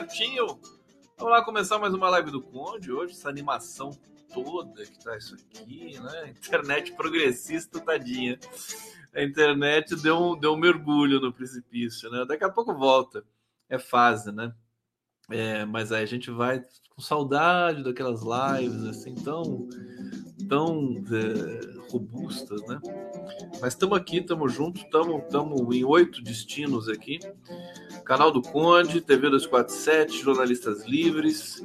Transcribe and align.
certinho? 0.00 0.58
Vamos 1.18 1.32
lá 1.32 1.44
começar 1.44 1.78
mais 1.78 1.92
uma 1.92 2.08
live 2.08 2.30
do 2.30 2.40
Conde 2.40 2.90
hoje, 2.90 3.12
essa 3.12 3.28
animação 3.28 3.90
toda 4.32 4.86
que 4.86 5.04
tá 5.04 5.14
isso 5.16 5.34
aqui, 5.34 5.98
né? 6.00 6.30
Internet 6.30 6.92
progressista, 6.92 7.80
tadinha. 7.80 8.38
A 9.14 9.22
internet 9.22 9.94
deu 9.96 10.16
um, 10.16 10.38
deu 10.38 10.54
um 10.54 10.56
mergulho 10.56 11.20
no 11.20 11.32
precipício, 11.32 12.10
né? 12.10 12.24
Daqui 12.24 12.44
a 12.44 12.48
pouco 12.48 12.74
volta. 12.74 13.22
É 13.68 13.78
fase, 13.78 14.32
né? 14.32 14.54
É, 15.28 15.66
mas 15.66 15.92
aí 15.92 16.02
a 16.02 16.06
gente 16.06 16.30
vai 16.30 16.64
com 16.88 17.02
saudade 17.02 17.84
daquelas 17.84 18.22
lives 18.22 18.84
assim 18.84 19.14
tão 19.14 19.68
tão 20.48 21.04
é, 21.12 21.90
robustas, 21.90 22.62
né? 22.66 22.80
Mas 23.60 23.74
estamos 23.74 23.98
aqui, 23.98 24.18
estamos 24.18 24.52
juntos, 24.54 24.82
estamos 24.82 25.76
em 25.76 25.84
oito 25.84 26.22
destinos 26.22 26.88
aqui. 26.88 27.18
Canal 28.04 28.32
do 28.32 28.40
Conde, 28.40 29.02
TV 29.02 29.28
247, 29.28 30.22
Jornalistas 30.22 30.86
Livres 30.86 31.62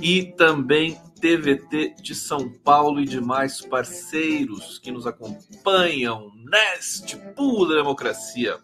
e 0.00 0.24
também 0.24 0.98
TVT 1.20 1.96
de 2.02 2.14
São 2.14 2.50
Paulo 2.50 3.00
e 3.00 3.04
demais 3.04 3.60
parceiros 3.60 4.78
que 4.78 4.90
nos 4.90 5.06
acompanham 5.06 6.32
neste 6.50 7.16
pool 7.34 7.68
da 7.68 7.76
democracia. 7.76 8.58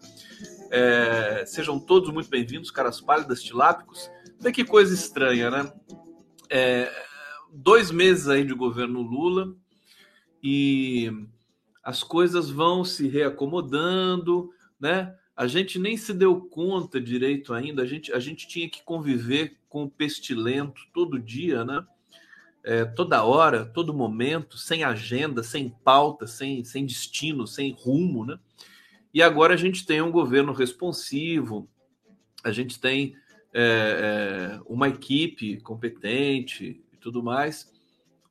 É, 0.71 1.45
sejam 1.45 1.79
todos 1.79 2.11
muito 2.11 2.29
bem-vindos, 2.29 2.71
caras 2.71 2.99
pálidas, 2.99 3.43
tilápicos. 3.43 4.09
Olha 4.41 4.51
que 4.51 4.65
coisa 4.65 4.93
estranha, 4.93 5.51
né? 5.51 5.71
É, 6.49 6.91
dois 7.53 7.91
meses 7.91 8.27
aí 8.27 8.43
de 8.43 8.53
governo 8.53 9.01
Lula 9.01 9.53
e 10.41 11.11
as 11.85 12.03
coisas 12.03 12.49
vão 12.49 12.83
se 12.83 13.07
reacomodando, 13.07 14.49
né? 14.79 15.15
A 15.35 15.45
gente 15.45 15.77
nem 15.77 15.95
se 15.95 16.15
deu 16.15 16.41
conta 16.41 16.99
direito 16.99 17.53
ainda, 17.53 17.83
a 17.83 17.85
gente, 17.85 18.11
a 18.11 18.19
gente 18.19 18.47
tinha 18.47 18.67
que 18.67 18.81
conviver 18.83 19.59
com 19.69 19.83
o 19.83 19.89
pestilento 19.89 20.81
todo 20.91 21.19
dia, 21.19 21.63
né? 21.63 21.85
É, 22.63 22.83
toda 22.83 23.23
hora, 23.23 23.63
todo 23.63 23.93
momento, 23.93 24.57
sem 24.57 24.83
agenda, 24.83 25.43
sem 25.43 25.69
pauta, 25.83 26.25
sem, 26.25 26.63
sem 26.63 26.83
destino, 26.83 27.45
sem 27.45 27.71
rumo, 27.79 28.25
né? 28.25 28.39
E 29.13 29.21
agora 29.21 29.53
a 29.53 29.57
gente 29.57 29.85
tem 29.85 30.01
um 30.01 30.11
governo 30.11 30.53
responsivo, 30.53 31.69
a 32.43 32.51
gente 32.51 32.79
tem 32.79 33.15
é, 33.53 34.57
é, 34.57 34.59
uma 34.65 34.89
equipe 34.89 35.61
competente 35.61 36.83
e 36.91 36.97
tudo 36.97 37.21
mais. 37.21 37.71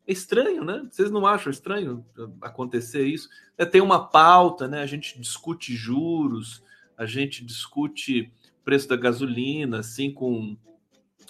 É 0.07 0.13
estranho, 0.13 0.65
né? 0.65 0.87
Vocês 0.91 1.11
não 1.11 1.27
acham 1.27 1.51
estranho 1.51 2.05
acontecer 2.41 3.07
isso? 3.07 3.29
É, 3.57 3.65
tem 3.65 3.81
uma 3.81 4.07
pauta, 4.09 4.69
né? 4.69 4.83
A 4.83 4.87
gente 4.87 5.19
discute 5.19 5.75
juros, 5.75 6.63
a 6.97 7.07
gente 7.07 7.45
discute 7.45 8.33
preço 8.65 8.89
da 8.89 8.97
gasolina, 8.97 9.81
assim, 9.81 10.13
com, 10.13 10.57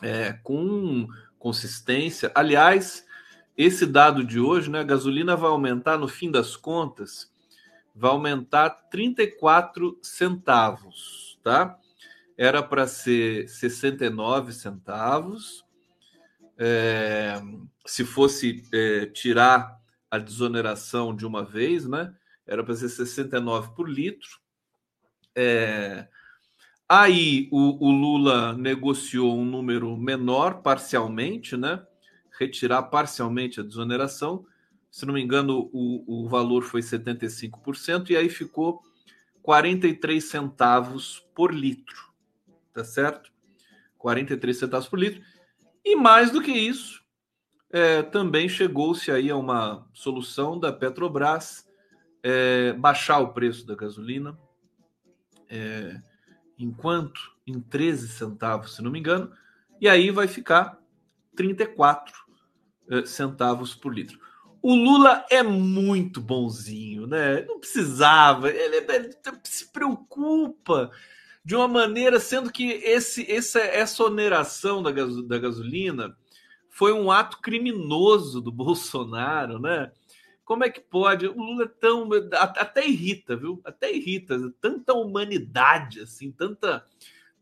é, 0.03 0.33
com 0.43 1.07
consistência. 1.39 2.33
Aliás, 2.35 3.07
esse 3.57 3.87
dado 3.87 4.25
de 4.25 4.41
hoje, 4.41 4.71
né? 4.71 4.81
A 4.81 4.85
gasolina 4.85 5.37
vai 5.37 5.51
aumentar, 5.51 5.97
no 5.97 6.09
fim 6.09 6.31
das 6.31 6.57
contas, 6.57 7.33
vai 7.95 8.11
aumentar 8.11 8.71
34 8.91 9.99
centavos, 10.03 11.39
tá? 11.43 11.79
era 12.37 12.63
para 12.63 12.87
ser 12.87 13.49
69 13.49 14.53
centavos. 14.53 15.64
É, 16.59 17.41
se 17.87 18.05
fosse 18.05 18.63
é, 18.73 19.07
tirar 19.07 19.81
a 20.11 20.19
desoneração 20.19 21.15
de 21.15 21.27
uma 21.27 21.45
vez, 21.45 21.87
né? 21.87 22.15
Era 22.47 22.63
para 22.63 22.75
ser 22.75 22.89
69 22.89 23.75
por 23.75 23.89
litro. 23.89 24.39
É, 25.35 26.07
aí 26.89 27.49
o, 27.51 27.89
o, 27.89 27.91
Lula 27.91 28.53
negociou 28.53 29.37
um 29.37 29.45
número 29.45 29.97
menor, 29.97 30.63
parcialmente, 30.63 31.57
né? 31.57 31.85
Retirar 32.39 32.85
parcialmente 32.85 33.61
a 33.61 33.65
desoneração. 33.65 34.47
Se 34.91 35.05
não 35.05 35.15
me 35.15 35.23
engano, 35.23 35.69
o, 35.73 36.25
o 36.25 36.29
valor 36.29 36.63
foi 36.63 36.81
75%, 36.81 38.11
e 38.11 38.17
aí 38.17 38.29
ficou 38.29 38.83
43 39.43 40.23
centavos 40.23 41.27
por 41.35 41.53
litro 41.53 42.15
tá 42.75 42.85
certo? 42.85 43.33
43 43.97 44.59
centavos 44.59 44.89
por 44.89 44.99
litro. 44.99 45.23
E 45.85 45.95
mais 45.95 46.31
do 46.31 46.41
que 46.41 46.51
isso, 46.51 47.03
é, 47.71 48.03
também 48.03 48.49
chegou-se 48.49 49.11
aí 49.11 49.31
a 49.31 49.37
uma 49.37 49.87
solução 49.93 50.59
da 50.59 50.73
Petrobras 50.73 51.69
é, 52.23 52.73
baixar 52.73 53.19
o 53.19 53.35
preço 53.35 53.67
da 53.67 53.75
gasolina, 53.75 54.39
é, 55.49 56.01
enquanto 56.59 57.21
em 57.47 57.61
13 57.61 58.09
centavos, 58.09 58.77
se 58.77 58.83
não 58.83 58.91
me 58.91 58.99
engano, 58.99 59.31
e 59.81 59.89
aí 59.89 60.11
vai 60.11 60.27
ficar 60.27 60.79
34 61.37 62.15
é, 62.89 63.05
centavos 63.05 63.75
por 63.75 63.93
litro. 63.93 64.19
O 64.63 64.75
Lula 64.75 65.27
é 65.29 65.43
muito 65.43 66.23
bonzinho, 66.23 67.07
né? 67.07 67.43
Não 67.43 67.61
precisava, 67.61 68.49
ele, 68.49 68.77
ele 68.77 69.15
se 69.43 69.71
preocupa 69.71 70.91
de 71.45 71.55
uma 71.55 71.69
maneira, 71.69 72.19
sendo 72.19 72.51
que 72.51 72.71
esse, 72.73 73.31
essa, 73.31 73.61
essa 73.61 74.03
oneração 74.03 74.83
da, 74.83 74.91
da 74.91 75.39
gasolina 75.39 76.17
foi 76.71 76.93
um 76.93 77.11
ato 77.11 77.41
criminoso 77.41 78.41
do 78.41 78.51
Bolsonaro, 78.53 79.59
né? 79.59 79.93
Como 80.45 80.65
é 80.65 80.71
que 80.71 80.81
pode? 80.81 81.27
O 81.27 81.37
Lula 81.37 81.65
é 81.65 81.69
tão. 81.69 82.09
Até 82.33 82.87
irrita, 82.87 83.35
viu? 83.35 83.61
Até 83.65 83.95
irrita. 83.95 84.39
Tanta 84.61 84.93
humanidade, 84.93 86.01
assim, 86.01 86.31
tanta, 86.31 86.85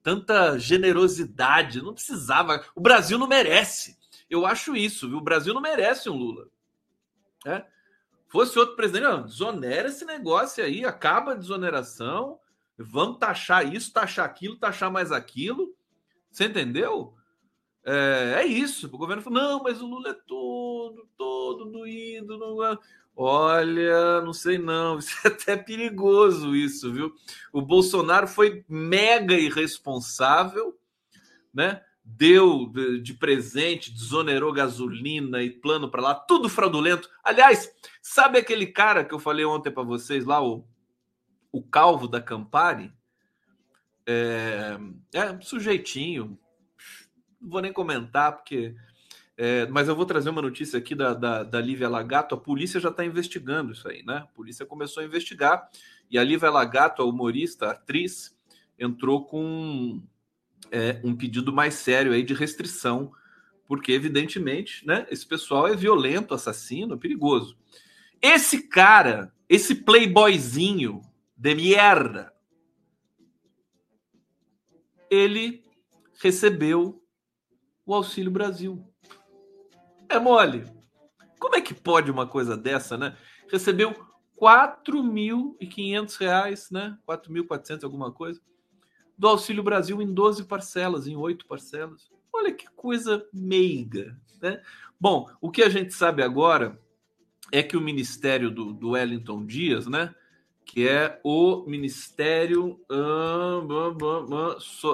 tanta 0.02 0.56
generosidade. 0.58 1.82
Não 1.82 1.94
precisava. 1.94 2.64
O 2.76 2.81
Brasil 2.81 3.19
não 3.19 3.26
merece. 3.26 3.98
Eu 4.31 4.46
acho 4.46 4.76
isso, 4.76 5.08
viu? 5.08 5.19
O 5.19 5.22
Brasil 5.22 5.52
não 5.52 5.60
merece 5.60 6.08
um 6.08 6.16
Lula. 6.16 6.46
É? 7.44 7.64
Fosse 8.28 8.58
outro 8.58 8.76
presidente, 8.76 9.02
não, 9.02 9.25
desonera 9.25 9.88
esse 9.88 10.05
negócio 10.05 10.64
aí, 10.64 10.84
acaba 10.84 11.32
a 11.32 11.37
desoneração 11.37 12.38
Vamos 12.78 13.19
taxar 13.19 13.72
isso, 13.72 13.92
taxar 13.92 14.24
aquilo, 14.24 14.56
taxar 14.56 14.90
mais 14.90 15.12
aquilo. 15.12 15.74
Você 16.30 16.46
entendeu? 16.46 17.14
É, 17.84 18.40
é 18.40 18.46
isso. 18.46 18.86
O 18.86 18.98
governo 18.98 19.22
falou: 19.22 19.40
não, 19.40 19.62
mas 19.62 19.80
o 19.80 19.86
Lula 19.86 20.10
é 20.10 20.16
todo, 20.26 21.06
todo 21.16 21.64
doído. 21.66 22.38
Não 22.38 22.64
é... 22.64 22.78
Olha, 23.14 24.22
não 24.22 24.32
sei 24.32 24.56
não. 24.58 24.96
Isso 24.98 25.16
é 25.24 25.28
até 25.28 25.56
perigoso, 25.56 26.56
isso, 26.56 26.90
viu? 26.90 27.14
O 27.52 27.60
Bolsonaro 27.60 28.26
foi 28.26 28.64
mega 28.66 29.34
irresponsável, 29.34 30.78
né? 31.52 31.82
Deu 32.04 32.72
de 33.02 33.14
presente, 33.14 33.92
desonerou 33.92 34.52
gasolina 34.52 35.42
e 35.42 35.50
plano 35.50 35.90
para 35.90 36.02
lá, 36.02 36.14
tudo 36.14 36.48
fraudulento. 36.48 37.08
Aliás, 37.22 37.70
sabe 38.00 38.38
aquele 38.38 38.66
cara 38.66 39.04
que 39.04 39.14
eu 39.14 39.20
falei 39.20 39.44
ontem 39.44 39.70
para 39.70 39.84
vocês 39.84 40.24
lá, 40.24 40.42
o 40.42 40.64
o 41.52 41.62
calvo 41.62 42.08
da 42.08 42.20
Campari, 42.20 42.90
é, 44.06 44.78
é 45.12 45.40
sujeitinho, 45.40 46.38
não 47.40 47.50
vou 47.50 47.60
nem 47.60 47.72
comentar, 47.72 48.32
porque. 48.32 48.75
É, 49.34 49.66
mas 49.66 49.88
eu 49.88 49.96
vou 49.96 50.04
trazer 50.04 50.28
uma 50.28 50.43
notícia 50.43 50.78
aqui 50.78 50.94
da, 50.94 51.14
da, 51.14 51.43
da 51.43 51.60
Lívia 51.60 51.88
Lagato. 51.88 52.34
A 52.34 52.38
polícia 52.38 52.78
já 52.78 52.90
está 52.90 53.04
investigando 53.04 53.72
isso 53.72 53.88
aí, 53.88 54.02
né? 54.04 54.19
A 54.19 54.26
polícia 54.26 54.66
começou 54.66 55.02
a 55.02 55.06
investigar 55.06 55.69
e 56.10 56.19
a 56.19 56.22
Lívia 56.22 56.50
Lagato, 56.50 57.02
a 57.02 57.04
humorista, 57.06 57.66
a 57.66 57.70
atriz, 57.72 58.37
entrou 58.78 59.25
com 59.25 60.02
é, 60.70 61.00
um 61.02 61.16
pedido 61.16 61.52
mais 61.52 61.75
sério 61.75 62.12
aí 62.12 62.22
de 62.22 62.34
restrição, 62.34 63.12
porque, 63.66 63.93
evidentemente, 63.93 64.87
né, 64.87 65.06
esse 65.10 65.26
pessoal 65.26 65.66
é 65.66 65.75
violento, 65.75 66.34
assassino, 66.34 66.98
perigoso. 66.98 67.56
Esse 68.20 68.69
cara, 68.69 69.32
esse 69.48 69.75
playboyzinho 69.75 71.00
de 71.43 71.56
merda, 71.56 72.33
ele 75.11 75.65
recebeu 76.21 77.03
o 77.85 77.93
Auxílio 77.93 78.31
Brasil. 78.31 78.87
É 80.09 80.21
mole. 80.21 80.65
Como 81.41 81.56
é 81.56 81.61
que 81.61 81.75
pode 81.75 82.12
uma 82.12 82.29
coisa 82.29 82.56
dessa, 82.56 82.97
né? 82.97 83.17
Recebeu 83.50 83.93
4.500 84.41 86.17
reais, 86.17 86.71
né? 86.71 86.97
4.400 87.09 87.83
alguma 87.83 88.12
coisa, 88.12 88.41
do 89.19 89.27
Auxílio 89.27 89.65
Brasil 89.65 90.00
em 90.00 90.15
12 90.15 90.44
parcelas, 90.44 91.09
em 91.09 91.17
8 91.17 91.44
parcelas. 91.49 92.09
Olha 92.33 92.55
que 92.55 92.69
coisa 92.77 93.27
meiga, 93.33 94.17
né? 94.41 94.62
Bom, 94.99 95.29
o 95.41 95.50
que 95.50 95.65
a 95.65 95.69
gente 95.69 95.93
sabe 95.93 96.23
agora 96.23 96.81
é 97.50 97.65
que 97.65 97.77
o 97.77 97.81
Ministério 97.81 98.49
do, 98.49 98.73
do 98.73 98.91
Wellington 98.91 99.44
Dias, 99.44 99.89
né? 99.89 100.15
Que 100.64 100.88
é 100.88 101.20
o 101.23 101.64
Ministério 101.67 102.81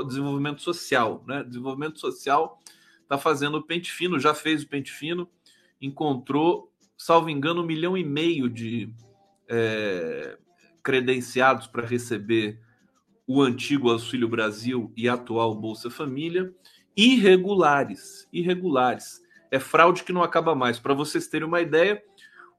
Desenvolvimento 0.07 0.61
Social, 0.61 1.23
né? 1.27 1.45
Desenvolvimento 1.45 2.01
Social 2.01 2.59
está 3.03 3.17
fazendo 3.17 3.59
o 3.59 3.63
pente 3.63 3.91
fino, 3.91 4.19
já 4.19 4.35
fez 4.35 4.63
o 4.63 4.69
pente 4.69 4.93
fino, 4.93 5.29
encontrou, 5.81 6.71
salvo 6.97 7.31
engano, 7.31 7.63
um 7.63 7.67
milhão 7.67 7.97
e 7.97 8.05
meio 8.05 8.51
de 8.51 8.93
é, 9.49 10.37
credenciados 10.83 11.67
para 11.67 11.87
receber 11.87 12.61
o 13.27 13.43
antigo 13.43 13.91
Auxílio 13.91 14.29
Brasil 14.29 14.93
e 14.97 15.09
atual 15.09 15.55
Bolsa 15.55 15.91
Família, 15.91 16.53
irregulares, 16.97 18.29
irregulares. 18.33 19.23
É 19.51 19.59
fraude 19.59 20.03
que 20.03 20.13
não 20.13 20.23
acaba 20.23 20.55
mais. 20.55 20.79
Para 20.79 20.95
vocês 20.95 21.27
terem 21.27 21.47
uma 21.47 21.61
ideia, 21.61 22.03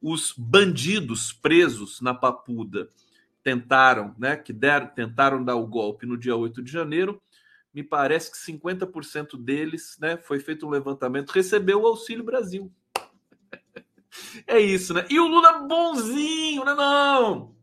os 0.02 0.34
bandidos 0.38 1.34
presos 1.34 2.02
na 2.02 2.14
Papuda 2.14 2.90
tentaram, 3.44 4.16
né, 4.18 4.36
que 4.38 4.54
deram, 4.54 4.88
tentaram 4.88 5.44
dar 5.44 5.56
o 5.56 5.68
golpe 5.68 6.06
no 6.06 6.18
dia 6.18 6.36
8 6.36 6.62
de 6.62 6.72
janeiro. 6.72 7.22
Me 7.74 7.84
parece 7.84 8.32
que 8.32 8.38
50% 8.38 9.38
deles, 9.38 9.98
né, 10.00 10.18
foi 10.18 10.40
feito 10.40 10.66
um 10.66 10.70
levantamento, 10.70 11.32
recebeu 11.32 11.82
o 11.82 11.88
Auxílio 11.88 12.24
Brasil. 12.24 12.72
É 14.48 14.60
isso, 14.60 14.92
né? 14.92 15.06
E 15.08 15.20
o 15.20 15.28
Lula 15.28 15.60
bonzinho, 15.60 16.66
né? 16.66 16.74
Não. 16.74 17.56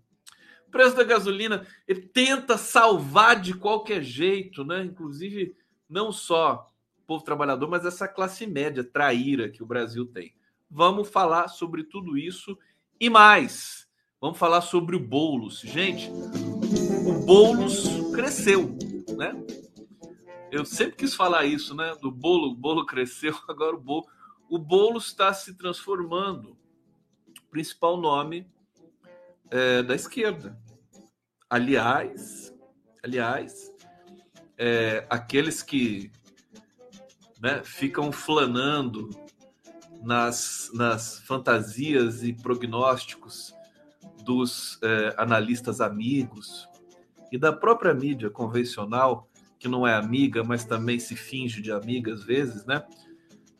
O 0.69 0.71
preço 0.71 0.97
da 0.97 1.03
gasolina, 1.03 1.67
ele 1.89 2.03
tenta 2.03 2.57
salvar 2.57 3.41
de 3.41 3.53
qualquer 3.53 4.01
jeito, 4.01 4.65
né? 4.65 4.85
Inclusive, 4.85 5.57
não 5.91 6.13
só 6.13 6.73
o 7.03 7.03
povo 7.05 7.25
trabalhador, 7.25 7.69
mas 7.69 7.85
essa 7.85 8.07
classe 8.07 8.47
média 8.47 8.85
traíra 8.85 9.51
que 9.51 9.61
o 9.61 9.67
Brasil 9.67 10.07
tem. 10.07 10.36
Vamos 10.71 11.09
falar 11.09 11.49
sobre 11.49 11.85
tudo 11.85 12.19
isso 12.19 12.57
e 13.01 13.09
mais. 13.09 13.87
Vamos 14.21 14.39
falar 14.39 14.61
sobre 14.61 14.97
o 14.97 15.01
Boulos. 15.01 15.61
Gente, 15.61 16.11
o 17.07 17.25
Boulos 17.25 17.85
cresceu, 18.15 18.77
né? 19.17 19.35
Eu 20.51 20.65
sempre 20.65 20.97
quis 20.97 21.15
falar 21.15 21.45
isso, 21.45 21.75
né? 21.75 21.95
Do 22.01 22.11
bolo, 22.11 22.53
o 22.53 22.55
bolo 22.55 22.87
cresceu, 22.87 23.37
agora 23.49 23.77
o 23.77 23.81
bolo. 23.81 24.07
O 24.49 24.97
está 24.99 25.35
se 25.35 25.55
transformando 25.55 26.57
principal 27.51 27.97
nome 27.97 28.47
é, 29.51 29.83
da 29.83 29.95
esquerda. 29.95 30.59
Aliás, 31.49 32.55
aliás, 33.03 33.73
é, 34.59 35.07
aqueles 35.09 35.63
que 35.63 36.11
né, 37.41 37.63
ficam 37.65 38.13
flanando 38.13 39.09
nas, 40.07 40.71
nas 40.73 41.19
fantasias 41.19 42.23
e 42.23 42.33
prognósticos 42.33 43.53
dos 44.25 44.79
é, 44.81 45.15
analistas 45.19 45.81
amigos 45.81 46.69
e 47.33 47.37
da 47.37 47.53
própria 47.53 47.93
mídia 47.93 48.31
convencional, 48.31 49.29
que 49.59 49.67
não 49.67 49.85
é 49.85 49.95
amiga, 49.95 50.45
mas 50.45 50.65
também 50.65 51.01
se 51.01 51.17
finge 51.17 51.61
de 51.61 51.73
amiga 51.73 52.13
às 52.13 52.23
vezes, 52.23 52.65
né? 52.65 52.85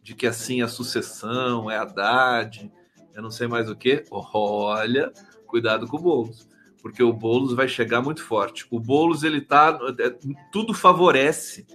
De 0.01 0.15
que 0.15 0.25
assim 0.25 0.63
a 0.63 0.69
sucessão 0.69 1.69
é 1.69 1.77
Haddad, 1.77 2.73
eu 3.13 3.23
não 3.23 3.31
sei 3.31 3.49
mais 3.49 3.69
o 3.69 3.75
que. 3.75 4.05
Olha, 4.09 5.13
cuidado 5.49 5.89
com 5.89 5.97
o 5.97 6.01
Boulos, 6.01 6.47
porque 6.81 7.03
o 7.03 7.13
Boulos 7.13 7.55
vai 7.55 7.67
chegar 7.67 8.01
muito 8.01 8.23
forte. 8.23 8.69
O 8.71 8.79
Boulos, 8.79 9.25
ele 9.25 9.41
tá. 9.41 9.77
É, 9.99 10.11
tudo 10.53 10.73
favorece 10.73 11.67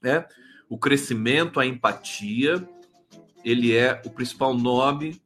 né? 0.00 0.24
o 0.66 0.78
crescimento, 0.78 1.60
a 1.60 1.66
empatia 1.66 2.66
ele 3.44 3.74
é 3.76 4.00
o 4.04 4.10
principal 4.10 4.54
nome 4.54 5.20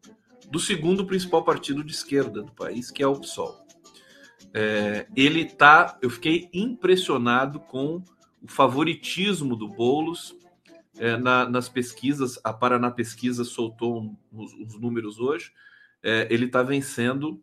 do 0.51 0.59
segundo 0.59 1.05
principal 1.05 1.45
partido 1.45 1.83
de 1.83 1.93
esquerda 1.93 2.43
do 2.43 2.53
país, 2.53 2.91
que 2.91 3.03
é 3.03 3.07
o 3.07 3.19
PSOL. 3.19 3.67
É, 4.55 5.07
ele 5.15 5.45
tá, 5.45 5.99
eu 6.01 6.09
fiquei 6.09 6.49
impressionado 6.53 7.61
com 7.61 8.03
o 8.41 8.49
favoritismo 8.49 9.57
do 9.57 9.69
Bolos 9.69 10.35
é, 10.99 11.17
na, 11.17 11.49
nas 11.49 11.69
pesquisas. 11.69 12.39
A 12.43 12.53
Paraná 12.53 12.91
Pesquisa 12.91 13.45
soltou 13.45 14.01
um, 14.01 14.17
os, 14.33 14.55
os, 14.55 14.81
números 14.81 15.19
hoje. 15.19 15.53
É, 16.03 16.27
ele 16.31 16.47
está 16.47 16.63
vencendo 16.63 17.43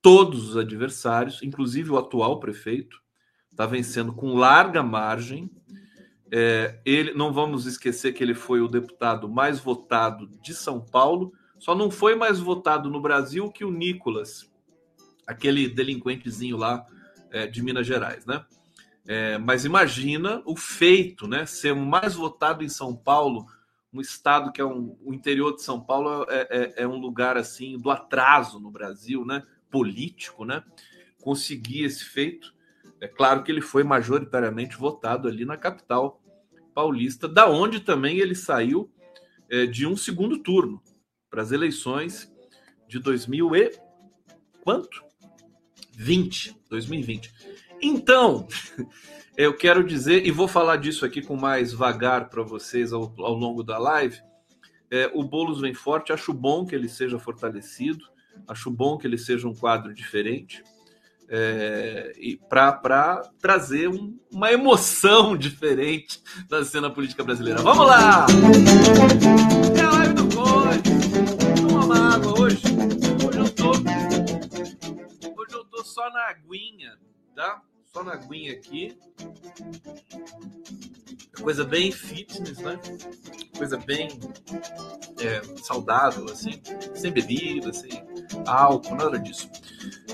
todos 0.00 0.50
os 0.50 0.56
adversários, 0.56 1.42
inclusive 1.42 1.90
o 1.90 1.98
atual 1.98 2.38
prefeito, 2.38 3.00
está 3.50 3.66
vencendo 3.66 4.12
com 4.12 4.34
larga 4.34 4.82
margem. 4.82 5.50
É, 6.34 6.80
ele, 6.86 7.12
não 7.12 7.30
vamos 7.30 7.66
esquecer 7.66 8.14
que 8.14 8.24
ele 8.24 8.34
foi 8.34 8.62
o 8.62 8.68
deputado 8.68 9.28
mais 9.28 9.60
votado 9.60 10.26
de 10.40 10.54
São 10.54 10.80
Paulo, 10.80 11.34
só 11.58 11.74
não 11.74 11.90
foi 11.90 12.14
mais 12.14 12.40
votado 12.40 12.88
no 12.88 13.02
Brasil 13.02 13.50
que 13.50 13.66
o 13.66 13.70
Nicolas, 13.70 14.50
aquele 15.26 15.68
delinquentezinho 15.68 16.56
lá 16.56 16.86
é, 17.30 17.46
de 17.46 17.62
Minas 17.62 17.86
Gerais, 17.86 18.24
né? 18.24 18.46
É, 19.06 19.36
mas 19.36 19.66
imagina 19.66 20.42
o 20.46 20.56
feito, 20.56 21.28
né? 21.28 21.44
Ser 21.44 21.74
mais 21.74 22.14
votado 22.14 22.64
em 22.64 22.68
São 22.68 22.96
Paulo, 22.96 23.44
um 23.92 24.00
estado 24.00 24.50
que 24.52 24.60
é 24.60 24.64
um, 24.64 24.96
o 25.04 25.12
interior 25.12 25.54
de 25.54 25.62
São 25.62 25.78
Paulo 25.78 26.24
é, 26.30 26.48
é, 26.50 26.82
é 26.84 26.88
um 26.88 26.96
lugar 26.96 27.36
assim 27.36 27.76
do 27.76 27.90
atraso 27.90 28.58
no 28.58 28.70
Brasil, 28.70 29.26
né? 29.26 29.42
Político, 29.70 30.46
né? 30.46 30.64
Conseguir 31.20 31.84
esse 31.84 32.04
feito. 32.04 32.54
É 33.02 33.06
claro 33.06 33.42
que 33.42 33.52
ele 33.52 33.60
foi 33.60 33.84
majoritariamente 33.84 34.78
votado 34.78 35.28
ali 35.28 35.44
na 35.44 35.58
capital 35.58 36.21
paulista, 36.74 37.28
da 37.28 37.48
onde 37.48 37.80
também 37.80 38.18
ele 38.18 38.34
saiu 38.34 38.90
é, 39.48 39.66
de 39.66 39.86
um 39.86 39.96
segundo 39.96 40.38
turno 40.38 40.82
para 41.30 41.42
as 41.42 41.52
eleições 41.52 42.32
de 42.88 42.98
2000 42.98 43.56
e 43.56 43.72
quanto? 44.62 45.02
20, 45.92 46.56
2020. 46.68 47.32
Então, 47.80 48.46
eu 49.36 49.56
quero 49.56 49.84
dizer 49.84 50.26
e 50.26 50.30
vou 50.30 50.48
falar 50.48 50.76
disso 50.76 51.04
aqui 51.04 51.22
com 51.22 51.36
mais 51.36 51.72
vagar 51.72 52.28
para 52.28 52.42
vocês 52.42 52.92
ao, 52.92 53.14
ao, 53.18 53.34
longo 53.34 53.62
da 53.62 53.78
live. 53.78 54.20
É, 54.90 55.10
o 55.14 55.22
Bolos 55.22 55.60
vem 55.60 55.74
forte, 55.74 56.12
acho 56.12 56.32
bom 56.32 56.66
que 56.66 56.74
ele 56.74 56.88
seja 56.88 57.18
fortalecido, 57.18 58.04
acho 58.46 58.70
bom 58.70 58.98
que 58.98 59.06
ele 59.06 59.18
seja 59.18 59.48
um 59.48 59.54
quadro 59.54 59.94
diferente 59.94 60.62
é, 61.34 62.12
para 62.50 63.22
trazer 63.40 63.88
um, 63.88 64.18
uma 64.30 64.52
emoção 64.52 65.34
diferente 65.38 66.22
na 66.50 66.62
cena 66.62 66.90
política 66.90 67.24
brasileira. 67.24 67.62
Vamos 67.62 67.86
lá! 67.86 68.26
É 69.74 69.80
a 69.80 69.90
live 69.92 70.12
do 70.12 70.24
Conde. 70.36 70.90
Toma 71.70 72.14
água 72.14 72.38
hoje. 72.38 72.62
Hoje 73.26 73.38
eu 73.38 73.50
tô. 73.50 73.70
Hoje 75.40 75.54
eu 75.54 75.64
tô 75.64 75.82
só 75.82 76.10
na 76.10 76.28
aguinha, 76.28 76.98
tá? 77.34 77.62
Só 77.86 78.04
na 78.04 78.12
aguinha 78.12 78.52
aqui. 78.52 78.94
Coisa 81.42 81.64
bem 81.64 81.90
fitness, 81.90 82.58
né? 82.58 82.78
Coisa 83.56 83.76
bem 83.76 84.08
é, 85.20 85.42
saudável, 85.62 86.24
assim. 86.26 86.62
Sem 86.94 87.12
bebida, 87.12 87.72
sem 87.72 87.90
álcool, 88.46 88.94
nada 88.94 89.18
disso. 89.18 89.50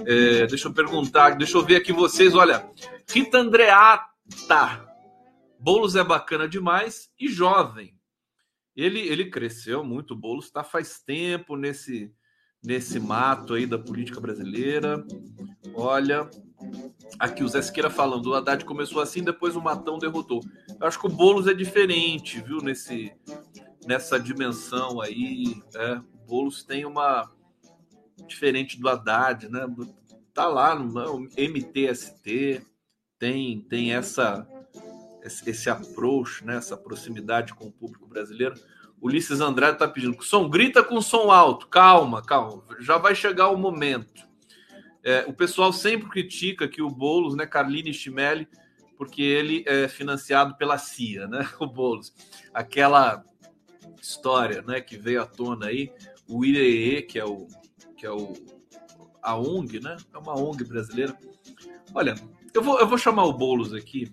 É, 0.07 0.47
deixa 0.47 0.69
eu 0.69 0.73
perguntar, 0.73 1.37
deixa 1.37 1.57
eu 1.57 1.65
ver 1.65 1.77
aqui 1.77 1.93
vocês. 1.93 2.35
Olha, 2.35 2.69
Rita 3.09 3.39
Andreata. 3.39 4.89
Boulos 5.61 5.97
é 5.97 6.05
bacana 6.05 6.49
demais 6.49 7.11
e 7.19 7.29
jovem. 7.29 7.95
Ele, 8.77 9.01
ele 9.01 9.29
cresceu 9.29 9.85
muito. 9.85 10.15
Boulos 10.15 10.47
está 10.47 10.63
faz 10.63 11.01
tempo 11.01 11.57
nesse, 11.57 12.13
nesse 12.63 13.01
mato 13.01 13.55
aí 13.55 13.67
da 13.67 13.79
política 13.79 14.21
brasileira. 14.21 15.05
Olha, 15.75 16.31
aqui 17.19 17.45
o 17.45 17.49
Zé 17.49 17.63
Siqueira 17.63 17.91
falando, 17.91 18.27
o 18.27 18.35
Haddad 18.35 18.65
começou 18.65 19.01
assim, 19.01 19.23
depois 19.23 19.55
o 19.55 19.61
Matão 19.61 19.99
derrotou. 19.99 20.41
Eu 20.81 20.87
acho 20.87 20.99
que 20.99 21.07
o 21.07 21.11
Boulos 21.11 21.47
é 21.47 21.55
diferente, 21.55 22.41
viu, 22.41 22.59
nesse, 22.61 23.13
nessa 23.87 24.19
dimensão 24.19 25.01
aí. 25.01 25.63
É. 25.75 25.95
O 25.95 26.27
Boulos 26.27 26.63
tem 26.63 26.85
uma, 26.85 27.31
diferente 28.27 28.79
do 28.81 28.89
Haddad, 28.89 29.49
né? 29.49 29.67
Tá 30.33 30.47
lá 30.47 30.75
no 30.75 31.29
MTST, 31.37 32.63
tem, 33.19 33.61
tem 33.63 33.93
essa 33.93 34.47
esse 35.47 35.69
approach, 35.69 36.43
né? 36.45 36.57
essa 36.57 36.77
proximidade 36.77 37.53
com 37.53 37.67
o 37.67 37.73
público 37.73 38.07
brasileiro. 38.07 38.55
Ulisses 39.01 39.41
Andrade 39.41 39.75
está 39.75 39.87
pedindo 39.87 40.21
som 40.25 40.49
grita 40.49 40.83
com 40.83 41.01
som 41.03 41.31
alto. 41.31 41.69
Calma, 41.69 42.23
calma, 42.23 42.65
já 42.81 42.97
vai 42.97 43.15
chegar 43.15 43.49
o 43.49 43.59
momento. 43.59 44.28
É, 45.09 45.25
o 45.27 45.33
pessoal 45.33 45.73
sempre 45.73 46.07
critica 46.11 46.69
que 46.69 46.83
o 46.83 46.91
Boulos, 46.91 47.35
né, 47.35 47.47
Carline 47.47 47.95
Stimelli, 47.95 48.47
porque 48.95 49.23
ele 49.23 49.65
é 49.67 49.89
financiado 49.89 50.55
pela 50.57 50.77
CIA, 50.77 51.27
né? 51.27 51.49
O 51.59 51.67
Boulos. 51.67 52.13
Aquela 52.53 53.25
história, 54.03 54.61
né, 54.61 54.83
que 54.83 54.99
veio 54.99 55.23
à 55.23 55.27
tona 55.27 55.69
aí, 55.69 55.91
o 56.29 56.45
IRE, 56.45 57.01
que 57.05 57.19
é 57.19 57.25
o 57.25 57.49
que 57.97 58.05
é 58.05 58.11
o, 58.11 58.35
a 59.23 59.35
ONG, 59.35 59.81
né? 59.81 59.97
É 60.13 60.19
uma 60.19 60.39
ONG 60.39 60.63
brasileira. 60.65 61.17
Olha, 61.95 62.15
eu 62.53 62.63
vou, 62.63 62.79
eu 62.79 62.87
vou 62.87 62.99
chamar 62.99 63.25
o 63.25 63.33
Boulos 63.33 63.73
aqui 63.73 64.13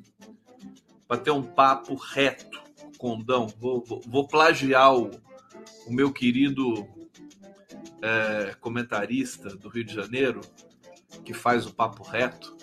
para 1.10 1.18
ter 1.18 1.32
um 1.32 1.44
papo 1.44 1.94
reto, 1.96 2.64
condão. 2.98 3.48
Vou, 3.60 3.84
vou, 3.84 4.02
vou 4.08 4.26
plagiar 4.26 4.96
o, 4.96 5.12
o 5.86 5.92
meu 5.92 6.14
querido 6.14 6.88
é, 8.02 8.56
comentarista 8.62 9.50
do 9.58 9.68
Rio 9.68 9.84
de 9.84 9.94
Janeiro, 9.94 10.40
que 11.26 11.34
faz 11.34 11.66
o 11.66 11.74
papo 11.74 12.04
reto. 12.04 12.56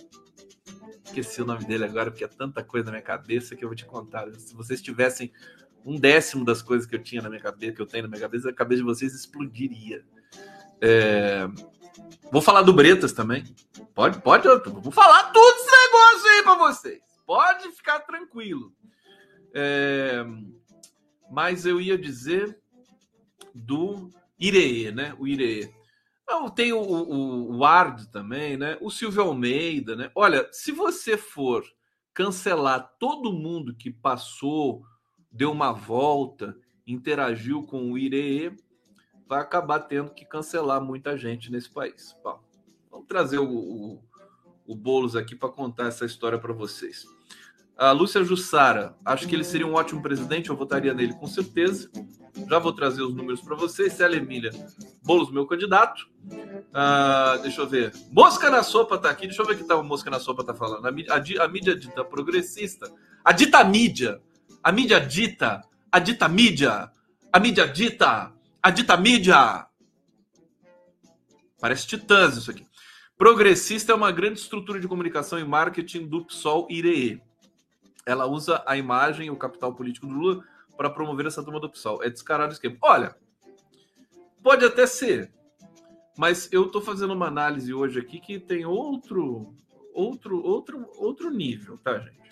Esqueci 1.05 1.43
o 1.43 1.45
nome 1.45 1.65
dele 1.65 1.85
agora, 1.85 2.11
porque 2.11 2.25
é 2.25 2.29
tanta 2.29 2.65
coisa 2.65 2.87
na 2.87 2.93
minha 2.93 3.03
cabeça 3.03 3.55
que 3.55 3.63
eu 3.65 3.69
vou 3.69 3.77
te 3.77 3.85
contar. 3.85 4.33
Se 4.33 4.55
vocês 4.55 4.81
tivessem 4.81 5.31
um 5.85 5.99
décimo 5.99 6.45
das 6.45 6.63
coisas 6.63 6.87
que 6.87 6.95
eu 6.95 7.03
tinha 7.03 7.21
na 7.21 7.29
minha 7.29 7.43
cabeça, 7.43 7.73
que 7.73 7.83
eu 7.83 7.87
tenho 7.87 8.05
na 8.05 8.09
minha 8.09 8.21
cabeça, 8.21 8.49
a 8.49 8.55
cabeça 8.55 8.79
de 8.79 8.87
vocês 8.87 9.13
explodiria. 9.13 10.05
É... 10.81 11.47
Vou 12.31 12.41
falar 12.41 12.63
do 12.63 12.73
Bretas 12.73 13.13
também. 13.13 13.45
Pode, 13.95 14.23
pode. 14.23 14.49
Vou 14.71 14.93
falar 14.93 15.33
tudo 15.33 15.57
esse 15.57 15.71
negócio 15.71 16.31
aí 16.31 16.43
para 16.43 16.59
vocês. 16.59 17.03
Pode 17.27 17.73
ficar 17.73 18.01
tranquilo. 18.01 18.73
É... 19.53 20.25
Mas 21.31 21.67
eu 21.67 21.81
ia 21.81 21.99
dizer 21.99 22.59
do 23.55 24.09
Iree, 24.39 24.93
né? 24.93 25.15
O 25.19 25.27
Iree. 25.27 25.82
Não, 26.27 26.49
tem 26.49 26.73
o, 26.73 26.81
o, 26.81 27.59
o 27.59 28.07
também, 28.11 28.57
né? 28.57 28.79
O 28.81 28.91
Silvio 28.91 29.23
Almeida, 29.23 29.97
né? 29.97 30.11
Olha, 30.15 30.49
se 30.53 30.73
você 30.73 31.17
for 31.17 31.65
cancelar 32.15 32.95
todo 32.99 33.33
mundo 33.33 33.75
que 33.75 33.91
passou, 33.91 34.83
deu 35.31 35.51
uma 35.51 35.73
volta, 35.73 36.57
interagiu 36.87 37.63
com 37.63 37.91
o 37.91 37.99
Iree, 37.99 38.57
vai 39.27 39.41
acabar 39.41 39.81
tendo 39.81 40.11
que 40.11 40.25
cancelar 40.25 40.83
muita 40.83 41.17
gente 41.17 41.51
nesse 41.51 41.71
país. 41.71 42.17
Bom, 42.23 42.41
vamos 42.91 43.07
trazer 43.07 43.39
o, 43.39 43.49
o, 43.49 44.03
o 44.67 44.75
Boulos 44.75 45.17
aqui 45.17 45.35
para 45.35 45.49
contar 45.49 45.87
essa 45.87 46.05
história 46.05 46.39
para 46.39 46.53
vocês. 46.53 47.07
A 47.77 47.91
Lúcia 47.91 48.23
Jussara, 48.23 48.95
acho 49.05 49.27
que 49.27 49.35
ele 49.35 49.45
seria 49.45 49.67
um 49.67 49.75
ótimo 49.75 50.03
presidente, 50.03 50.51
eu 50.51 50.57
votaria 50.57 50.93
nele 50.93 51.15
com 51.15 51.27
certeza. 51.27 51.91
Já 52.49 52.59
vou 52.59 52.73
trazer 52.73 53.03
os 53.03 53.15
números 53.15 53.41
para 53.41 53.57
vocês. 53.57 53.95
Célia 53.95 54.19
Emília, 54.19 54.51
Boulos, 55.05 55.31
meu 55.31 55.47
candidato. 55.47 56.09
Ah, 56.73 57.39
deixa 57.43 57.61
eu 57.61 57.67
ver. 57.67 57.93
Mosca 58.11 58.49
na 58.51 58.63
Sopa 58.63 58.99
tá 58.99 59.11
aqui. 59.11 59.27
Deixa 59.27 59.43
eu 59.43 59.47
ver 59.47 59.55
o 59.55 59.59
que 59.59 59.65
tá 59.65 59.77
o 59.77 59.85
Mosca 59.85 60.11
na 60.11 60.21
Sopa 60.21 60.45
tá 60.45 60.55
falando. 60.55 60.87
A, 60.87 60.91
a, 60.91 61.45
a 61.45 61.49
mídia 61.49 61.75
dita 61.75 62.05
progressista. 62.05 62.93
A 63.25 63.33
dita 63.33 63.63
mídia. 63.65 64.21
A 64.63 64.71
mídia 64.71 65.01
dita. 65.01 65.63
A 65.91 65.99
dita 65.99 66.29
mídia. 66.29 66.91
A 67.33 67.41
mídia 67.41 67.67
dita. 67.67 68.33
A 68.63 68.71
dita 68.71 68.97
mídia. 68.97 69.67
Parece 71.61 71.87
titãs 71.87 72.37
isso 72.37 72.51
aqui. 72.51 72.67
Progressista 73.17 73.93
é 73.93 73.95
uma 73.95 74.11
grande 74.11 74.41
estrutura 74.41 74.81
de 74.81 74.89
comunicação 74.89 75.39
e 75.39 75.45
marketing 75.45 76.07
do 76.07 76.25
PSOL 76.25 76.67
IRE 76.71 77.23
ela 78.05 78.27
usa 78.27 78.63
a 78.67 78.77
imagem 78.77 79.27
e 79.27 79.31
o 79.31 79.37
capital 79.37 79.75
político 79.75 80.07
do 80.07 80.15
Lula 80.15 80.45
para 80.77 80.91
promover 80.91 81.27
essa 81.27 81.43
turma 81.43 81.61
do 81.61 81.71
PSOL. 81.71 82.03
É 82.03 82.11
descarado 82.11 82.53
esquema. 82.53 82.77
Olha, 82.83 83.17
pode 84.43 84.65
até 84.65 84.87
ser, 84.87 85.33
mas 86.17 86.53
eu 86.53 86.67
estou 86.67 86.81
fazendo 86.81 87.15
uma 87.15 87.27
análise 87.27 87.73
hoje 87.73 87.99
aqui 87.99 88.21
que 88.21 88.39
tem 88.39 88.67
outro, 88.67 89.55
outro, 89.95 90.43
outro, 90.43 90.91
outro 90.97 91.31
nível, 91.31 91.79
tá, 91.79 91.99
gente? 91.99 92.23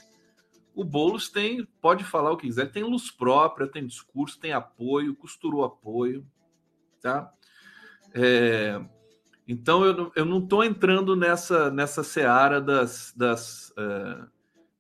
O 0.75 0.85
Boulos 0.85 1.29
tem, 1.29 1.67
pode 1.81 2.05
falar 2.05 2.31
o 2.31 2.37
que 2.37 2.47
quiser, 2.47 2.71
tem 2.71 2.85
luz 2.85 3.11
própria, 3.11 3.67
tem 3.67 3.87
discurso, 3.87 4.38
tem 4.38 4.52
apoio, 4.52 5.17
costurou 5.17 5.64
apoio, 5.64 6.26
tá? 7.00 7.33
É, 8.14 8.81
então 9.47 9.85
eu, 9.85 10.12
eu 10.14 10.25
não 10.25 10.38
estou 10.38 10.64
entrando 10.64 11.17
nessa 11.17 11.71
nessa 11.71 12.02
seara 12.02 12.61
das, 12.61 13.12
das 13.17 13.71
uh, 13.71 14.29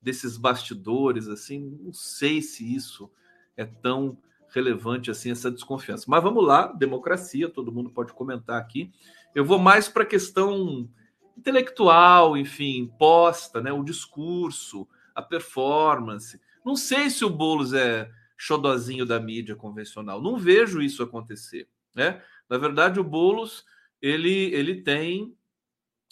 desses 0.00 0.36
bastidores, 0.36 1.28
assim, 1.28 1.78
não 1.82 1.92
sei 1.92 2.40
se 2.40 2.74
isso 2.74 3.10
é 3.56 3.64
tão 3.64 4.16
relevante 4.50 5.10
assim 5.10 5.30
essa 5.30 5.50
desconfiança. 5.50 6.04
Mas 6.08 6.22
vamos 6.22 6.44
lá, 6.44 6.66
democracia, 6.66 7.48
todo 7.48 7.72
mundo 7.72 7.90
pode 7.90 8.12
comentar 8.12 8.60
aqui. 8.60 8.92
Eu 9.34 9.44
vou 9.44 9.58
mais 9.58 9.88
para 9.88 10.02
a 10.02 10.06
questão 10.06 10.88
intelectual, 11.36 12.36
enfim, 12.36 12.92
posta, 12.98 13.60
né, 13.60 13.72
o 13.72 13.84
discurso, 13.84 14.86
a 15.14 15.22
performance. 15.22 16.40
Não 16.64 16.76
sei 16.76 17.08
se 17.10 17.24
o 17.24 17.30
Bolos 17.30 17.72
é 17.72 18.10
xodozinho 18.36 19.04
da 19.04 19.20
mídia 19.20 19.54
convencional. 19.54 20.20
Não 20.20 20.36
vejo 20.36 20.80
isso 20.80 21.02
acontecer, 21.02 21.68
né? 21.94 22.22
Na 22.48 22.58
verdade, 22.58 22.98
o 22.98 23.04
Bolos 23.04 23.64
ele 24.00 24.52
ele 24.54 24.82
tem 24.82 25.36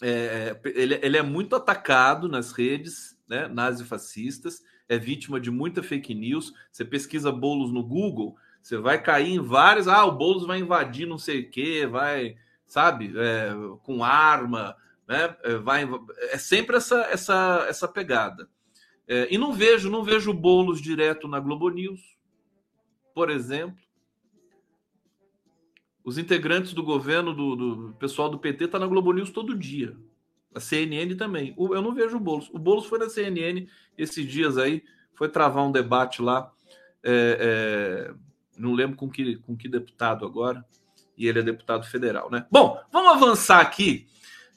é, 0.01 0.59
ele, 0.63 0.99
ele 1.01 1.17
é 1.17 1.23
muito 1.23 1.55
atacado 1.55 2.29
nas 2.29 2.51
redes 2.51 3.17
né, 3.27 3.47
nazifascistas, 3.47 4.61
é 4.89 4.97
vítima 4.97 5.39
de 5.39 5.51
muita 5.51 5.83
fake 5.83 6.13
news. 6.15 6.51
Você 6.71 6.83
pesquisa 6.83 7.31
bolos 7.31 7.71
no 7.71 7.83
Google, 7.83 8.35
você 8.61 8.77
vai 8.77 9.01
cair 9.01 9.33
em 9.33 9.39
vários. 9.39 9.87
Ah, 9.87 10.03
o 10.05 10.11
Boulos 10.11 10.45
vai 10.45 10.59
invadir 10.59 11.07
não 11.07 11.17
sei 11.17 11.41
o 11.41 11.49
quê, 11.49 11.87
vai, 11.87 12.35
sabe, 12.65 13.13
é, 13.15 13.51
com 13.83 14.03
arma, 14.03 14.75
né? 15.07 15.35
É, 15.43 15.55
vai, 15.55 15.87
é 16.31 16.37
sempre 16.37 16.75
essa, 16.75 17.01
essa, 17.05 17.65
essa 17.69 17.87
pegada. 17.87 18.49
É, 19.07 19.27
e 19.33 19.37
não 19.37 19.53
vejo, 19.53 19.89
não 19.89 20.03
vejo 20.03 20.33
bolos 20.33 20.81
direto 20.81 21.27
na 21.27 21.39
Globo 21.39 21.69
News, 21.69 22.17
por 23.13 23.29
exemplo. 23.29 23.79
Os 26.03 26.17
integrantes 26.17 26.73
do 26.73 26.83
governo, 26.83 27.33
do, 27.33 27.55
do 27.55 27.93
pessoal 27.99 28.29
do 28.29 28.39
PT, 28.39 28.67
tá 28.67 28.79
na 28.79 28.87
Globo 28.87 29.13
News 29.13 29.29
todo 29.29 29.57
dia. 29.57 29.95
A 30.53 30.59
CNN 30.59 31.15
também. 31.15 31.53
Eu 31.57 31.81
não 31.81 31.93
vejo 31.93 32.17
o 32.17 32.19
Boulos. 32.19 32.49
O 32.51 32.57
Boulos 32.57 32.85
foi 32.85 32.99
na 32.99 33.09
CNN 33.09 33.67
esses 33.97 34.27
dias 34.27 34.57
aí, 34.57 34.83
foi 35.13 35.29
travar 35.29 35.65
um 35.65 35.71
debate 35.71 36.21
lá. 36.21 36.51
É, 37.03 38.11
é, 38.11 38.13
não 38.57 38.73
lembro 38.73 38.97
com 38.97 39.09
que, 39.09 39.37
com 39.37 39.55
que 39.55 39.67
deputado 39.67 40.25
agora. 40.25 40.65
E 41.17 41.27
ele 41.27 41.39
é 41.39 41.43
deputado 41.43 41.85
federal, 41.85 42.31
né? 42.31 42.45
Bom, 42.49 42.81
vamos 42.91 43.11
avançar 43.11 43.59
aqui. 43.59 44.07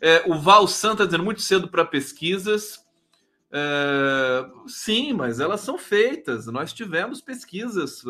É, 0.01 0.23
o 0.27 0.39
Val 0.39 0.67
Santa 0.67 1.05
dizendo 1.05 1.25
muito 1.25 1.43
cedo 1.43 1.69
para 1.69 1.85
pesquisas. 1.85 2.85
É, 3.51 4.47
sim, 4.67 5.13
mas 5.13 5.41
elas 5.41 5.61
são 5.61 5.77
feitas. 5.77 6.47
Nós 6.47 6.73
tivemos 6.73 7.21
pesquisas 7.21 8.03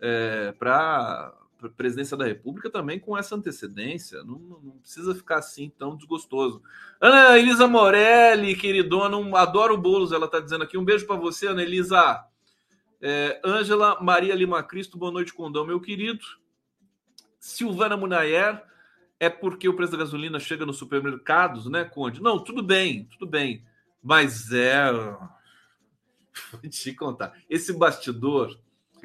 é, 0.00 0.52
para 0.58 1.32
presidência 1.70 2.16
da 2.16 2.24
República 2.24 2.70
também 2.70 2.98
com 2.98 3.16
essa 3.16 3.34
antecedência. 3.34 4.22
Não, 4.24 4.38
não, 4.38 4.78
precisa 4.80 5.14
ficar 5.14 5.38
assim 5.38 5.70
tão 5.78 5.96
desgostoso. 5.96 6.62
Ana 7.00 7.38
Elisa 7.38 7.66
Morelli, 7.66 8.56
queridona, 8.56 9.16
um, 9.16 9.36
adoro 9.36 9.76
bolos, 9.76 10.12
ela 10.12 10.26
está 10.26 10.40
dizendo 10.40 10.64
aqui. 10.64 10.76
Um 10.76 10.84
beijo 10.84 11.06
para 11.06 11.16
você, 11.16 11.48
Ana 11.48 11.62
Elisa. 11.62 12.24
É, 13.00 13.40
Ângela 13.44 14.00
Maria 14.00 14.34
Lima 14.34 14.62
Cristo, 14.62 14.96
boa 14.96 15.12
noite, 15.12 15.34
Condão, 15.34 15.66
meu 15.66 15.80
querido. 15.80 16.24
Silvana 17.38 17.96
Munayer, 17.96 18.62
é 19.20 19.28
porque 19.28 19.68
o 19.68 19.74
preço 19.74 19.92
da 19.92 19.98
gasolina 19.98 20.40
chega 20.40 20.64
nos 20.64 20.78
supermercados, 20.78 21.66
né, 21.66 21.84
Conde? 21.84 22.22
Não, 22.22 22.38
tudo 22.38 22.62
bem, 22.62 23.04
tudo 23.04 23.26
bem. 23.26 23.62
Mas 24.02 24.52
é. 24.52 24.90
Vou 26.50 26.60
te 26.68 26.94
contar. 26.94 27.34
Esse 27.48 27.72
bastidor 27.72 28.58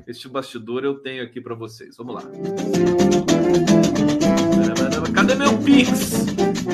este 0.07 0.27
bastidor 0.27 0.83
eu 0.83 0.99
tenho 0.99 1.23
aqui 1.23 1.41
para 1.41 1.55
vocês. 1.55 1.97
Vamos 1.97 2.15
lá. 2.15 2.23
Cadê 5.13 5.35
meu 5.35 5.57
Pix? 5.59 6.25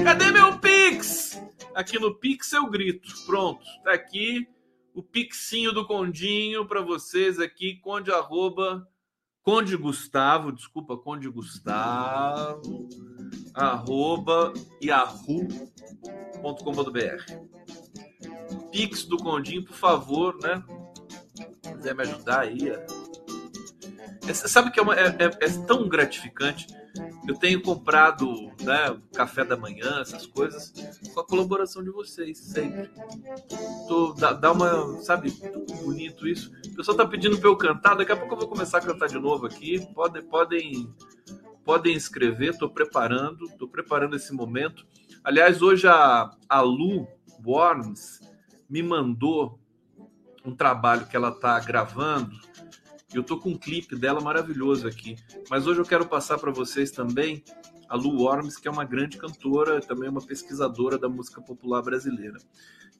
Cadê 0.03 0.31
meu 0.31 0.59
Pix? 0.59 1.41
Aqui 1.73 1.99
no 1.99 2.15
Pix 2.15 2.53
eu 2.53 2.69
grito. 2.69 3.13
Pronto, 3.25 3.63
tá 3.83 3.93
aqui 3.93 4.47
o 4.95 5.03
pixinho 5.03 5.73
do 5.73 5.85
Condinho 5.85 6.65
para 6.65 6.81
vocês 6.81 7.37
aqui, 7.37 7.75
conde 7.81 8.11
arroba 8.11 8.87
Conde 9.43 9.75
Gustavo, 9.77 10.51
desculpa, 10.51 10.97
Conde 10.97 11.29
Gustavo, 11.29 12.89
arroba 13.53 14.51
yahoo.com.br. 14.81 15.51
Pix 18.71 19.05
do 19.05 19.17
Condinho, 19.17 19.63
por 19.63 19.75
favor, 19.75 20.35
né? 20.41 20.63
Se 21.61 21.73
quiser 21.73 21.93
me 21.93 22.01
ajudar 22.01 22.39
aí, 22.39 22.71
é, 24.27 24.33
sabe 24.33 24.71
que 24.71 24.79
é, 24.79 24.83
uma, 24.83 24.95
é, 24.95 25.07
é, 25.07 25.25
é, 25.25 25.65
tão 25.65 25.87
gratificante. 25.87 26.67
Eu 27.27 27.35
tenho 27.35 27.61
comprado 27.61 28.51
né, 28.61 28.97
café 29.13 29.43
da 29.43 29.57
manhã, 29.57 29.99
essas 29.99 30.25
coisas, 30.25 30.73
com 31.13 31.19
a 31.19 31.25
colaboração 31.25 31.83
de 31.83 31.89
vocês, 31.89 32.37
sempre. 32.37 32.89
Tô, 33.87 34.13
dá, 34.13 34.31
dá 34.33 34.51
uma, 34.51 34.99
sabe, 35.01 35.31
tão 35.31 35.65
bonito 35.83 36.27
isso. 36.27 36.51
O 36.67 36.75
pessoal 36.75 36.95
tá 36.95 37.05
pedindo 37.05 37.37
para 37.37 37.49
eu 37.49 37.57
cantar, 37.57 37.95
daqui 37.95 38.11
a 38.11 38.17
pouco 38.17 38.33
eu 38.33 38.39
vou 38.39 38.47
começar 38.47 38.77
a 38.77 38.81
cantar 38.81 39.07
de 39.07 39.19
novo 39.19 39.45
aqui. 39.45 39.85
Podem, 39.93 40.23
podem, 40.23 40.95
podem 41.63 41.95
escrever, 41.95 42.51
estou 42.51 42.69
preparando, 42.69 43.45
estou 43.45 43.67
preparando 43.67 44.15
esse 44.15 44.33
momento. 44.33 44.85
Aliás, 45.23 45.61
hoje 45.61 45.87
a, 45.87 46.31
a 46.47 46.61
Lu 46.61 47.07
Worms 47.45 48.21
me 48.69 48.81
mandou 48.81 49.59
um 50.45 50.55
trabalho 50.55 51.07
que 51.07 51.15
ela 51.15 51.29
está 51.29 51.59
gravando 51.59 52.39
eu 53.17 53.23
tô 53.23 53.37
com 53.37 53.51
um 53.51 53.57
clipe 53.57 53.95
dela 53.95 54.21
maravilhoso 54.21 54.87
aqui. 54.87 55.15
Mas 55.49 55.67
hoje 55.67 55.79
eu 55.79 55.85
quero 55.85 56.05
passar 56.05 56.37
para 56.37 56.51
vocês 56.51 56.91
também 56.91 57.43
a 57.87 57.95
Lu 57.95 58.21
Worms, 58.21 58.57
que 58.57 58.67
é 58.67 58.71
uma 58.71 58.83
grande 58.83 59.17
cantora, 59.17 59.79
também 59.79 60.09
uma 60.09 60.21
pesquisadora 60.21 60.97
da 60.97 61.07
música 61.07 61.41
popular 61.41 61.81
brasileira. 61.81 62.37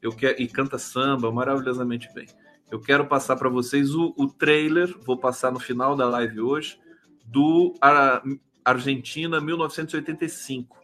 Eu 0.00 0.12
quero 0.12 0.40
e 0.40 0.46
canta 0.46 0.78
samba 0.78 1.30
maravilhosamente 1.32 2.12
bem. 2.14 2.26
Eu 2.70 2.80
quero 2.80 3.06
passar 3.06 3.36
para 3.36 3.48
vocês 3.48 3.94
o, 3.94 4.14
o, 4.16 4.26
trailer, 4.26 4.96
vou 5.04 5.16
passar 5.16 5.52
no 5.52 5.60
final 5.60 5.94
da 5.94 6.08
live 6.08 6.40
hoje, 6.40 6.78
do 7.24 7.74
a, 7.80 8.22
Argentina 8.64 9.40
1985, 9.40 10.76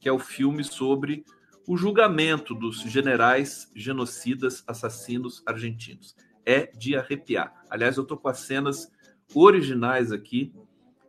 que 0.00 0.08
é 0.08 0.12
o 0.12 0.18
filme 0.18 0.64
sobre 0.64 1.24
o 1.66 1.76
julgamento 1.76 2.54
dos 2.54 2.80
generais 2.80 3.70
genocidas 3.74 4.64
assassinos 4.66 5.42
argentinos. 5.44 6.16
É 6.50 6.70
de 6.74 6.96
arrepiar. 6.96 7.52
Aliás, 7.68 7.98
eu 7.98 8.02
estou 8.04 8.16
com 8.16 8.28
as 8.28 8.38
cenas 8.38 8.90
originais 9.34 10.10
aqui 10.10 10.50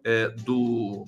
é, 0.03 0.27
do 0.27 1.05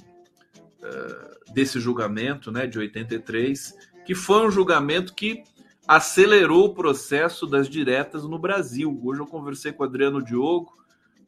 é, 0.82 1.52
desse 1.54 1.82
julgamento, 1.82 2.50
né, 2.50 2.66
de 2.66 2.80
83, 2.80 3.76
que 4.06 4.16
foi 4.16 4.48
um 4.48 4.50
julgamento 4.50 5.14
que 5.14 5.44
acelerou 5.86 6.68
o 6.68 6.74
processo 6.74 7.46
das 7.46 7.68
diretas 7.68 8.24
no 8.24 8.40
Brasil. 8.40 8.98
Hoje 9.04 9.20
eu 9.20 9.28
conversei 9.28 9.74
com 9.74 9.84
Adriano 9.84 10.24
Diogo, 10.24 10.78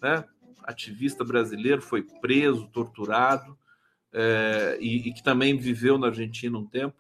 né, 0.02 0.24
ativista 0.64 1.26
brasileiro, 1.26 1.82
foi 1.82 2.04
preso, 2.22 2.70
torturado, 2.70 3.58
é, 4.14 4.78
e, 4.80 5.10
e, 5.10 5.14
que 5.14 5.22
também 5.22 5.58
viveu 5.58 5.98
na 5.98 6.08
Argentina 6.08 6.58
um 6.58 6.66
tempo. 6.66 6.96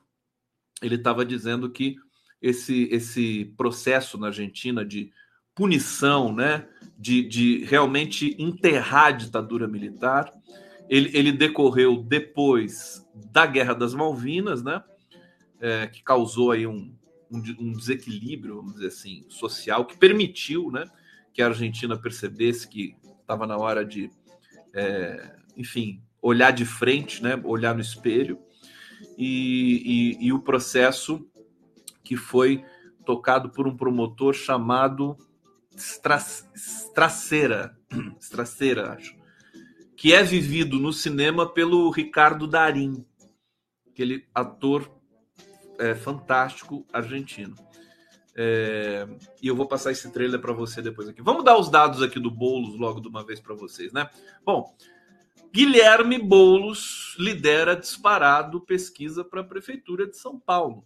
Ele 0.81 0.95
estava 0.95 1.23
dizendo 1.23 1.69
que 1.69 1.95
esse, 2.41 2.89
esse 2.91 3.53
processo 3.55 4.17
na 4.17 4.27
Argentina 4.27 4.83
de 4.83 5.13
punição, 5.55 6.33
né, 6.33 6.67
de, 6.97 7.23
de 7.23 7.63
realmente 7.65 8.35
enterrar 8.39 9.07
a 9.07 9.11
ditadura 9.11 9.67
militar, 9.67 10.31
ele, 10.89 11.11
ele 11.13 11.31
decorreu 11.31 12.01
depois 12.01 13.07
da 13.31 13.45
Guerra 13.45 13.73
das 13.73 13.93
Malvinas, 13.93 14.63
né, 14.63 14.83
é, 15.59 15.87
que 15.87 16.03
causou 16.03 16.51
aí 16.51 16.67
um, 16.67 16.93
um, 17.31 17.37
um, 17.59 17.71
desequilíbrio, 17.73 18.57
vamos 18.57 18.73
dizer 18.73 18.87
assim, 18.87 19.25
social, 19.29 19.85
que 19.85 19.97
permitiu 19.97 20.71
né, 20.71 20.85
que 21.33 21.41
a 21.41 21.47
Argentina 21.47 21.97
percebesse 21.97 22.67
que 22.67 22.95
estava 23.21 23.47
na 23.47 23.57
hora 23.57 23.85
de, 23.85 24.09
é, 24.73 25.35
enfim, 25.55 26.01
olhar 26.21 26.51
de 26.51 26.65
frente, 26.65 27.21
né, 27.21 27.39
olhar 27.43 27.73
no 27.73 27.81
espelho, 27.81 28.39
e, 29.17 30.17
e, 30.19 30.27
e 30.27 30.33
o 30.33 30.39
processo 30.39 31.25
que 32.03 32.15
foi 32.15 32.63
tocado 33.05 33.49
por 33.49 33.67
um 33.67 33.75
promotor 33.75 34.33
chamado 34.33 35.17
Straceira, 35.75 37.77
Straceira, 38.19 38.93
acho, 38.93 39.15
que 39.95 40.13
é 40.13 40.23
vivido 40.23 40.79
no 40.79 40.91
cinema 40.91 41.51
pelo 41.51 41.89
Ricardo 41.89 42.47
Darim, 42.47 43.05
aquele 43.87 44.27
ator 44.33 44.91
é, 45.79 45.95
fantástico 45.95 46.85
argentino. 46.91 47.55
É, 48.35 49.07
e 49.41 49.47
eu 49.47 49.55
vou 49.55 49.67
passar 49.67 49.91
esse 49.91 50.11
trailer 50.11 50.39
para 50.39 50.53
você 50.53 50.81
depois 50.81 51.07
aqui. 51.07 51.21
Vamos 51.21 51.43
dar 51.43 51.57
os 51.57 51.69
dados 51.69 52.01
aqui 52.01 52.19
do 52.19 52.31
Bolos 52.31 52.77
logo 52.79 52.99
de 52.99 53.07
uma 53.07 53.23
vez 53.23 53.39
para 53.39 53.53
vocês, 53.53 53.93
né? 53.93 54.09
Bom, 54.43 54.75
Guilherme 55.53 56.17
Bolos 56.17 57.15
lidera 57.19 57.75
disparado 57.75 58.61
pesquisa 58.61 59.23
para 59.23 59.41
a 59.41 59.45
prefeitura 59.45 60.07
de 60.07 60.17
São 60.17 60.39
Paulo. 60.39 60.83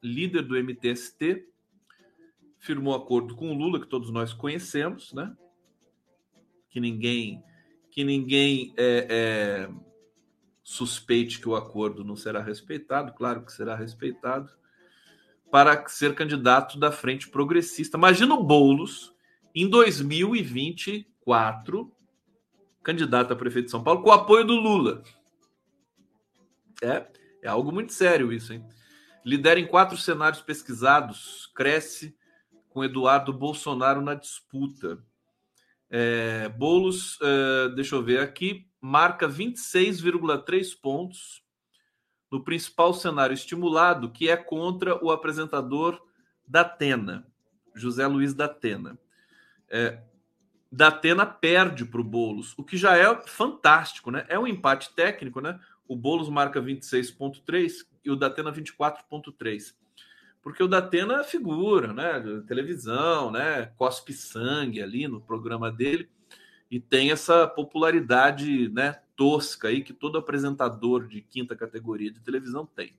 Líder 0.00 0.42
do 0.42 0.56
MTST, 0.56 1.48
firmou 2.62 2.94
acordo 2.94 3.34
com 3.34 3.50
o 3.50 3.54
Lula 3.54 3.78
que 3.80 3.88
todos 3.88 4.10
nós 4.10 4.32
conhecemos, 4.32 5.12
né? 5.12 5.36
Que 6.70 6.80
ninguém 6.80 7.42
que 7.90 8.04
ninguém 8.04 8.72
é, 8.78 9.06
é 9.10 9.68
suspeite 10.62 11.40
que 11.40 11.48
o 11.48 11.56
acordo 11.56 12.04
não 12.04 12.16
será 12.16 12.40
respeitado, 12.40 13.12
claro 13.12 13.44
que 13.44 13.52
será 13.52 13.74
respeitado, 13.74 14.50
para 15.50 15.86
ser 15.88 16.14
candidato 16.14 16.78
da 16.78 16.90
Frente 16.90 17.28
Progressista. 17.28 17.98
Imagina 17.98 18.32
o 18.32 18.42
Boulos 18.42 19.12
em 19.54 19.68
2024, 19.68 21.94
candidato 22.82 23.32
a 23.32 23.36
prefeito 23.36 23.66
de 23.66 23.72
São 23.72 23.84
Paulo, 23.84 24.02
com 24.02 24.08
o 24.08 24.12
apoio 24.12 24.46
do 24.46 24.54
Lula. 24.54 25.02
É, 26.82 27.06
é 27.42 27.48
algo 27.48 27.70
muito 27.70 27.92
sério 27.92 28.32
isso, 28.32 28.54
hein? 28.54 28.64
Lidera 29.22 29.60
em 29.60 29.66
quatro 29.66 29.98
cenários 29.98 30.40
pesquisados, 30.40 31.52
cresce 31.54 32.16
com 32.72 32.82
Eduardo 32.82 33.32
Bolsonaro 33.32 34.00
na 34.00 34.14
disputa. 34.14 34.98
É, 35.90 36.48
Boulos, 36.48 37.18
é, 37.20 37.68
deixa 37.74 37.94
eu 37.94 38.02
ver 38.02 38.20
aqui, 38.20 38.66
marca 38.80 39.28
26,3 39.28 40.74
pontos 40.80 41.42
no 42.30 42.42
principal 42.42 42.94
cenário 42.94 43.34
estimulado, 43.34 44.10
que 44.10 44.30
é 44.30 44.36
contra 44.36 44.96
o 45.04 45.10
apresentador 45.10 46.00
da 46.48 46.62
Atena, 46.62 47.26
José 47.74 48.06
Luiz 48.06 48.32
da 48.32 48.46
Atena. 48.46 48.98
É, 49.68 50.00
da 50.70 50.88
Atena 50.88 51.26
perde 51.26 51.84
para 51.84 52.00
o 52.00 52.04
Boulos, 52.04 52.54
o 52.56 52.64
que 52.64 52.78
já 52.78 52.96
é 52.96 53.22
fantástico, 53.26 54.10
né? 54.10 54.24
É 54.28 54.38
um 54.38 54.46
empate 54.46 54.94
técnico, 54.94 55.42
né? 55.42 55.60
O 55.86 55.94
Boulos 55.94 56.30
marca 56.30 56.60
26,3 56.62 57.86
e 58.02 58.10
o 58.10 58.16
da 58.16 58.28
Atena 58.28 58.50
24,3. 58.50 59.74
Porque 60.42 60.62
o 60.62 60.68
da 60.68 60.78
Atena 60.78 61.20
é 61.20 61.24
figura, 61.24 61.92
né? 61.92 62.42
Televisão, 62.46 63.30
né? 63.30 63.66
Cospe 63.76 64.12
sangue 64.12 64.82
ali 64.82 65.06
no 65.06 65.20
programa 65.20 65.70
dele 65.70 66.10
e 66.72 66.80
tem 66.80 67.10
essa 67.10 67.46
popularidade 67.46 68.70
né, 68.70 68.98
tosca 69.14 69.68
aí 69.68 69.82
que 69.82 69.92
todo 69.92 70.16
apresentador 70.16 71.06
de 71.06 71.20
quinta 71.20 71.54
categoria 71.54 72.10
de 72.10 72.18
televisão 72.18 72.64
tem. 72.64 72.96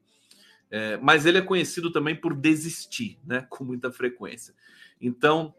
É, 0.70 0.96
mas 0.98 1.26
ele 1.26 1.40
é 1.40 1.42
conhecido 1.42 1.90
também 1.92 2.16
por 2.16 2.36
desistir, 2.36 3.18
né, 3.26 3.46
com 3.50 3.64
muita 3.64 3.92
frequência. 3.92 4.54
Então, 5.02 5.56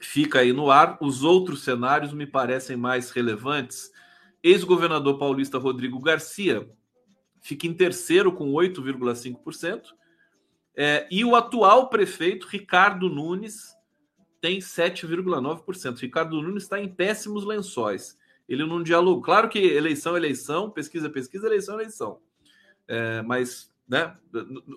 fica 0.00 0.38
aí 0.38 0.52
no 0.52 0.70
ar. 0.70 0.96
Os 1.00 1.24
outros 1.24 1.64
cenários 1.64 2.12
me 2.12 2.28
parecem 2.28 2.76
mais 2.76 3.10
relevantes. 3.10 3.90
Ex-governador 4.40 5.18
paulista 5.18 5.58
Rodrigo 5.58 5.98
Garcia 5.98 6.70
fica 7.40 7.66
em 7.66 7.74
terceiro 7.74 8.32
com 8.32 8.52
8,5%. 8.52 9.82
É, 10.76 11.06
e 11.10 11.24
o 11.24 11.36
atual 11.36 11.88
prefeito 11.88 12.46
Ricardo 12.46 13.08
Nunes 13.08 13.76
tem 14.40 14.58
7,9%. 14.58 15.98
Ricardo 15.98 16.40
Nunes 16.42 16.64
está 16.64 16.80
em 16.80 16.88
péssimos 16.88 17.44
lençóis. 17.44 18.18
Ele 18.48 18.66
não 18.66 18.82
dialoga. 18.82 19.24
Claro 19.24 19.48
que 19.48 19.58
eleição, 19.58 20.16
eleição, 20.16 20.70
pesquisa, 20.70 21.08
pesquisa, 21.08 21.46
eleição, 21.46 21.74
eleição. 21.74 22.18
É, 22.88 23.22
mas 23.22 23.72
né, 23.88 24.16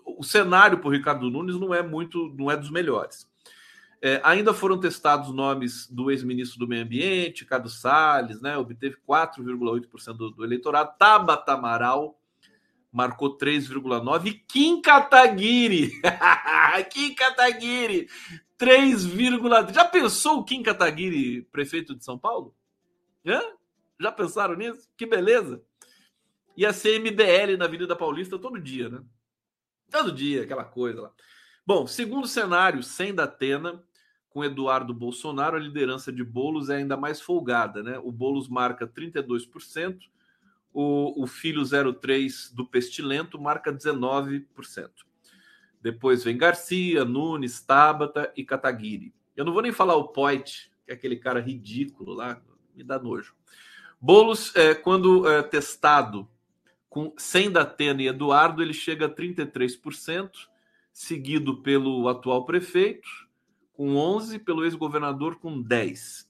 o 0.06 0.24
cenário 0.24 0.80
para 0.80 0.88
o 0.88 0.92
Ricardo 0.92 1.30
Nunes 1.30 1.60
não 1.60 1.74
é 1.74 1.82
muito, 1.82 2.34
não 2.38 2.52
é 2.52 2.58
dos 2.58 2.70
melhores. 2.70 3.30
É, 4.02 4.22
ainda 4.24 4.54
foram 4.54 4.80
testados 4.80 5.34
nomes 5.34 5.90
do 5.90 6.12
ex-ministro 6.12 6.60
do 6.60 6.68
Meio 6.68 6.84
Ambiente, 6.84 7.46
Cado 7.46 7.70
Salles, 7.70 8.40
né, 8.40 8.56
obteve 8.58 8.98
4,8% 9.08 10.14
do, 10.14 10.30
do 10.32 10.44
eleitorado. 10.44 10.94
Tabata 11.00 11.54
Amaral 11.54 12.20
marcou 12.96 13.38
3,9%. 13.38 14.26
E 14.26 14.34
Kim 14.34 14.82
Kataguiri, 14.82 15.92
Kim 16.90 17.14
Kataguiri 17.14 18.08
3, 18.58 19.04
já 19.74 19.84
pensou 19.84 20.40
o 20.40 20.44
Kim 20.46 20.64
Kataguiri, 20.64 21.42
prefeito 21.52 21.94
de 21.94 22.06
São 22.06 22.18
Paulo? 22.18 22.56
Hã? 23.26 23.42
Já 24.00 24.14
pensaram 24.14 24.56
nisso? 24.56 24.90
Que 24.96 25.06
beleza! 25.06 25.62
Ia 26.56 26.72
ser 26.72 27.00
MBL 27.02 27.58
na 27.58 27.66
Avenida 27.66 27.98
Paulista 27.98 28.40
todo 28.40 28.58
dia, 28.58 28.88
né? 28.88 29.04
Todo 29.92 30.10
dia, 30.10 30.44
aquela 30.44 30.64
coisa 30.64 31.02
lá. 31.02 31.12
Bom, 31.68 31.86
segundo 31.86 32.28
cenário, 32.28 32.82
sem 32.82 33.14
da 33.14 33.26
Atena, 33.26 33.84
com 34.30 34.42
Eduardo 34.44 34.94
Bolsonaro, 34.94 35.58
a 35.58 35.60
liderança 35.60 36.14
de 36.14 36.24
Bolos 36.24 36.70
é 36.70 36.78
ainda 36.78 36.96
mais 36.96 37.20
folgada, 37.20 37.84
né? 37.84 38.00
O 38.00 38.12
Bolos 38.12 38.48
marca 38.48 38.88
32%, 38.88 40.00
o, 40.76 41.24
o 41.24 41.26
filho 41.26 41.64
03 41.66 42.52
do 42.52 42.66
Pestilento 42.66 43.40
marca 43.40 43.72
19%. 43.72 44.46
Depois 45.82 46.22
vem 46.22 46.38
Garcia, 46.38 47.06
Nunes, 47.06 47.62
Tabata 47.62 48.30
e 48.36 48.44
Kataguiri. 48.44 49.14
Eu 49.38 49.46
não 49.46 49.54
vou 49.54 49.62
nem 49.62 49.72
falar 49.72 49.96
o 49.96 50.10
Poit, 50.10 50.70
que 50.86 50.92
é 50.92 50.94
aquele 50.94 51.16
cara 51.16 51.40
ridículo 51.40 52.14
lá, 52.14 52.42
me 52.76 52.84
dá 52.84 53.00
nojo. 53.00 53.34
Bolos, 54.02 54.54
é, 54.54 54.76
quando 54.76 55.26
é, 55.26 55.42
testado 55.42 56.28
com, 56.90 57.14
sem 57.18 57.50
Datena 57.50 58.02
e 58.02 58.08
Eduardo, 58.08 58.62
ele 58.62 58.74
chega 58.74 59.06
a 59.06 59.10
33%, 59.10 60.30
seguido 60.92 61.62
pelo 61.62 62.10
atual 62.10 62.44
prefeito, 62.46 63.08
com 63.72 63.94
11%, 63.94 64.44
pelo 64.44 64.66
ex-governador, 64.66 65.38
com 65.38 65.64
10%. 65.64 66.26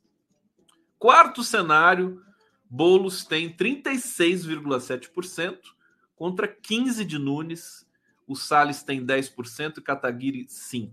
Quarto 0.99 1.43
cenário, 1.43 2.21
Bolos 2.69 3.25
tem 3.25 3.55
36,7% 3.55 5.57
contra 6.15 6.47
15% 6.47 7.05
de 7.05 7.17
Nunes 7.17 7.85
o 8.27 8.35
Salles 8.35 8.83
tem 8.83 9.05
10% 9.05 9.77
e 9.77 9.81
Kataguiri 9.81 10.45
5%. 10.45 10.91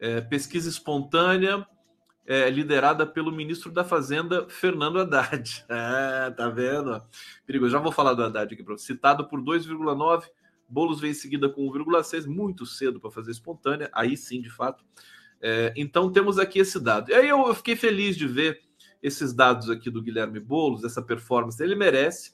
É, 0.00 0.20
pesquisa 0.20 0.68
espontânea 0.68 1.66
é, 2.24 2.48
liderada 2.50 3.06
pelo 3.06 3.32
ministro 3.32 3.72
da 3.72 3.82
Fazenda, 3.82 4.48
Fernando 4.48 5.00
Haddad. 5.00 5.64
É, 5.68 6.30
tá 6.30 6.48
vendo? 6.50 7.02
Perigoso. 7.46 7.72
Já 7.72 7.78
vou 7.78 7.90
falar 7.90 8.14
do 8.14 8.22
Haddad 8.22 8.54
aqui. 8.54 8.64
Citado 8.78 9.26
por 9.26 9.40
2,9%, 9.40 10.24
Boulos 10.68 11.00
vem 11.00 11.12
em 11.12 11.14
seguida 11.14 11.48
com 11.48 11.62
1,6%, 11.62 12.26
muito 12.26 12.66
cedo 12.66 13.00
para 13.00 13.10
fazer 13.10 13.30
espontânea, 13.30 13.88
aí 13.90 14.18
sim, 14.18 14.42
de 14.42 14.50
fato. 14.50 14.84
É, 15.40 15.72
então 15.74 16.12
temos 16.12 16.38
aqui 16.38 16.58
esse 16.58 16.78
dado. 16.78 17.10
E 17.10 17.14
aí 17.14 17.28
eu 17.28 17.54
fiquei 17.54 17.74
feliz 17.74 18.16
de 18.16 18.26
ver 18.26 18.60
esses 19.02 19.32
dados 19.32 19.70
aqui 19.70 19.90
do 19.90 20.02
Guilherme 20.02 20.40
Boulos, 20.40 20.84
essa 20.84 21.02
performance, 21.02 21.62
ele 21.62 21.74
merece. 21.74 22.32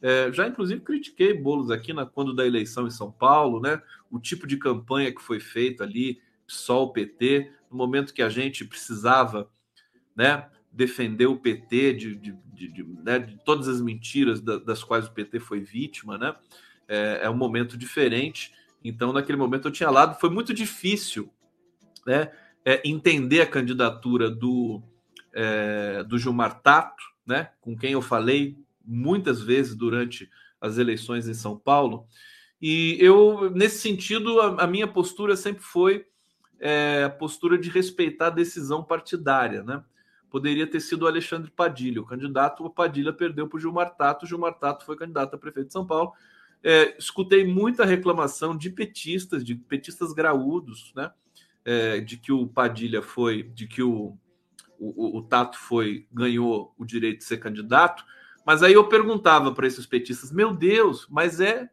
É, 0.00 0.32
já 0.32 0.48
inclusive 0.48 0.80
critiquei 0.80 1.32
Boulos 1.32 1.70
aqui 1.70 1.92
na, 1.92 2.04
quando 2.04 2.34
da 2.34 2.44
eleição 2.44 2.86
em 2.86 2.90
São 2.90 3.10
Paulo, 3.10 3.60
né? 3.60 3.80
O 4.10 4.18
tipo 4.18 4.46
de 4.46 4.56
campanha 4.56 5.14
que 5.14 5.22
foi 5.22 5.38
feita 5.38 5.84
ali, 5.84 6.20
PSOL, 6.44 6.92
PT, 6.92 7.52
no 7.70 7.76
momento 7.76 8.12
que 8.12 8.22
a 8.22 8.28
gente 8.28 8.64
precisava, 8.64 9.48
né? 10.16 10.48
Defender 10.72 11.26
o 11.26 11.38
PT 11.38 11.92
de, 11.92 12.16
de, 12.16 12.32
de, 12.52 12.68
de, 12.68 12.82
né, 12.82 13.20
todas 13.44 13.68
as 13.68 13.80
mentiras 13.80 14.40
da, 14.40 14.58
das 14.58 14.82
quais 14.82 15.06
o 15.06 15.12
PT 15.12 15.38
foi 15.38 15.60
vítima, 15.60 16.18
né? 16.18 16.34
É, 16.88 17.20
é 17.22 17.30
um 17.30 17.36
momento 17.36 17.76
diferente. 17.76 18.52
Então, 18.82 19.12
naquele 19.12 19.38
momento 19.38 19.68
eu 19.68 19.72
tinha 19.72 19.90
lado, 19.90 20.18
foi 20.18 20.30
muito 20.30 20.52
difícil, 20.52 21.30
né? 22.04 22.32
É, 22.64 22.80
entender 22.84 23.40
a 23.40 23.46
candidatura 23.46 24.30
do 24.30 24.82
é, 25.32 26.02
do 26.04 26.18
Gilmar 26.18 26.60
Tato, 26.60 27.02
né, 27.26 27.50
com 27.60 27.76
quem 27.76 27.92
eu 27.92 28.02
falei 28.02 28.58
muitas 28.84 29.40
vezes 29.40 29.74
durante 29.74 30.28
as 30.60 30.78
eleições 30.78 31.28
em 31.28 31.34
São 31.34 31.56
Paulo. 31.58 32.06
E 32.60 32.96
eu, 33.00 33.50
nesse 33.50 33.78
sentido, 33.78 34.40
a, 34.40 34.64
a 34.64 34.66
minha 34.66 34.86
postura 34.86 35.36
sempre 35.36 35.62
foi 35.62 36.06
é, 36.60 37.04
a 37.04 37.10
postura 37.10 37.58
de 37.58 37.68
respeitar 37.68 38.28
a 38.28 38.30
decisão 38.30 38.84
partidária. 38.84 39.64
Né? 39.64 39.82
Poderia 40.30 40.66
ter 40.66 40.80
sido 40.80 41.02
o 41.02 41.06
Alexandre 41.08 41.50
Padilha, 41.50 42.00
o 42.00 42.06
candidato, 42.06 42.64
o 42.64 42.70
Padilha 42.70 43.12
perdeu 43.12 43.48
para 43.48 43.56
o 43.56 43.60
Gilmar 43.60 43.96
Tato, 43.96 44.24
o 44.24 44.28
Gilmar 44.28 44.54
Tato 44.54 44.86
foi 44.86 44.96
candidato 44.96 45.34
a 45.34 45.38
prefeito 45.38 45.66
de 45.66 45.72
São 45.72 45.86
Paulo. 45.86 46.12
É, 46.62 46.96
escutei 46.96 47.44
muita 47.44 47.84
reclamação 47.84 48.56
de 48.56 48.70
petistas, 48.70 49.44
de 49.44 49.56
petistas 49.56 50.12
graúdos, 50.12 50.92
né? 50.94 51.10
É, 51.64 52.00
de 52.00 52.16
que 52.16 52.32
o 52.32 52.46
Padilha 52.46 53.02
foi, 53.02 53.42
de 53.42 53.66
que 53.66 53.82
o 53.82 54.16
o, 54.82 55.18
o, 55.18 55.22
Tato 55.22 55.56
foi 55.58 56.08
ganhou 56.12 56.74
o 56.76 56.84
direito 56.84 57.18
de 57.18 57.24
ser 57.24 57.36
candidato, 57.36 58.04
mas 58.44 58.62
aí 58.62 58.72
eu 58.72 58.88
perguntava 58.88 59.52
para 59.52 59.66
esses 59.66 59.86
petistas: 59.86 60.32
meu 60.32 60.52
Deus, 60.52 61.06
mas 61.08 61.40
é 61.40 61.70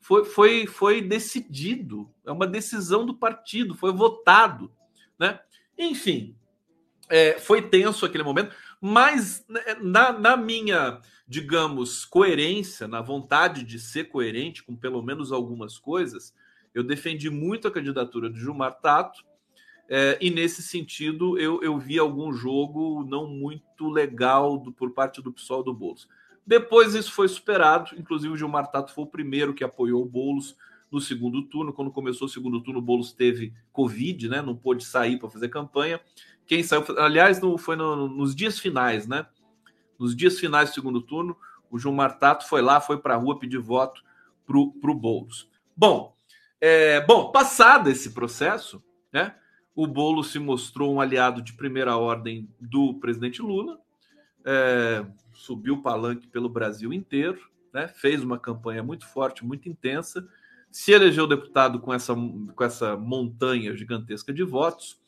foi, 0.00 0.24
foi, 0.24 0.66
foi 0.66 1.00
decidido, 1.02 2.10
é 2.26 2.32
uma 2.32 2.46
decisão 2.46 3.06
do 3.06 3.14
partido, 3.14 3.74
foi 3.74 3.92
votado, 3.92 4.72
né? 5.18 5.40
Enfim, 5.78 6.36
é, 7.08 7.38
foi 7.38 7.62
tenso 7.62 8.04
aquele 8.04 8.22
momento, 8.22 8.54
mas 8.80 9.44
né, 9.48 9.60
na, 9.80 10.12
na 10.12 10.36
minha, 10.36 11.00
digamos, 11.26 12.04
coerência, 12.04 12.86
na 12.86 13.00
vontade 13.00 13.64
de 13.64 13.78
ser 13.78 14.04
coerente 14.04 14.62
com 14.62 14.76
pelo 14.76 15.02
menos 15.02 15.32
algumas 15.32 15.78
coisas, 15.78 16.34
eu 16.74 16.82
defendi 16.82 17.30
muito 17.30 17.68
a 17.68 17.70
candidatura 17.70 18.28
de 18.28 18.40
Gilmar 18.40 18.78
Tato 18.80 19.24
é, 19.88 20.16
e 20.20 20.30
nesse 20.30 20.62
sentido, 20.62 21.38
eu, 21.38 21.62
eu 21.62 21.78
vi 21.78 21.98
algum 21.98 22.32
jogo 22.32 23.04
não 23.04 23.26
muito 23.26 23.88
legal 23.88 24.56
do, 24.56 24.72
por 24.72 24.90
parte 24.92 25.20
do 25.20 25.32
PSOL 25.32 25.62
do 25.62 25.74
Boulos. 25.74 26.08
Depois 26.46 26.94
isso 26.94 27.12
foi 27.12 27.28
superado, 27.28 27.94
inclusive 27.98 28.32
o 28.32 28.36
Gilmar 28.36 28.70
Tato 28.70 28.92
foi 28.92 29.04
o 29.04 29.08
primeiro 29.08 29.54
que 29.54 29.64
apoiou 29.64 30.02
o 30.02 30.06
Boulos 30.06 30.56
no 30.90 31.00
segundo 31.00 31.42
turno. 31.42 31.72
Quando 31.72 31.90
começou 31.90 32.26
o 32.26 32.30
segundo 32.30 32.60
turno, 32.60 32.80
o 32.80 32.82
Boulos 32.82 33.12
teve 33.12 33.52
Covid, 33.72 34.28
né? 34.28 34.42
Não 34.42 34.54
pôde 34.54 34.84
sair 34.84 35.18
para 35.18 35.30
fazer 35.30 35.48
campanha. 35.48 36.00
Quem 36.46 36.62
saiu, 36.62 36.84
aliás, 36.98 37.40
no, 37.40 37.56
foi 37.56 37.76
no, 37.76 38.08
nos 38.08 38.34
dias 38.34 38.58
finais, 38.58 39.06
né? 39.06 39.26
Nos 39.98 40.14
dias 40.14 40.38
finais 40.38 40.70
do 40.70 40.74
segundo 40.74 41.00
turno, 41.00 41.36
o 41.70 41.78
Gilmar 41.78 42.18
Tato 42.18 42.46
foi 42.46 42.60
lá, 42.60 42.80
foi 42.80 42.98
para 42.98 43.14
a 43.14 43.18
rua 43.18 43.38
pedir 43.38 43.58
voto 43.58 44.02
para 44.46 44.58
o 44.58 44.94
Boulos. 44.94 45.48
Bom, 45.76 46.14
é, 46.60 47.00
bom, 47.00 47.32
passado 47.32 47.90
esse 47.90 48.10
processo, 48.10 48.82
né? 49.12 49.34
O 49.74 49.86
Bolo 49.86 50.22
se 50.22 50.38
mostrou 50.38 50.94
um 50.94 51.00
aliado 51.00 51.42
de 51.42 51.52
primeira 51.52 51.96
ordem 51.96 52.48
do 52.60 52.94
presidente 52.94 53.42
Lula, 53.42 53.78
é, 54.44 55.04
subiu 55.32 55.74
o 55.74 55.82
palanque 55.82 56.26
pelo 56.28 56.48
Brasil 56.48 56.92
inteiro, 56.92 57.40
né, 57.72 57.88
fez 57.88 58.22
uma 58.22 58.38
campanha 58.38 58.82
muito 58.82 59.06
forte, 59.06 59.44
muito 59.44 59.68
intensa, 59.68 60.26
se 60.70 60.92
elegeu 60.92 61.26
deputado 61.26 61.80
com 61.80 61.92
essa, 61.92 62.14
com 62.14 62.64
essa 62.64 62.96
montanha 62.96 63.76
gigantesca 63.76 64.32
de 64.32 64.42
votos, 64.42 65.00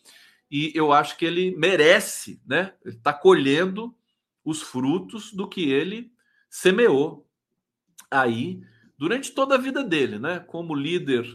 e 0.51 0.73
eu 0.75 0.93
acho 0.93 1.17
que 1.17 1.25
ele 1.25 1.57
merece, 1.57 2.41
né? 2.47 2.73
Ele 2.85 2.95
está 2.95 3.13
colhendo 3.13 3.95
os 4.45 4.63
frutos 4.63 5.33
do 5.33 5.49
que 5.49 5.69
ele 5.69 6.13
semeou 6.49 7.27
aí 8.09 8.63
durante 8.97 9.33
toda 9.33 9.57
a 9.57 9.59
vida 9.59 9.83
dele, 9.83 10.19
né? 10.19 10.39
Como 10.39 10.75
líder 10.75 11.27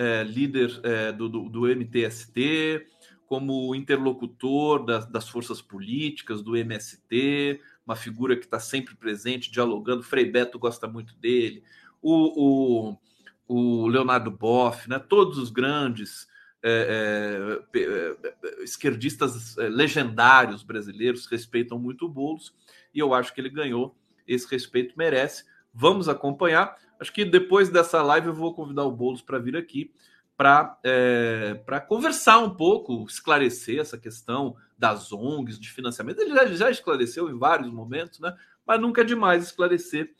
é, 0.00 0.24
líder 0.24 0.80
é, 0.82 1.12
do, 1.12 1.28
do, 1.28 1.48
do, 1.50 1.66
MTST, 1.66 2.86
como 3.26 3.74
interlocutor 3.74 4.82
das, 4.82 5.04
das, 5.04 5.28
forças 5.28 5.60
políticas, 5.60 6.42
do 6.42 6.56
MST, 6.56 7.60
uma 7.84 7.94
figura 7.94 8.34
que 8.34 8.46
está 8.46 8.58
sempre 8.58 8.94
presente, 8.94 9.50
dialogando. 9.50 10.02
Frei 10.02 10.24
Beto 10.24 10.58
gosta 10.58 10.88
muito 10.88 11.14
dele, 11.16 11.62
o, 12.00 12.94
o, 12.96 12.98
o 13.46 13.88
Leonardo 13.88 14.30
Boff, 14.30 14.88
né? 14.88 14.98
todos 14.98 15.36
os 15.36 15.50
grandes 15.50 16.26
é, 16.62 17.60
é, 17.74 17.78
é 17.78 18.64
esquerdistas 18.64 19.58
é, 19.58 19.68
legendários 19.68 20.62
brasileiros 20.62 21.26
respeitam 21.26 21.78
muito 21.78 22.06
o 22.06 22.08
Boulos 22.08 22.54
e 22.94 22.98
eu 22.98 23.12
acho 23.12 23.34
que 23.34 23.40
ele 23.40 23.50
ganhou 23.50 23.94
esse 24.26 24.50
respeito, 24.50 24.94
merece. 24.96 25.44
Vamos 25.74 26.08
acompanhar. 26.08 26.74
Acho 27.00 27.12
que 27.12 27.24
depois 27.24 27.70
dessa 27.70 28.02
live 28.02 28.26
eu 28.26 28.34
vou 28.34 28.52
convidar 28.52 28.84
o 28.84 28.92
Boulos 28.92 29.22
para 29.22 29.38
vir 29.38 29.56
aqui 29.56 29.90
para 30.36 30.78
é, 30.84 31.60
conversar 31.88 32.38
um 32.38 32.50
pouco, 32.50 33.04
esclarecer 33.08 33.78
essa 33.78 33.98
questão 33.98 34.54
das 34.78 35.12
ONGs, 35.12 35.58
de 35.58 35.70
financiamento. 35.70 36.20
Ele 36.20 36.34
já, 36.34 36.46
já 36.46 36.70
esclareceu 36.70 37.28
em 37.30 37.38
vários 37.38 37.70
momentos, 37.70 38.20
né? 38.20 38.34
Mas 38.66 38.80
nunca 38.80 39.00
é 39.00 39.04
demais 39.04 39.44
esclarecer 39.44 40.14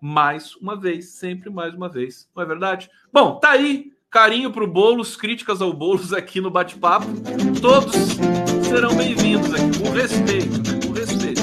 mais 0.00 0.56
uma 0.56 0.78
vez, 0.78 1.10
sempre 1.10 1.48
mais 1.48 1.74
uma 1.74 1.88
vez. 1.88 2.28
Não 2.34 2.42
é 2.42 2.46
verdade? 2.46 2.90
Bom, 3.12 3.38
tá 3.38 3.50
aí. 3.50 3.92
Carinho 4.10 4.52
para 4.52 4.64
o 4.64 4.66
Boulos, 4.66 5.16
críticas 5.16 5.62
ao 5.62 5.72
Boulos 5.72 6.12
aqui 6.12 6.38
no 6.38 6.50
bate-papo. 6.50 7.06
Todos 7.62 7.94
serão 8.68 8.94
bem-vindos 8.94 9.54
aqui, 9.54 9.78
com 9.78 9.90
respeito, 9.90 10.58
né? 10.58 10.80
com 10.86 10.92
respeito. 10.92 11.40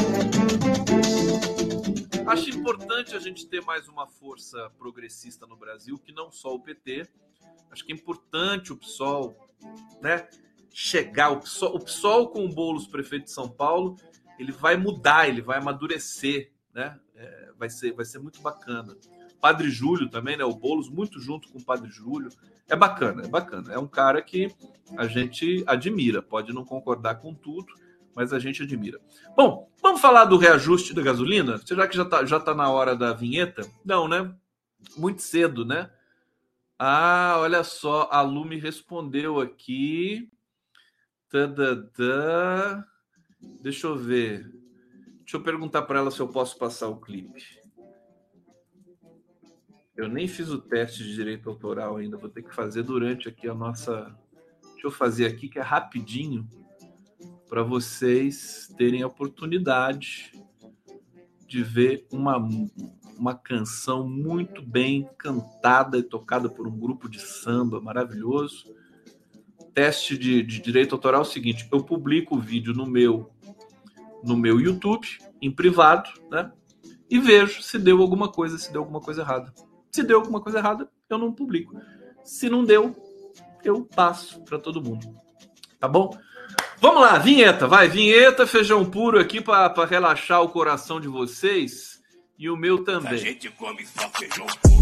Acho 2.27 2.49
importante 2.51 2.88
a 2.99 3.19
gente 3.19 3.47
ter 3.47 3.61
mais 3.61 3.87
uma 3.87 4.05
força 4.05 4.69
progressista 4.77 5.47
no 5.47 5.55
Brasil, 5.55 5.97
que 5.97 6.11
não 6.11 6.29
só 6.29 6.53
o 6.53 6.59
PT. 6.59 7.07
Acho 7.71 7.85
que 7.85 7.93
é 7.93 7.95
importante 7.95 8.73
o 8.73 8.75
PSOL, 8.75 9.37
né? 10.01 10.27
Chegar, 10.69 11.29
o 11.29 11.39
PSOL, 11.39 11.75
o 11.75 11.79
PSOL 11.79 12.27
com 12.27 12.43
o 12.43 12.49
Boulos, 12.49 12.87
prefeito 12.87 13.23
de 13.23 13.31
São 13.31 13.47
Paulo, 13.47 13.95
ele 14.37 14.51
vai 14.51 14.75
mudar, 14.75 15.29
ele 15.29 15.41
vai 15.41 15.59
amadurecer, 15.59 16.51
né? 16.73 16.99
É, 17.15 17.51
vai, 17.57 17.69
ser, 17.69 17.93
vai 17.93 18.03
ser 18.03 18.19
muito 18.19 18.41
bacana. 18.41 18.97
Padre 19.39 19.69
Júlio 19.69 20.09
também, 20.09 20.35
né? 20.35 20.43
O 20.43 20.53
Boulos 20.53 20.89
muito 20.89 21.21
junto 21.21 21.49
com 21.49 21.57
o 21.57 21.63
Padre 21.63 21.89
Júlio. 21.89 22.29
É 22.67 22.75
bacana, 22.75 23.23
é 23.23 23.27
bacana. 23.29 23.73
É 23.73 23.79
um 23.79 23.87
cara 23.87 24.21
que 24.21 24.53
a 24.97 25.07
gente 25.07 25.63
admira, 25.65 26.21
pode 26.21 26.51
não 26.51 26.65
concordar 26.65 27.15
com 27.15 27.33
tudo, 27.33 27.73
mas 28.15 28.33
a 28.33 28.39
gente 28.39 28.63
admira. 28.63 28.99
Bom, 29.35 29.71
vamos 29.81 30.01
falar 30.01 30.25
do 30.25 30.37
reajuste 30.37 30.93
da 30.93 31.01
gasolina? 31.01 31.57
Será 31.59 31.87
que 31.87 31.95
já 31.95 32.03
está 32.03 32.25
já 32.25 32.39
tá 32.39 32.53
na 32.53 32.69
hora 32.69 32.95
da 32.95 33.13
vinheta? 33.13 33.61
Não, 33.83 34.07
né? 34.07 34.33
Muito 34.97 35.21
cedo, 35.21 35.65
né? 35.65 35.89
Ah, 36.77 37.35
olha 37.39 37.63
só, 37.63 38.07
a 38.11 38.21
Lu 38.21 38.45
me 38.45 38.57
respondeu 38.57 39.39
aqui. 39.39 40.29
Tadadã. 41.29 42.83
Deixa 43.61 43.87
eu 43.87 43.95
ver. 43.95 44.49
Deixa 45.19 45.37
eu 45.37 45.41
perguntar 45.41 45.83
para 45.83 45.99
ela 45.99 46.11
se 46.11 46.19
eu 46.19 46.27
posso 46.27 46.57
passar 46.57 46.87
o 46.87 46.99
clipe. 46.99 47.59
Eu 49.95 50.07
nem 50.07 50.27
fiz 50.27 50.49
o 50.49 50.61
teste 50.61 51.03
de 51.03 51.13
direito 51.13 51.49
autoral 51.49 51.97
ainda, 51.97 52.17
vou 52.17 52.29
ter 52.29 52.41
que 52.41 52.55
fazer 52.55 52.83
durante 52.83 53.27
aqui 53.27 53.49
a 53.49 53.53
nossa. 53.53 54.17
Deixa 54.71 54.87
eu 54.87 54.91
fazer 54.91 55.25
aqui 55.25 55.49
que 55.49 55.59
é 55.59 55.61
rapidinho 55.61 56.47
para 57.49 57.63
vocês 57.63 58.71
terem 58.77 59.01
a 59.01 59.07
oportunidade 59.07 60.31
de 61.47 61.63
ver 61.63 62.05
uma, 62.11 62.37
uma 63.17 63.33
canção 63.33 64.07
muito 64.07 64.61
bem 64.61 65.09
cantada 65.17 65.97
e 65.97 66.03
tocada 66.03 66.47
por 66.47 66.67
um 66.67 66.77
grupo 66.77 67.09
de 67.09 67.19
samba 67.19 67.81
maravilhoso. 67.81 68.71
Teste 69.73 70.15
de, 70.15 70.43
de 70.43 70.61
direito 70.61 70.93
autoral 70.93 71.21
é 71.21 71.23
o 71.23 71.27
seguinte: 71.27 71.67
eu 71.71 71.83
publico 71.83 72.35
o 72.35 72.39
vídeo 72.39 72.73
no 72.73 72.85
meu 72.85 73.31
no 74.23 74.35
meu 74.35 74.59
YouTube 74.59 75.07
em 75.41 75.49
privado, 75.49 76.09
né? 76.29 76.51
E 77.09 77.17
vejo 77.17 77.63
se 77.63 77.79
deu 77.79 78.01
alguma 78.01 78.29
coisa, 78.31 78.57
se 78.57 78.71
deu 78.71 78.81
alguma 78.81 78.99
coisa 78.99 79.21
errada. 79.21 79.51
Se 79.91 80.03
deu 80.03 80.19
alguma 80.19 80.41
coisa 80.41 80.59
errada, 80.59 80.89
eu 81.09 81.17
não 81.17 81.33
publico. 81.33 81.75
Se 82.23 82.49
não 82.49 82.63
deu, 82.63 82.95
eu 83.63 83.83
passo 83.85 84.43
para 84.43 84.59
todo 84.59 84.83
mundo. 84.83 85.07
Tá 85.79 85.87
bom? 85.87 86.11
Vamos 86.81 87.01
lá, 87.01 87.17
vinheta, 87.17 87.67
vai, 87.67 87.89
vinheta, 87.89 88.47
feijão 88.47 88.89
puro 88.89 89.19
aqui 89.19 89.41
para 89.41 89.85
relaxar 89.85 90.41
o 90.41 90.47
coração 90.47 91.01
de 91.01 91.09
vocês 91.09 91.99
e 92.37 92.49
o 92.49 92.55
meu 92.55 92.85
também. 92.85 93.15
A 93.15 93.17
gente 93.17 93.49
come 93.49 93.85
só 93.85 94.09
feijão 94.17 94.47
puro. 94.61 94.79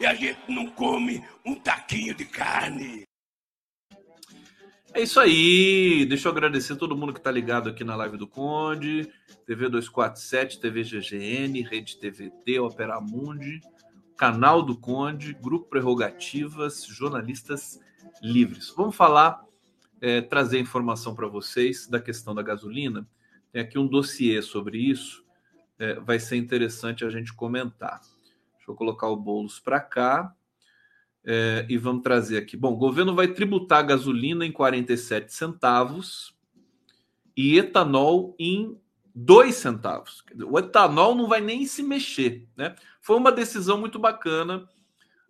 E 0.00 0.06
a 0.06 0.14
gente 0.14 0.38
não 0.48 0.66
come 0.70 1.22
um 1.44 1.54
taquinho 1.54 2.12
de 2.12 2.24
carne. 2.24 3.04
É 4.96 5.02
isso 5.02 5.20
aí. 5.20 6.06
Deixa 6.06 6.26
eu 6.26 6.32
agradecer 6.32 6.74
todo 6.74 6.96
mundo 6.96 7.12
que 7.12 7.18
está 7.18 7.30
ligado 7.30 7.68
aqui 7.68 7.84
na 7.84 7.94
live 7.96 8.16
do 8.16 8.26
Conde, 8.26 9.12
TV 9.44 9.68
247, 9.68 10.58
TV 10.58 10.82
GGN, 10.84 11.60
Rede 11.60 11.98
TVT, 11.98 12.60
Opera 12.60 12.98
Mundi, 12.98 13.60
canal 14.16 14.62
do 14.62 14.74
Conde, 14.74 15.34
Grupo 15.34 15.68
Prerrogativas, 15.68 16.86
jornalistas 16.86 17.78
livres. 18.22 18.72
Vamos 18.74 18.96
falar, 18.96 19.44
é, 20.00 20.22
trazer 20.22 20.60
informação 20.60 21.14
para 21.14 21.28
vocês 21.28 21.86
da 21.86 22.00
questão 22.00 22.34
da 22.34 22.40
gasolina. 22.40 23.06
Tem 23.52 23.60
aqui 23.60 23.78
um 23.78 23.86
dossiê 23.86 24.40
sobre 24.40 24.78
isso. 24.78 25.22
É, 25.78 26.00
vai 26.00 26.18
ser 26.18 26.36
interessante 26.36 27.04
a 27.04 27.10
gente 27.10 27.34
comentar. 27.34 28.00
Deixa 28.00 28.70
eu 28.70 28.74
colocar 28.74 29.08
o 29.08 29.16
Boulos 29.16 29.60
para 29.60 29.78
cá. 29.78 30.34
É, 31.28 31.66
e 31.68 31.76
vamos 31.76 32.04
trazer 32.04 32.38
aqui. 32.38 32.56
Bom, 32.56 32.74
o 32.74 32.76
governo 32.76 33.12
vai 33.12 33.26
tributar 33.26 33.84
gasolina 33.84 34.46
em 34.46 34.52
47 34.52 35.34
centavos 35.34 36.32
e 37.36 37.58
etanol 37.58 38.36
em 38.38 38.80
2 39.12 39.54
centavos. 39.54 40.24
O 40.48 40.56
etanol 40.56 41.16
não 41.16 41.26
vai 41.26 41.40
nem 41.40 41.66
se 41.66 41.82
mexer. 41.82 42.46
Né? 42.56 42.76
Foi 43.00 43.16
uma 43.16 43.32
decisão 43.32 43.76
muito 43.76 43.98
bacana, 43.98 44.68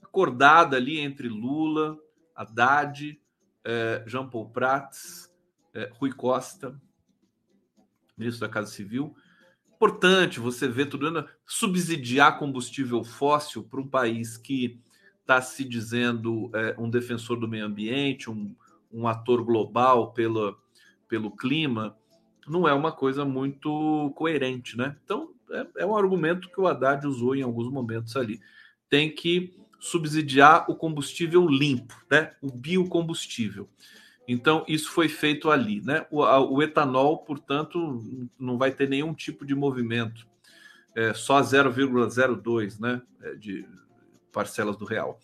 acordada 0.02 0.76
ali 0.76 1.00
entre 1.00 1.28
Lula, 1.28 1.96
Haddad, 2.34 3.18
é, 3.64 4.04
Jean 4.06 4.28
Paul 4.28 4.50
Prats, 4.50 5.32
é, 5.72 5.90
Rui 5.94 6.12
Costa, 6.12 6.78
ministro 8.18 8.46
da 8.46 8.52
Casa 8.52 8.70
Civil. 8.70 9.16
Importante 9.74 10.40
você 10.40 10.68
ver 10.68 10.86
tudo, 10.86 11.26
subsidiar 11.46 12.38
combustível 12.38 13.02
fóssil 13.02 13.64
para 13.64 13.80
um 13.80 13.88
país 13.88 14.36
que 14.36 14.80
está 15.26 15.42
se 15.42 15.64
dizendo 15.64 16.48
é, 16.54 16.76
um 16.78 16.88
defensor 16.88 17.38
do 17.40 17.48
meio 17.48 17.66
ambiente, 17.66 18.30
um, 18.30 18.54
um 18.92 19.08
ator 19.08 19.42
global 19.42 20.12
pelo, 20.12 20.56
pelo 21.08 21.32
clima, 21.32 21.96
não 22.46 22.68
é 22.68 22.72
uma 22.72 22.92
coisa 22.92 23.24
muito 23.24 24.12
coerente, 24.14 24.78
né? 24.78 24.96
Então, 25.04 25.34
é, 25.50 25.66
é, 25.78 25.86
um 25.86 25.96
argumento 25.96 26.48
que 26.48 26.60
o 26.60 26.66
Haddad 26.68 27.04
usou 27.04 27.34
em 27.34 27.42
alguns 27.42 27.68
momentos 27.68 28.16
ali. 28.16 28.40
Tem 28.88 29.12
que 29.12 29.52
subsidiar 29.80 30.70
o 30.70 30.76
combustível 30.76 31.44
limpo, 31.48 31.94
né? 32.08 32.32
O 32.40 32.52
biocombustível. 32.52 33.68
Então, 34.28 34.64
isso 34.68 34.90
foi 34.90 35.08
feito 35.08 35.50
ali, 35.50 35.80
né? 35.80 36.06
O, 36.08 36.22
a, 36.22 36.38
o 36.40 36.62
etanol, 36.62 37.18
portanto, 37.18 38.00
não 38.38 38.56
vai 38.56 38.70
ter 38.70 38.88
nenhum 38.88 39.12
tipo 39.12 39.44
de 39.44 39.56
movimento. 39.56 40.24
É, 40.94 41.12
só 41.12 41.40
0,02, 41.40 42.78
né? 42.78 43.02
É, 43.22 43.34
de, 43.34 43.66
parcelas 44.36 44.76
do 44.76 44.84
real. 44.84 45.18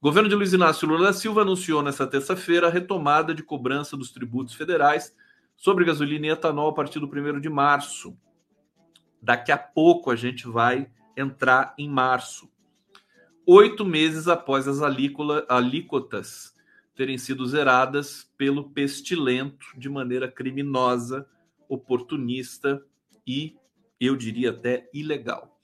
O 0.00 0.06
governo 0.06 0.28
de 0.28 0.36
Luiz 0.36 0.52
Inácio 0.52 0.86
Lula 0.86 1.06
da 1.06 1.12
Silva 1.12 1.42
anunciou 1.42 1.82
nesta 1.82 2.06
terça-feira 2.06 2.68
a 2.68 2.70
retomada 2.70 3.34
de 3.34 3.42
cobrança 3.42 3.96
dos 3.96 4.12
tributos 4.12 4.54
federais 4.54 5.12
sobre 5.56 5.84
gasolina 5.84 6.26
e 6.28 6.30
etanol 6.30 6.68
a 6.68 6.72
partir 6.72 7.00
do 7.00 7.06
1 7.06 7.40
de 7.40 7.48
março. 7.48 8.16
Daqui 9.20 9.50
a 9.50 9.58
pouco 9.58 10.12
a 10.12 10.16
gente 10.16 10.46
vai 10.46 10.88
entrar 11.16 11.74
em 11.76 11.88
março. 11.88 12.48
Oito 13.44 13.84
meses 13.84 14.28
após 14.28 14.68
as 14.68 14.78
alíquotas 15.48 16.54
terem 16.94 17.18
sido 17.18 17.44
zeradas 17.44 18.32
pelo 18.38 18.70
pestilento 18.70 19.66
de 19.76 19.88
maneira 19.88 20.30
criminosa, 20.30 21.28
oportunista 21.68 22.80
e, 23.26 23.56
eu 24.00 24.14
diria 24.14 24.50
até, 24.50 24.88
ilegal. 24.94 25.58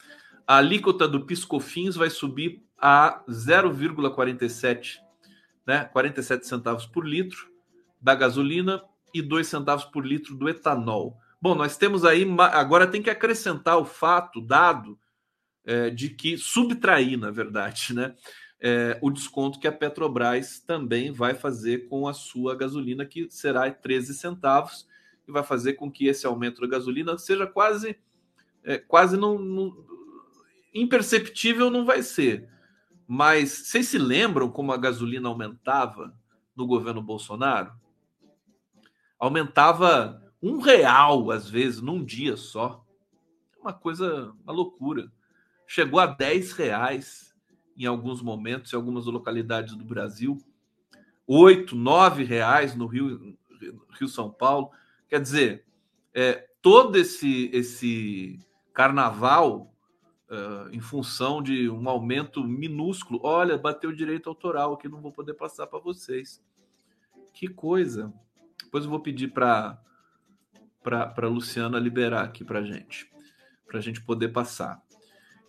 A 0.44 0.56
alíquota 0.56 1.06
do 1.06 1.26
Piscofins 1.26 1.94
vai 1.94 2.10
subir 2.10 2.67
a 2.78 3.22
0,47, 3.28 4.98
né, 5.66 5.84
47 5.84 6.46
centavos 6.46 6.86
por 6.86 7.06
litro 7.06 7.48
da 8.00 8.14
gasolina 8.14 8.82
e 9.12 9.20
2 9.20 9.46
centavos 9.46 9.84
por 9.84 10.06
litro 10.06 10.36
do 10.36 10.48
etanol. 10.48 11.18
Bom, 11.40 11.54
nós 11.54 11.76
temos 11.76 12.04
aí, 12.04 12.26
agora 12.52 12.86
tem 12.86 13.02
que 13.02 13.10
acrescentar 13.10 13.78
o 13.78 13.84
fato, 13.84 14.40
dado, 14.40 14.98
é, 15.64 15.90
de 15.90 16.10
que 16.10 16.38
subtrair, 16.38 17.18
na 17.18 17.30
verdade, 17.30 17.94
né, 17.94 18.14
é, 18.60 18.98
o 19.00 19.10
desconto 19.10 19.60
que 19.60 19.68
a 19.68 19.72
Petrobras 19.72 20.60
também 20.60 21.12
vai 21.12 21.34
fazer 21.34 21.88
com 21.88 22.08
a 22.08 22.14
sua 22.14 22.56
gasolina, 22.56 23.04
que 23.04 23.28
será 23.30 23.70
13 23.70 24.14
centavos, 24.14 24.88
e 25.26 25.32
vai 25.32 25.42
fazer 25.42 25.74
com 25.74 25.90
que 25.90 26.06
esse 26.06 26.26
aumento 26.26 26.60
da 26.60 26.66
gasolina 26.66 27.16
seja 27.18 27.46
quase, 27.46 27.98
é, 28.64 28.78
quase 28.78 29.16
não, 29.16 29.38
não 29.38 29.76
imperceptível 30.74 31.70
não 31.70 31.84
vai 31.84 32.02
ser, 32.02 32.48
mas 33.10 33.50
vocês 33.50 33.88
se 33.88 33.96
lembram 33.96 34.50
como 34.50 34.70
a 34.70 34.76
gasolina 34.76 35.30
aumentava 35.30 36.14
no 36.54 36.66
governo 36.66 37.00
Bolsonaro? 37.00 37.72
Aumentava 39.18 40.22
um 40.42 40.58
real, 40.58 41.30
às 41.30 41.48
vezes, 41.48 41.80
num 41.80 42.04
dia 42.04 42.36
só. 42.36 42.84
Uma 43.58 43.72
coisa, 43.72 44.34
uma 44.44 44.52
loucura. 44.52 45.10
Chegou 45.66 45.98
a 45.98 46.06
10 46.06 46.52
reais 46.52 47.34
em 47.74 47.86
alguns 47.86 48.20
momentos, 48.20 48.72
em 48.72 48.76
algumas 48.76 49.06
localidades 49.06 49.74
do 49.74 49.84
Brasil. 49.84 50.36
8, 51.26 51.74
9 51.74 52.24
reais 52.24 52.74
no 52.74 52.86
Rio, 52.86 53.38
Rio 53.98 54.08
São 54.08 54.30
Paulo. 54.30 54.70
Quer 55.08 55.20
dizer, 55.20 55.64
é, 56.12 56.46
todo 56.60 56.96
esse, 56.96 57.48
esse 57.54 58.38
carnaval 58.74 59.74
uh, 60.30 60.68
em 60.72 60.80
função 60.80 61.42
de 61.42 61.68
um 61.68 61.88
aumento 61.88 62.44
minúsculo. 62.44 63.20
Olha, 63.22 63.58
bateu 63.58 63.92
direito 63.92 64.28
autoral 64.28 64.74
aqui, 64.74 64.88
não 64.88 65.00
vou 65.00 65.12
poder 65.12 65.34
passar 65.34 65.66
para 65.66 65.78
vocês. 65.78 66.42
Que 67.32 67.48
coisa. 67.48 68.12
Depois 68.64 68.84
eu 68.84 68.90
vou 68.90 69.00
pedir 69.00 69.28
para 69.28 69.80
para 70.82 71.28
Luciana 71.28 71.78
liberar 71.78 72.22
aqui 72.22 72.42
para 72.42 72.62
gente, 72.62 73.10
para 73.66 73.78
a 73.78 73.80
gente 73.80 74.00
poder 74.00 74.28
passar. 74.28 74.82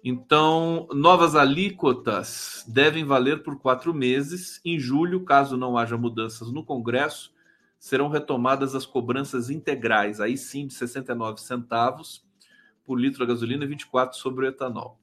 Então, 0.03 0.85
novas 0.91 1.33
alíquotas 1.33 2.65
devem 2.67 3.05
valer 3.05 3.41
por 3.41 3.57
quatro 3.57 3.93
meses. 3.93 4.59
Em 4.65 4.77
julho, 4.77 5.23
caso 5.23 5.55
não 5.55 5.77
haja 5.77 5.97
mudanças 5.97 6.51
no 6.51 6.63
Congresso, 6.63 7.33
serão 7.77 8.09
retomadas 8.09 8.75
as 8.75 8.85
cobranças 8.85 9.49
integrais, 9.49 10.19
aí 10.19 10.37
sim 10.37 10.67
de 10.67 10.73
69 10.73 11.39
centavos 11.39 12.27
por 12.89 12.99
litro 12.99 13.19
da 13.19 13.31
gasolina 13.31 13.65
e 13.65 13.67
24 13.67 14.17
sobre 14.17 14.47
o 14.47 14.49
etanol. 14.49 14.99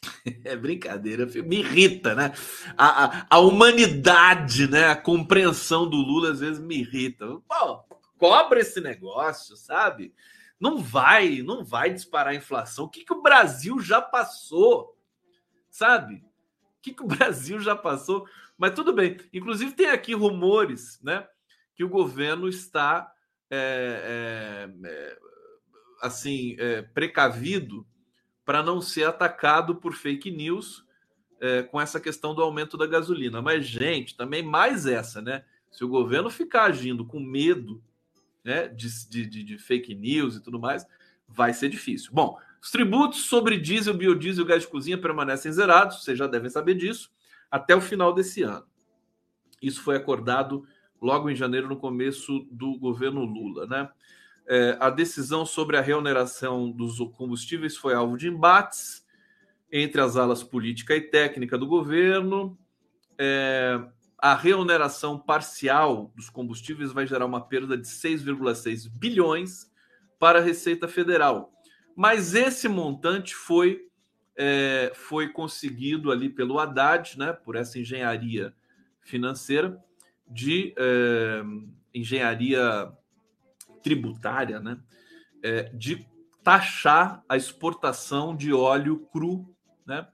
É 0.44 0.56
brincadeira, 0.56 1.26
me 1.26 1.58
irrita, 1.58 2.14
né? 2.14 2.32
A, 2.76 3.04
a, 3.04 3.26
a, 3.30 3.38
humanidade, 3.38 4.66
né? 4.66 4.86
A 4.86 4.96
compreensão 4.96 5.88
do 5.88 5.96
Lula 5.96 6.32
às 6.32 6.40
vezes 6.40 6.58
me 6.58 6.78
irrita. 6.78 7.26
Pô, 7.46 7.84
cobra 8.16 8.60
esse 8.60 8.80
negócio, 8.80 9.56
sabe? 9.56 10.14
Não 10.58 10.78
vai, 10.78 11.42
não 11.42 11.62
vai 11.62 11.92
disparar 11.92 12.32
a 12.32 12.36
inflação. 12.36 12.86
O 12.86 12.88
que, 12.88 13.04
que 13.04 13.12
o 13.12 13.22
Brasil 13.22 13.78
já 13.78 14.00
passou, 14.00 14.98
sabe? 15.68 16.14
O 16.16 16.82
que, 16.82 16.94
que 16.94 17.02
o 17.02 17.08
Brasil 17.08 17.60
já 17.60 17.76
passou? 17.76 18.26
Mas 18.56 18.72
tudo 18.72 18.92
bem. 18.92 19.18
Inclusive 19.32 19.72
tem 19.72 19.90
aqui 19.90 20.14
rumores, 20.14 20.98
né? 21.02 21.26
Que 21.74 21.84
o 21.84 21.90
governo 21.90 22.48
está 22.48 23.12
é, 23.50 24.66
é, 24.72 24.88
é 24.88 25.18
assim 26.00 26.56
é, 26.58 26.82
precavido 26.82 27.86
para 28.44 28.62
não 28.62 28.80
ser 28.80 29.04
atacado 29.04 29.76
por 29.76 29.94
fake 29.94 30.30
news 30.30 30.84
é, 31.40 31.62
com 31.62 31.80
essa 31.80 32.00
questão 32.00 32.34
do 32.34 32.42
aumento 32.42 32.76
da 32.76 32.86
gasolina. 32.86 33.42
Mas, 33.42 33.66
gente, 33.66 34.16
também 34.16 34.42
mais 34.42 34.86
essa, 34.86 35.20
né? 35.20 35.44
Se 35.70 35.84
o 35.84 35.88
governo 35.88 36.30
ficar 36.30 36.64
agindo 36.64 37.04
com 37.04 37.20
medo 37.20 37.82
né, 38.44 38.68
de, 38.68 38.88
de, 39.26 39.42
de 39.42 39.58
fake 39.58 39.94
news 39.94 40.36
e 40.36 40.42
tudo 40.42 40.58
mais, 40.58 40.86
vai 41.28 41.52
ser 41.52 41.68
difícil. 41.68 42.10
Bom, 42.12 42.38
os 42.62 42.70
tributos 42.70 43.24
sobre 43.24 43.58
diesel, 43.58 43.94
biodiesel 43.94 44.44
e 44.44 44.48
gás 44.48 44.62
de 44.62 44.68
cozinha 44.68 44.96
permanecem 44.96 45.52
zerados, 45.52 46.02
vocês 46.02 46.16
já 46.16 46.26
devem 46.26 46.48
saber 46.48 46.74
disso, 46.74 47.10
até 47.50 47.74
o 47.74 47.80
final 47.80 48.14
desse 48.14 48.42
ano. 48.42 48.64
Isso 49.60 49.82
foi 49.82 49.96
acordado 49.96 50.66
logo 51.00 51.28
em 51.28 51.36
janeiro, 51.36 51.68
no 51.68 51.76
começo 51.76 52.46
do 52.50 52.78
governo 52.78 53.24
Lula, 53.24 53.66
né? 53.66 53.90
É, 54.48 54.76
a 54.78 54.90
decisão 54.90 55.44
sobre 55.44 55.76
a 55.76 55.80
reoneração 55.80 56.70
dos 56.70 56.98
combustíveis 57.16 57.76
foi 57.76 57.94
alvo 57.94 58.16
de 58.16 58.28
embates 58.28 59.04
entre 59.72 60.00
as 60.00 60.16
alas 60.16 60.42
política 60.42 60.94
e 60.94 61.00
técnica 61.00 61.58
do 61.58 61.66
governo. 61.66 62.56
É, 63.18 63.80
a 64.18 64.34
reoneração 64.34 65.18
parcial 65.18 66.12
dos 66.14 66.30
combustíveis 66.30 66.92
vai 66.92 67.06
gerar 67.06 67.26
uma 67.26 67.40
perda 67.40 67.76
de 67.76 67.86
6,6 67.86 68.88
bilhões 68.88 69.70
para 70.18 70.38
a 70.38 70.42
Receita 70.42 70.86
Federal. 70.86 71.52
Mas 71.94 72.34
esse 72.34 72.68
montante 72.68 73.34
foi, 73.34 73.88
é, 74.36 74.92
foi 74.94 75.28
conseguido 75.28 76.12
ali 76.12 76.28
pelo 76.28 76.58
Haddad, 76.58 77.18
né, 77.18 77.32
por 77.32 77.56
essa 77.56 77.78
engenharia 77.78 78.54
financeira, 79.00 79.82
de 80.28 80.74
é, 80.76 81.42
engenharia 81.94 82.92
tributária, 83.86 84.58
né, 84.58 84.76
é, 85.42 85.70
de 85.72 86.04
taxar 86.42 87.22
a 87.28 87.36
exportação 87.36 88.36
de 88.36 88.52
óleo 88.52 89.06
cru, 89.12 89.46
né, 89.86 90.08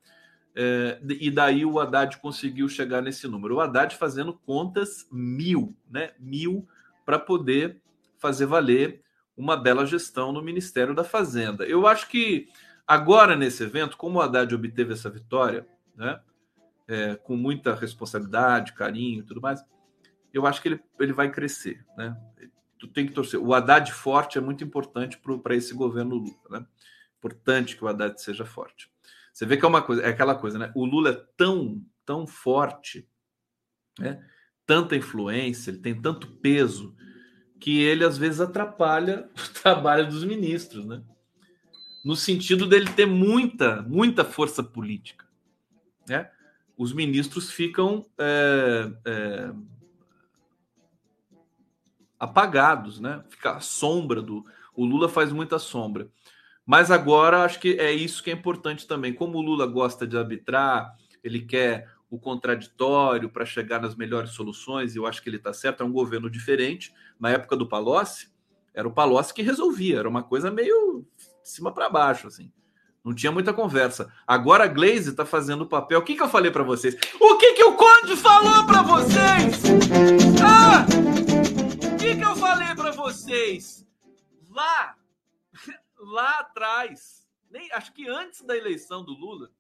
É, 0.55 1.01
e 1.19 1.31
daí 1.31 1.65
o 1.65 1.81
Haddad 1.81 2.19
conseguiu 2.19 2.69
chegar 2.69 3.01
nesse 3.01 3.27
número. 3.27 3.55
O 3.55 3.61
Haddad 3.61 3.97
fazendo 3.97 4.35
contas 4.35 5.09
mil, 5.11 5.75
né? 5.91 6.13
Mil 6.21 6.69
para 7.07 7.19
poder 7.19 7.81
fazer 8.19 8.45
valer 8.45 9.01
uma 9.35 9.57
bela 9.57 9.87
gestão 9.87 10.31
no 10.31 10.43
Ministério 10.43 10.95
da 10.95 11.05
Fazenda. 11.05 11.65
Eu 11.65 11.87
acho 11.87 12.07
que 12.07 12.49
agora 12.87 13.35
nesse 13.35 13.63
evento, 13.63 13.97
como 13.97 14.19
o 14.19 14.21
Haddad 14.21 14.55
obteve 14.55 14.93
essa 14.93 15.09
vitória, 15.09 15.67
né? 15.97 16.21
É, 16.87 17.17
com 17.17 17.35
muita 17.35 17.75
responsabilidade, 17.75 18.75
carinho 18.75 19.21
e 19.21 19.25
tudo 19.25 19.41
mais, 19.41 19.65
eu 20.35 20.45
acho 20.47 20.61
que 20.61 20.69
ele, 20.69 20.81
ele 21.01 21.15
vai 21.15 21.31
crescer, 21.31 21.83
né? 21.97 22.15
Tu 22.83 22.89
tem 22.89 23.07
que 23.07 23.13
torcer. 23.13 23.41
O 23.41 23.55
Haddad 23.55 23.93
forte 23.93 24.39
é 24.39 24.41
muito 24.41 24.65
importante 24.65 25.17
para 25.17 25.55
esse 25.55 25.73
governo 25.73 26.17
Lula, 26.17 26.43
né? 26.51 26.67
Importante 27.17 27.77
que 27.77 27.85
o 27.85 27.87
Haddad 27.87 28.21
seja 28.21 28.45
forte. 28.45 28.91
Você 29.33 29.47
vê 29.47 29.57
que 29.57 29.65
é 29.65 29.69
uma 29.69 29.83
coisa, 29.83 30.03
é 30.03 30.09
aquela 30.09 30.35
coisa, 30.35 30.59
né? 30.59 30.73
O 30.75 30.85
Lula 30.85 31.11
é 31.11 31.27
tão, 31.37 31.81
tão 32.05 32.27
forte, 32.27 33.09
né? 34.01 34.21
Tanta 34.67 34.97
influência, 34.97 35.71
ele 35.71 35.79
tem 35.79 35.95
tanto 35.95 36.27
peso 36.39 36.93
que 37.61 37.81
ele 37.81 38.05
às 38.05 38.19
vezes 38.19 38.41
atrapalha 38.41 39.31
o 39.39 39.63
trabalho 39.63 40.09
dos 40.09 40.25
ministros, 40.25 40.85
né? 40.85 41.05
No 42.05 42.17
sentido 42.17 42.67
dele 42.67 42.91
ter 42.91 43.07
muita, 43.07 43.81
muita 43.83 44.25
força 44.25 44.61
política, 44.61 45.25
né? 46.09 46.29
Os 46.77 46.93
ministros 46.93 47.49
ficam 47.49 48.05
é, 48.19 49.53
apagados, 52.23 53.01
né? 53.01 53.25
Fica 53.29 53.57
a 53.57 53.61
sombra 53.61 54.23
do. 54.23 54.47
O 54.77 54.85
Lula 54.85 55.09
faz 55.09 55.33
muita 55.33 55.59
sombra. 55.59 56.09
Mas 56.65 56.89
agora 56.89 57.43
acho 57.43 57.59
que 57.59 57.75
é 57.81 57.91
isso 57.91 58.23
que 58.23 58.31
é 58.31 58.33
importante 58.33 58.87
também. 58.87 59.13
Como 59.13 59.39
o 59.39 59.43
Lula 59.43 59.67
gosta 59.67 60.07
de 60.07 60.17
arbitrar, 60.17 60.95
ele 61.25 61.41
quer 61.41 61.91
o 62.09 62.21
contraditório 62.21 63.29
para 63.29 63.45
chegar 63.45 63.83
nas 63.83 63.97
melhores 63.97 64.31
soluções, 64.31 64.95
e 64.95 64.99
eu 64.99 65.07
acho 65.07 65.21
que 65.21 65.29
ele 65.29 65.39
está 65.39 65.53
certo, 65.53 65.83
é 65.83 65.87
um 65.87 65.91
governo 65.91 66.31
diferente. 66.31 66.95
Na 67.19 67.31
época 67.31 67.57
do 67.57 67.69
Palocci, 67.69 68.29
era 68.73 68.87
o 68.87 68.93
Palocci 68.93 69.35
que 69.35 69.43
resolvia, 69.43 69.99
era 69.99 70.09
uma 70.09 70.23
coisa 70.23 70.49
meio 70.49 71.05
de 71.43 71.51
cima 71.51 71.73
para 71.75 71.91
baixo, 71.91 72.29
assim. 72.29 72.53
Não 73.05 73.13
tinha 73.13 73.33
muita 73.33 73.53
conversa. 73.53 74.13
Agora 74.25 74.63
a 74.63 74.69
Glaze 74.69 75.11
está 75.11 75.27
fazendo 75.27 75.63
o 75.63 75.69
papel. 75.69 75.99
O 75.99 76.03
que, 76.03 76.15
que 76.15 76.23
eu 76.23 76.29
falei 76.29 76.53
para 76.53 76.63
vocês? 76.63 76.97
O 77.19 77.37
que, 77.37 77.55
que 77.55 77.65
o 77.65 77.73
Conde 77.73 78.15
falou 78.15 78.65
para 78.65 78.83
vocês? 78.83 79.61
Ah! 80.41 81.22
Falei 82.53 82.75
para 82.75 82.91
vocês? 82.91 83.89
Lá 84.51 84.95
lá 85.99 86.41
atrás, 86.41 87.27
nem 87.51 87.73
acho 87.73 87.95
que 87.95 88.07
antes 88.07 88.43
da 88.43 88.55
eleição 88.55 89.03
do 89.03 89.13
Lula, 89.13 89.51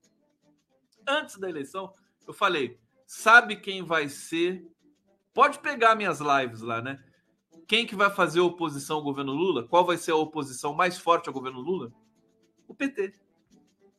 antes 1.09 1.39
da 1.39 1.49
eleição, 1.49 1.91
eu 2.27 2.35
falei: 2.35 2.79
sabe 3.07 3.57
quem 3.57 3.83
vai 3.83 4.11
ser? 4.11 4.71
Pode 5.33 5.61
pegar 5.61 5.95
minhas 5.95 6.21
lives 6.21 6.61
lá, 6.61 6.83
né? 6.83 7.03
Quem 7.67 7.87
que 7.87 7.97
vai 7.97 8.11
fazer 8.11 8.41
oposição 8.41 8.97
ao 8.97 9.03
governo 9.03 9.33
Lula? 9.33 9.67
Qual 9.67 9.87
vai 9.87 9.97
ser 9.97 10.11
a 10.11 10.17
oposição 10.17 10.75
mais 10.75 10.99
forte 10.99 11.29
ao 11.29 11.33
governo 11.33 11.61
Lula? 11.61 11.91
O 12.69 12.75
PT. 12.75 13.15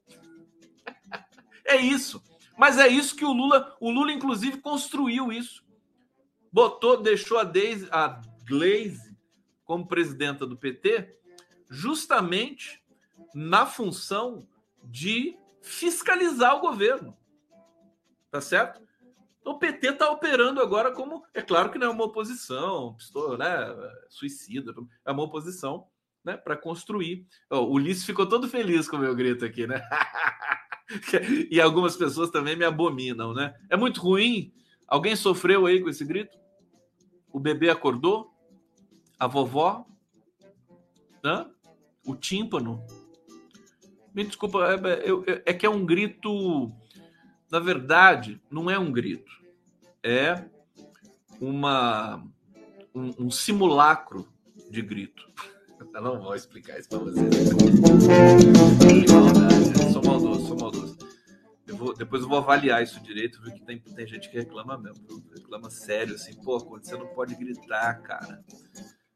é 1.66 1.78
isso. 1.78 2.22
Mas 2.56 2.78
é 2.78 2.88
isso 2.88 3.16
que 3.16 3.26
o 3.26 3.34
Lula, 3.34 3.76
o 3.80 3.90
Lula 3.90 4.12
inclusive 4.12 4.62
construiu 4.62 5.32
isso. 5.32 5.66
Botou, 6.52 7.02
deixou 7.02 7.40
a 7.40 7.44
Daisy, 7.44 7.90
a 7.92 8.22
Glaze 8.46 9.16
como 9.66 9.88
presidenta 9.88 10.46
do 10.46 10.58
PT 10.58 11.18
justamente 11.70 12.84
na 13.34 13.66
função 13.66 14.48
de 14.84 15.36
fiscalizar 15.62 16.56
o 16.56 16.62
governo. 16.62 17.18
Tá 18.30 18.42
certo? 18.42 18.82
O 19.46 19.58
PT 19.58 19.90
está 19.90 20.10
operando 20.10 20.62
agora 20.62 20.92
como. 20.92 21.24
É 21.34 21.42
claro 21.42 21.72
que 21.72 21.78
não 21.78 21.88
é 21.88 21.90
uma 21.90 22.06
oposição, 22.06 22.96
estou, 22.98 23.38
né, 23.38 23.48
suicida, 24.10 24.74
é 25.06 25.12
uma 25.12 25.24
oposição 25.24 25.88
né, 26.24 26.38
para 26.38 26.56
construir. 26.56 27.26
Oh, 27.50 27.58
o 27.58 27.74
Ulisses 27.74 28.06
ficou 28.06 28.28
todo 28.28 28.48
feliz 28.48 28.88
com 28.88 28.96
o 28.96 29.00
meu 29.00 29.14
grito 29.14 29.44
aqui, 29.44 29.68
né? 29.68 29.82
e 31.52 31.60
algumas 31.60 31.98
pessoas 31.98 32.30
também 32.30 32.56
me 32.56 32.64
abominam, 32.64 33.34
né? 33.34 33.54
É 33.70 33.76
muito 33.76 34.02
ruim. 34.02 34.54
Alguém 34.88 35.16
sofreu 35.16 35.66
aí 35.66 35.82
com 35.82 35.90
esse 35.90 36.06
grito? 36.06 36.38
O 37.32 37.40
bebê 37.40 37.70
acordou? 37.70 38.33
A 39.24 39.28
vovó? 39.28 39.86
Hã? 41.24 41.50
o 42.06 42.14
tímpano. 42.14 42.86
Me 44.14 44.26
desculpa, 44.26 44.60
é, 44.66 44.76
é, 44.76 45.44
é, 45.46 45.54
que 45.54 45.66
é 45.66 45.70
um 45.70 45.86
grito. 45.86 46.70
Na 47.50 47.60
verdade, 47.60 48.42
não 48.52 48.70
é 48.70 48.78
um 48.78 48.92
grito. 48.92 49.32
É 50.04 50.44
uma 51.40 52.22
um, 52.94 53.12
um 53.18 53.32
simulacro 53.32 54.28
de 54.70 54.82
grito. 54.82 55.32
Eu 55.80 56.02
não 56.02 56.22
vou 56.22 56.36
explicar 56.36 56.78
isso 56.78 56.90
para 56.90 57.00
vocês. 57.00 57.34
Sou 59.94 60.04
maldoso, 60.04 60.48
sou 60.48 60.58
maldoso. 60.60 60.98
Eu 61.66 61.78
vou, 61.78 61.94
depois 61.96 62.22
eu 62.22 62.28
vou 62.28 62.40
avaliar 62.40 62.84
isso 62.84 63.00
direito, 63.00 63.42
viu? 63.42 63.54
Que 63.54 63.62
tem, 63.62 63.80
tem 63.80 64.06
gente 64.06 64.30
que 64.30 64.38
reclama 64.38 64.78
mesmo, 64.78 65.06
reclama 65.34 65.70
sério, 65.70 66.16
assim, 66.16 66.36
pô, 66.44 66.60
você 66.60 66.98
não 66.98 67.08
pode 67.08 67.36
gritar, 67.36 68.02
cara. 68.02 68.44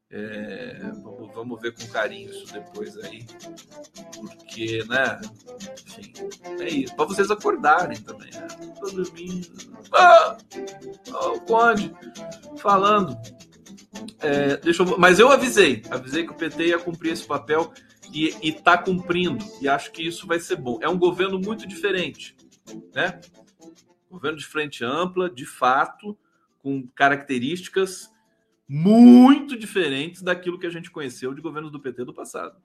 É, 0.10 0.90
vamos, 1.04 1.34
vamos, 1.34 1.62
ver 1.62 1.74
com 1.74 1.86
carinho 1.88 2.30
isso 2.30 2.54
depois 2.54 2.98
aí, 3.00 3.26
porque, 4.16 4.82
né? 4.88 5.20
Enfim, 5.86 6.14
é 6.62 6.70
isso. 6.70 6.96
Para 6.96 7.06
vocês 7.06 7.30
acordarem 7.30 8.00
também, 8.02 8.32
né? 8.32 8.48
Tô 8.80 8.90
dormindo. 8.90 9.50
Ah! 9.92 10.38
Oh, 11.12 11.34
o 11.34 11.42
Conde 11.42 11.94
falando. 12.58 13.18
É, 14.20 14.56
deixa 14.58 14.84
eu, 14.84 14.98
mas 14.98 15.20
eu 15.20 15.30
avisei, 15.30 15.84
avisei 15.90 16.26
que 16.26 16.32
o 16.32 16.36
PT 16.36 16.68
ia 16.68 16.80
cumprir 16.80 17.12
esse 17.12 17.26
papel 17.26 17.74
e 18.14 18.34
está 18.42 18.78
cumprindo, 18.78 19.44
e 19.62 19.68
acho 19.68 19.92
que 19.92 20.08
isso 20.08 20.26
vai 20.26 20.40
ser 20.40 20.56
bom. 20.56 20.80
É 20.82 20.88
um 20.88 20.98
governo 20.98 21.38
muito 21.38 21.68
diferente, 21.68 22.36
né? 22.96 23.20
Governo 24.10 24.38
de 24.38 24.46
frente 24.46 24.86
ampla, 24.86 25.30
de 25.30 25.46
fato, 25.46 26.18
com 26.60 26.88
características 26.96 28.10
muito 28.68 29.58
diferentes 29.58 30.22
daquilo 30.22 30.60
que 30.60 30.68
a 30.68 30.70
gente 30.70 30.92
conheceu 30.92 31.34
de 31.34 31.42
governos 31.42 31.72
do 31.72 31.80
PT 31.80 32.04
do 32.04 32.14
passado. 32.14 32.60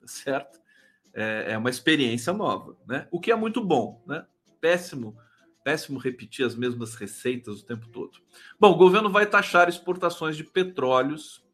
Tá 0.00 0.06
certo? 0.06 0.60
É, 1.12 1.52
é, 1.52 1.58
uma 1.58 1.68
experiência 1.68 2.32
nova, 2.32 2.76
né? 2.86 3.06
O 3.10 3.20
que 3.20 3.30
é 3.30 3.36
muito 3.36 3.62
bom, 3.62 4.02
né? 4.06 4.24
Péssimo, 4.60 5.16
péssimo 5.62 5.98
repetir 5.98 6.46
as 6.46 6.54
mesmas 6.54 6.94
receitas 6.94 7.60
o 7.60 7.66
tempo 7.66 7.88
todo. 7.88 8.18
Bom, 8.58 8.70
o 8.70 8.76
governo 8.76 9.10
vai 9.10 9.26
taxar 9.26 9.68
exportações 9.68 10.36
de 10.36 10.44
petróleos, 10.44 11.44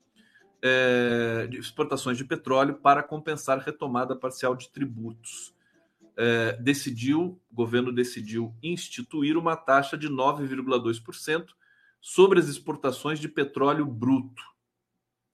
é, 0.62 1.46
de 1.48 1.58
exportações 1.58 2.16
de 2.16 2.24
petróleo 2.24 2.74
para 2.74 3.02
compensar 3.02 3.58
retomada 3.58 4.14
parcial 4.14 4.54
de 4.54 4.68
tributos. 4.68 5.54
É, 6.16 6.52
decidiu, 6.60 7.40
o 7.50 7.54
governo 7.54 7.92
decidiu 7.92 8.54
instituir 8.62 9.36
uma 9.36 9.56
taxa 9.56 9.96
de 9.96 10.08
9,2% 10.08 11.55
sobre 12.06 12.38
as 12.38 12.46
exportações 12.46 13.18
de 13.18 13.28
petróleo 13.28 13.84
bruto. 13.84 14.40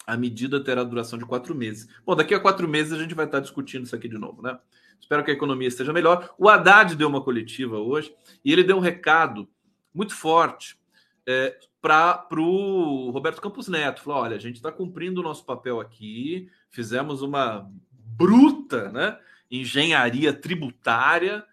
A 0.06 0.16
medida 0.16 0.64
terá 0.64 0.82
duração 0.82 1.18
de 1.18 1.26
quatro 1.26 1.54
meses. 1.54 1.86
Bom, 2.02 2.16
daqui 2.16 2.34
a 2.34 2.40
quatro 2.40 2.66
meses 2.66 2.94
a 2.94 2.98
gente 2.98 3.14
vai 3.14 3.26
estar 3.26 3.40
discutindo 3.40 3.84
isso 3.84 3.94
aqui 3.94 4.08
de 4.08 4.16
novo, 4.16 4.40
né? 4.40 4.58
Espero 4.98 5.22
que 5.22 5.30
a 5.30 5.34
economia 5.34 5.68
esteja 5.68 5.92
melhor. 5.92 6.34
O 6.38 6.48
Haddad 6.48 6.96
deu 6.96 7.08
uma 7.08 7.22
coletiva 7.22 7.76
hoje 7.76 8.16
e 8.42 8.50
ele 8.50 8.64
deu 8.64 8.78
um 8.78 8.80
recado 8.80 9.46
muito 9.92 10.14
forte 10.14 10.78
é, 11.26 11.58
para 11.78 12.26
o 12.38 13.10
Roberto 13.10 13.42
Campos 13.42 13.68
Neto. 13.68 14.00
Falou: 14.00 14.22
olha, 14.22 14.36
a 14.36 14.40
gente 14.40 14.56
está 14.56 14.72
cumprindo 14.72 15.20
o 15.20 15.24
nosso 15.24 15.44
papel 15.44 15.78
aqui, 15.78 16.48
fizemos 16.70 17.20
uma 17.20 17.70
bruta 17.92 18.90
né, 18.90 19.18
engenharia 19.50 20.32
tributária, 20.32 21.44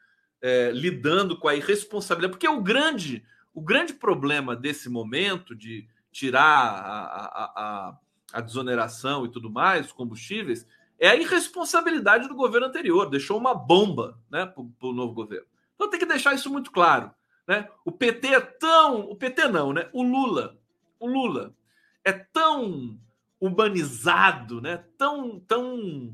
é, 0.41 0.71
lidando 0.71 1.37
com 1.37 1.49
a 1.49 1.55
irresponsabilidade, 1.57 2.31
porque 2.31 2.47
o 2.47 2.63
grande 2.63 3.21
o 3.53 3.61
grande 3.61 3.93
problema 3.93 4.55
desse 4.55 4.89
momento 4.89 5.55
de 5.55 5.87
tirar 6.11 6.41
a, 6.41 7.05
a, 7.05 7.43
a, 7.55 7.97
a 8.33 8.41
desoneração 8.41 9.25
e 9.25 9.31
tudo 9.31 9.49
mais, 9.49 9.87
os 9.87 9.91
combustíveis, 9.91 10.65
é 10.99 11.09
a 11.09 11.15
irresponsabilidade 11.15 12.27
do 12.27 12.35
governo 12.35 12.67
anterior. 12.67 13.09
Deixou 13.09 13.37
uma 13.37 13.55
bomba 13.55 14.19
né, 14.29 14.45
para 14.45 14.87
o 14.87 14.93
novo 14.93 15.13
governo. 15.13 15.47
Então 15.75 15.89
tem 15.89 15.99
que 15.99 16.05
deixar 16.05 16.33
isso 16.33 16.49
muito 16.49 16.71
claro. 16.71 17.11
Né? 17.47 17.67
O 17.85 17.91
PT 17.91 18.27
é 18.27 18.41
tão. 18.41 19.09
O 19.09 19.15
PT 19.15 19.47
não, 19.47 19.73
né? 19.73 19.89
O 19.93 20.03
Lula. 20.03 20.59
O 20.99 21.07
Lula 21.07 21.55
é 22.03 22.11
tão 22.11 22.99
humanizado, 23.39 24.59
né? 24.59 24.83
tão, 24.97 25.39
tão 25.39 26.13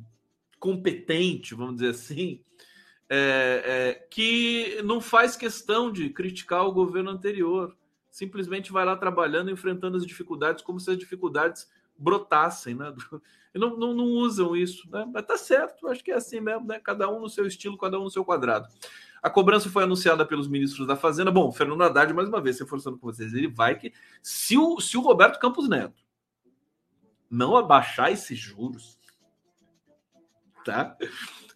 competente, 0.59 1.55
vamos 1.55 1.75
dizer 1.75 1.89
assim, 1.89 2.39
é, 3.09 3.63
é, 3.65 3.93
que 4.09 4.81
não 4.83 4.99
faz 4.99 5.35
questão 5.35 5.91
de 5.91 6.09
criticar 6.09 6.65
o 6.65 6.71
governo 6.71 7.11
anterior, 7.11 7.75
simplesmente 8.09 8.71
vai 8.71 8.85
lá 8.85 8.95
trabalhando, 8.95 9.51
enfrentando 9.51 9.97
as 9.97 10.05
dificuldades 10.05 10.63
como 10.63 10.79
se 10.79 10.89
as 10.89 10.97
dificuldades 10.97 11.69
brotassem, 11.97 12.75
né? 12.75 12.93
Não, 13.57 13.77
não, 13.77 13.93
não 13.93 14.03
usam 14.03 14.53
isso, 14.53 14.85
né? 14.91 15.09
Mas 15.13 15.25
tá 15.25 15.37
certo, 15.37 15.87
acho 15.87 16.03
que 16.03 16.11
é 16.11 16.15
assim 16.15 16.41
mesmo, 16.41 16.67
né? 16.67 16.77
Cada 16.77 17.09
um 17.09 17.21
no 17.21 17.29
seu 17.29 17.47
estilo, 17.47 17.77
cada 17.77 17.97
um 17.97 18.03
no 18.03 18.09
seu 18.09 18.25
quadrado. 18.25 18.67
A 19.23 19.29
cobrança 19.29 19.69
foi 19.69 19.83
anunciada 19.83 20.25
pelos 20.25 20.49
ministros 20.49 20.85
da 20.85 20.97
Fazenda. 20.97 21.31
Bom, 21.31 21.49
Fernando 21.53 21.81
Haddad, 21.81 22.13
mais 22.13 22.27
uma 22.27 22.41
vez, 22.41 22.59
reforçando 22.59 22.97
com 22.97 23.07
vocês, 23.07 23.33
ele 23.33 23.47
vai 23.47 23.79
que. 23.79 23.93
Se 24.21 24.57
o, 24.57 24.81
se 24.81 24.97
o 24.97 25.01
Roberto 25.01 25.39
Campos 25.39 25.69
Neto 25.69 26.03
não 27.31 27.55
abaixar 27.55 28.11
esses 28.11 28.37
juros, 28.37 28.99
tá? 30.65 30.97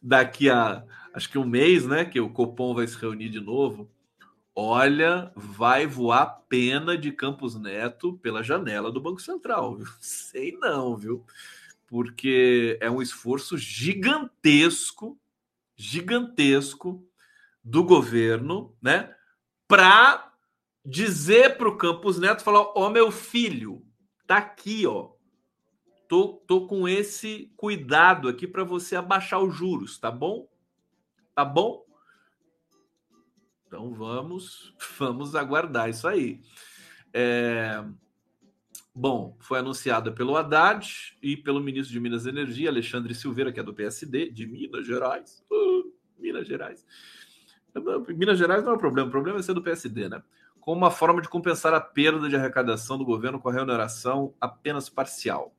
Daqui 0.02 0.50
a 0.50 0.86
acho 1.14 1.30
que 1.30 1.38
um 1.38 1.46
mês, 1.46 1.86
né? 1.86 2.06
Que 2.06 2.20
o 2.20 2.30
Copom 2.30 2.74
vai 2.74 2.88
se 2.88 2.98
reunir 2.98 3.30
de 3.30 3.40
novo. 3.40 3.90
Olha, 4.56 5.32
vai 5.36 5.88
voar 5.88 6.44
pena 6.50 6.98
de 6.98 7.12
Campos 7.12 7.56
Neto 7.56 8.18
pela 8.18 8.44
janela 8.44 8.92
do 8.92 9.00
Banco 9.00 9.22
Central. 9.22 9.78
Viu? 9.78 9.88
Sei 10.02 10.52
não, 10.60 10.98
viu? 10.98 11.26
Porque 11.88 12.78
é 12.82 12.92
um 12.92 13.02
esforço 13.02 13.58
gigantesco, 13.58 15.18
gigantesco 15.78 17.08
do 17.64 17.84
governo, 17.84 18.76
né? 18.82 19.16
Para 19.68 20.34
dizer 20.86 21.58
para 21.58 21.70
o 21.70 21.78
Campos 21.78 22.20
Neto, 22.20 22.44
falar, 22.44 22.62
ó, 22.62 22.74
oh, 22.76 22.90
meu 22.90 23.12
filho, 23.12 23.86
tá 24.28 24.38
aqui, 24.38 24.86
ó. 24.86 25.12
Tô, 26.08 26.44
tô 26.48 26.66
com 26.68 26.88
esse 26.88 27.54
cuidado 27.56 28.28
aqui 28.28 28.48
para 28.48 28.64
você 28.64 28.96
abaixar 28.96 29.40
os 29.42 29.56
juros, 29.56 30.00
tá 30.00 30.10
bom? 30.10 30.49
Tá 31.36 31.46
bom? 31.46 31.86
Então 33.68 33.94
vamos, 33.94 34.76
vamos 34.98 35.36
aguardar 35.36 35.90
isso 35.90 36.08
aí. 36.08 36.42
É... 37.14 37.84
Bom, 38.94 39.38
foi 39.40 39.60
anunciada 39.60 40.12
pelo 40.12 40.36
Haddad 40.36 41.16
e 41.22 41.38
pelo 41.38 41.62
ministro 41.62 41.94
de 41.94 42.00
Minas 42.00 42.26
e 42.26 42.30
Energia, 42.30 42.70
Alexandre 42.70 43.14
Silveira, 43.16 43.52
que 43.52 43.60
é 43.60 43.64
do 43.64 43.74
PSD, 43.74 44.30
de 44.30 44.46
Minas 44.46 44.86
Gerais. 44.86 45.44
Uh, 45.50 45.94
Minas 46.18 46.48
Gerais. 46.48 46.86
Minas 48.10 48.38
Gerais 48.38 48.64
não 48.64 48.74
é 48.74 48.76
o 48.76 48.80
problema, 48.80 49.08
o 49.08 49.12
problema 49.12 49.40
é 49.40 49.42
ser 49.42 49.54
do 49.54 49.62
PSD, 49.62 50.10
né? 50.10 50.22
Como 50.60 50.78
uma 50.78 50.92
forma 50.92 51.22
de 51.22 51.30
compensar 51.30 51.74
a 51.74 51.80
perda 51.80 52.28
de 52.28 52.36
arrecadação 52.36 52.98
do 52.98 53.06
governo 53.06 53.40
com 53.40 53.48
a 53.48 53.54
remuneração 53.54 54.34
apenas 54.42 54.90
parcial. 54.90 55.56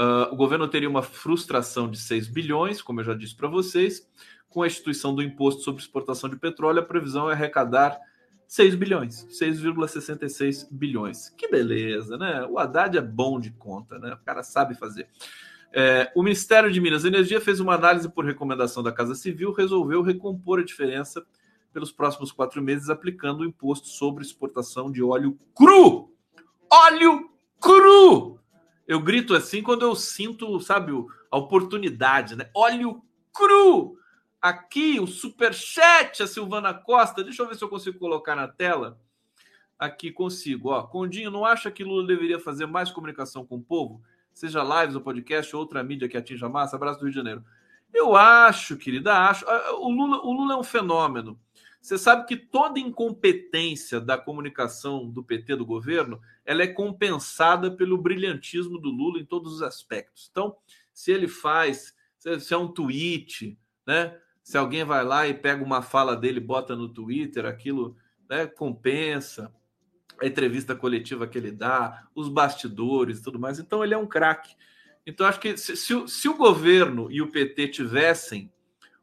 Uh, 0.00 0.32
o 0.32 0.36
governo 0.36 0.66
teria 0.66 0.90
uma 0.90 1.02
frustração 1.02 1.88
de 1.88 1.98
6 1.98 2.26
bilhões, 2.26 2.82
como 2.82 3.00
eu 3.00 3.04
já 3.04 3.14
disse 3.14 3.36
para 3.36 3.46
vocês, 3.46 4.08
com 4.54 4.62
a 4.62 4.68
instituição 4.68 5.12
do 5.12 5.20
imposto 5.20 5.62
sobre 5.62 5.82
exportação 5.82 6.30
de 6.30 6.36
petróleo, 6.36 6.78
a 6.78 6.84
previsão 6.84 7.28
é 7.28 7.32
arrecadar 7.32 7.98
6 8.46 8.76
bilhões, 8.76 9.26
6,66 9.26 10.68
bilhões. 10.70 11.28
Que 11.30 11.48
beleza, 11.48 12.16
né? 12.16 12.46
O 12.48 12.56
Haddad 12.56 12.96
é 12.96 13.00
bom 13.00 13.40
de 13.40 13.50
conta, 13.50 13.98
né? 13.98 14.14
O 14.14 14.24
cara 14.24 14.44
sabe 14.44 14.76
fazer. 14.76 15.08
É, 15.72 16.12
o 16.14 16.22
Ministério 16.22 16.70
de 16.70 16.80
Minas 16.80 17.02
e 17.02 17.08
Energia 17.08 17.40
fez 17.40 17.58
uma 17.58 17.74
análise 17.74 18.08
por 18.08 18.24
recomendação 18.24 18.80
da 18.80 18.92
Casa 18.92 19.16
Civil, 19.16 19.52
resolveu 19.52 20.02
recompor 20.02 20.60
a 20.60 20.64
diferença 20.64 21.26
pelos 21.72 21.90
próximos 21.90 22.30
quatro 22.30 22.62
meses, 22.62 22.88
aplicando 22.88 23.40
o 23.40 23.44
imposto 23.44 23.88
sobre 23.88 24.22
exportação 24.22 24.88
de 24.88 25.02
óleo 25.02 25.36
cru. 25.52 26.14
Óleo 26.70 27.28
cru! 27.60 28.38
Eu 28.86 29.00
grito 29.00 29.34
assim 29.34 29.64
quando 29.64 29.82
eu 29.82 29.96
sinto, 29.96 30.60
sabe, 30.60 30.92
a 31.28 31.36
oportunidade, 31.36 32.36
né? 32.36 32.48
Óleo 32.54 33.02
cru! 33.32 33.98
Aqui 34.44 35.00
o 35.00 35.06
super 35.06 35.54
chat 35.54 36.22
a 36.22 36.26
Silvana 36.26 36.74
Costa. 36.74 37.24
Deixa 37.24 37.42
eu 37.42 37.48
ver 37.48 37.54
se 37.54 37.64
eu 37.64 37.68
consigo 37.68 37.98
colocar 37.98 38.36
na 38.36 38.46
tela. 38.46 39.00
Aqui 39.78 40.12
consigo, 40.12 40.68
ó. 40.68 40.82
Condinho, 40.82 41.30
não 41.30 41.46
acha 41.46 41.70
que 41.70 41.82
Lula 41.82 42.06
deveria 42.06 42.38
fazer 42.38 42.66
mais 42.66 42.90
comunicação 42.90 43.46
com 43.46 43.56
o 43.56 43.62
povo? 43.62 44.02
Seja 44.34 44.62
lives 44.62 44.94
ou 44.94 45.00
podcast 45.00 45.56
ou 45.56 45.62
outra 45.62 45.82
mídia 45.82 46.10
que 46.10 46.16
atinja 46.16 46.44
a 46.44 46.50
massa? 46.50 46.76
Abraço 46.76 46.98
do 46.98 47.04
Rio 47.04 47.12
de 47.12 47.16
Janeiro. 47.16 47.42
Eu 47.90 48.14
acho, 48.14 48.76
querida, 48.76 49.14
acho. 49.14 49.48
Ah, 49.48 49.76
o 49.76 49.88
Lula, 49.88 50.18
o 50.18 50.32
Lula 50.34 50.52
é 50.52 50.56
um 50.58 50.62
fenômeno. 50.62 51.40
Você 51.80 51.96
sabe 51.96 52.26
que 52.26 52.36
toda 52.36 52.78
incompetência 52.78 53.98
da 53.98 54.18
comunicação 54.18 55.08
do 55.08 55.24
PT 55.24 55.56
do 55.56 55.64
governo, 55.64 56.20
ela 56.44 56.62
é 56.62 56.66
compensada 56.66 57.70
pelo 57.70 57.96
brilhantismo 57.96 58.78
do 58.78 58.90
Lula 58.90 59.18
em 59.18 59.24
todos 59.24 59.54
os 59.54 59.62
aspectos. 59.62 60.28
Então, 60.30 60.54
se 60.92 61.12
ele 61.12 61.28
faz, 61.28 61.94
se 62.18 62.52
é 62.52 62.58
um 62.58 62.68
tweet, 62.68 63.58
né? 63.86 64.18
Se 64.44 64.58
alguém 64.58 64.84
vai 64.84 65.02
lá 65.02 65.26
e 65.26 65.32
pega 65.32 65.64
uma 65.64 65.80
fala 65.80 66.14
dele, 66.14 66.38
bota 66.38 66.76
no 66.76 66.86
Twitter, 66.86 67.46
aquilo 67.46 67.96
né, 68.28 68.46
compensa 68.46 69.50
a 70.20 70.26
entrevista 70.26 70.76
coletiva 70.76 71.26
que 71.26 71.38
ele 71.38 71.50
dá, 71.50 72.06
os 72.14 72.28
bastidores 72.28 73.18
e 73.18 73.22
tudo 73.22 73.40
mais. 73.40 73.58
Então 73.58 73.82
ele 73.82 73.94
é 73.94 73.98
um 73.98 74.06
craque. 74.06 74.54
Então 75.06 75.26
acho 75.26 75.40
que 75.40 75.56
se, 75.56 75.74
se, 75.74 76.06
se, 76.06 76.28
o 76.28 76.36
governo 76.36 77.10
e 77.10 77.22
o 77.22 77.32
PT 77.32 77.68
tivessem 77.68 78.52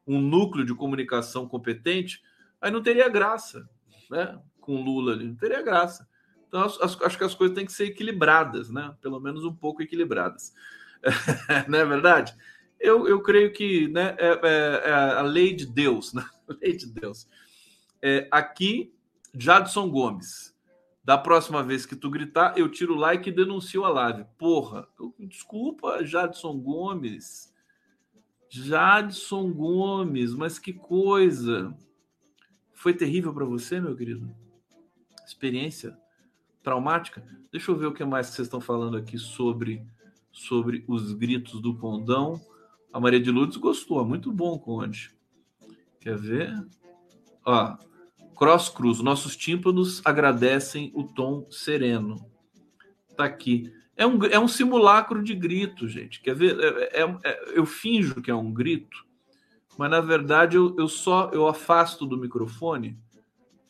um 0.06 0.22
núcleo 0.22 0.64
de 0.64 0.76
comunicação 0.76 1.48
competente, 1.48 2.22
aí 2.62 2.70
não 2.70 2.84
teria 2.84 3.10
graça, 3.10 3.68
né? 4.12 4.40
Com 4.60 4.84
Lula 4.84 5.14
ali, 5.14 5.26
não 5.26 5.36
teria 5.36 5.64
graça. 5.64 6.08
Então 6.48 6.64
acho, 6.64 7.04
acho 7.04 7.18
que 7.18 7.24
as 7.24 7.34
coisas 7.34 7.56
têm 7.56 7.66
que 7.66 7.74
ser 7.74 7.86
equilibradas, 7.86 8.70
né? 8.70 8.96
Pelo 9.02 9.20
menos 9.20 9.44
um 9.44 9.56
pouco 9.56 9.82
equilibradas. 9.82 10.54
não 11.68 11.80
é 11.80 11.86
verdade? 11.86 12.36
Eu, 12.82 13.08
eu 13.08 13.22
creio 13.22 13.54
que 13.54 13.88
né, 13.90 14.16
é, 14.18 14.40
é, 14.44 14.90
é 14.90 14.94
a 14.94 15.22
lei 15.22 15.54
de 15.54 15.68
Deus, 15.68 16.14
né? 16.14 16.26
lei 16.62 16.76
de 16.76 16.88
Deus. 16.88 17.28
É, 18.02 18.28
aqui, 18.32 18.92
Jadson 19.34 19.90
Gomes. 19.90 20.52
Da 21.04 21.18
próxima 21.18 21.64
vez 21.64 21.86
que 21.86 21.96
tu 21.96 22.10
gritar, 22.10 22.58
eu 22.58 22.70
tiro 22.70 22.94
o 22.94 22.98
like 22.98 23.30
e 23.30 23.34
denuncio 23.34 23.86
a 23.86 23.90
live. 23.90 24.26
Porra, 24.38 24.88
desculpa, 25.20 26.04
Jadson 26.04 26.60
Gomes. 26.60 27.52
Jadson 28.50 29.52
Gomes, 29.52 30.34
mas 30.34 30.60
que 30.60 30.74
coisa. 30.74 31.76
Foi 32.74 32.94
terrível 32.94 33.34
para 33.34 33.46
você, 33.46 33.80
meu 33.80 33.96
querido? 33.96 34.36
Experiência 35.26 35.98
traumática? 36.64 37.24
Deixa 37.52 37.72
eu 37.72 37.76
ver 37.78 37.88
o 37.88 37.94
que 37.94 38.04
mais 38.04 38.28
vocês 38.28 38.48
estão 38.48 38.62
falando 38.62 38.98
aqui 38.98 39.18
sobre, 39.18 39.86
sobre 40.32 40.84
os 40.88 41.14
gritos 41.14 41.62
do 41.62 41.78
condão. 41.78 42.42
A 42.94 43.00
Maria 43.00 43.20
de 43.20 43.32
Lourdes 43.32 43.58
gostou, 43.58 44.04
muito 44.06 44.32
bom, 44.32 44.58
Conde. 44.60 45.12
Quer 46.00 46.18
ver? 46.18 46.54
Ó, 47.46 47.78
Cross 48.36 48.70
Cruz, 48.70 49.00
nossos 49.02 49.36
tímpanos 49.36 50.02
agradecem 50.04 50.92
o 50.94 51.04
tom 51.04 51.46
sereno. 51.50 52.26
Tá 53.16 53.26
aqui. 53.26 53.72
É 53.96 54.06
um, 54.06 54.24
é 54.26 54.40
um 54.40 54.48
simulacro 54.48 55.24
de 55.24 55.36
grito, 55.36 55.88
gente. 55.88 56.22
Quer 56.22 56.36
ver? 56.36 56.60
É, 56.60 57.02
é, 57.02 57.18
é, 57.24 57.52
eu 57.54 57.66
finjo 57.66 58.22
que 58.22 58.32
é 58.32 58.36
um 58.36 58.52
grito, 58.52 59.06
mas 59.78 59.92
na 59.92 60.02
verdade 60.02 60.58
eu, 60.58 60.76
eu 60.78 60.88
só 60.88 61.30
eu 61.32 61.48
afasto 61.48 62.06
do 62.06 62.18
microfone. 62.18 62.98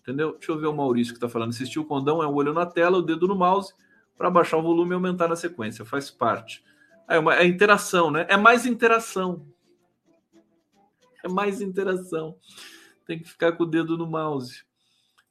Entendeu? 0.02 0.34
Deixa 0.34 0.52
eu 0.52 0.58
ver 0.58 0.68
o 0.68 0.76
Maurício 0.76 1.14
que 1.14 1.18
está 1.18 1.30
falando. 1.30 1.50
Assistir 1.50 1.80
o 1.80 1.86
condão 1.86 2.24
é 2.24 2.28
o 2.28 2.34
olho 2.34 2.54
na 2.54 2.66
tela, 2.66 2.98
o 2.98 3.02
dedo 3.02 3.28
no 3.28 3.36
mouse 3.36 3.74
para 4.18 4.30
baixar 4.30 4.58
o 4.58 4.62
volume 4.62 4.92
e 4.92 4.94
aumentar 4.94 5.28
na 5.28 5.36
sequência. 5.36 5.84
Faz 5.84 6.10
parte. 6.10 6.64
É 7.12 7.20
uma 7.20 7.36
é 7.36 7.46
interação, 7.46 8.10
né? 8.10 8.26
É 8.30 8.38
mais 8.38 8.66
interação. 8.66 9.46
É 11.24 11.28
mais 11.28 11.62
interação. 11.62 12.38
Tem 13.06 13.20
que 13.20 13.30
ficar 13.30 13.52
com 13.52 13.64
o 13.64 13.68
dedo 13.68 13.98
no 13.98 14.08
mouse. 14.08 14.64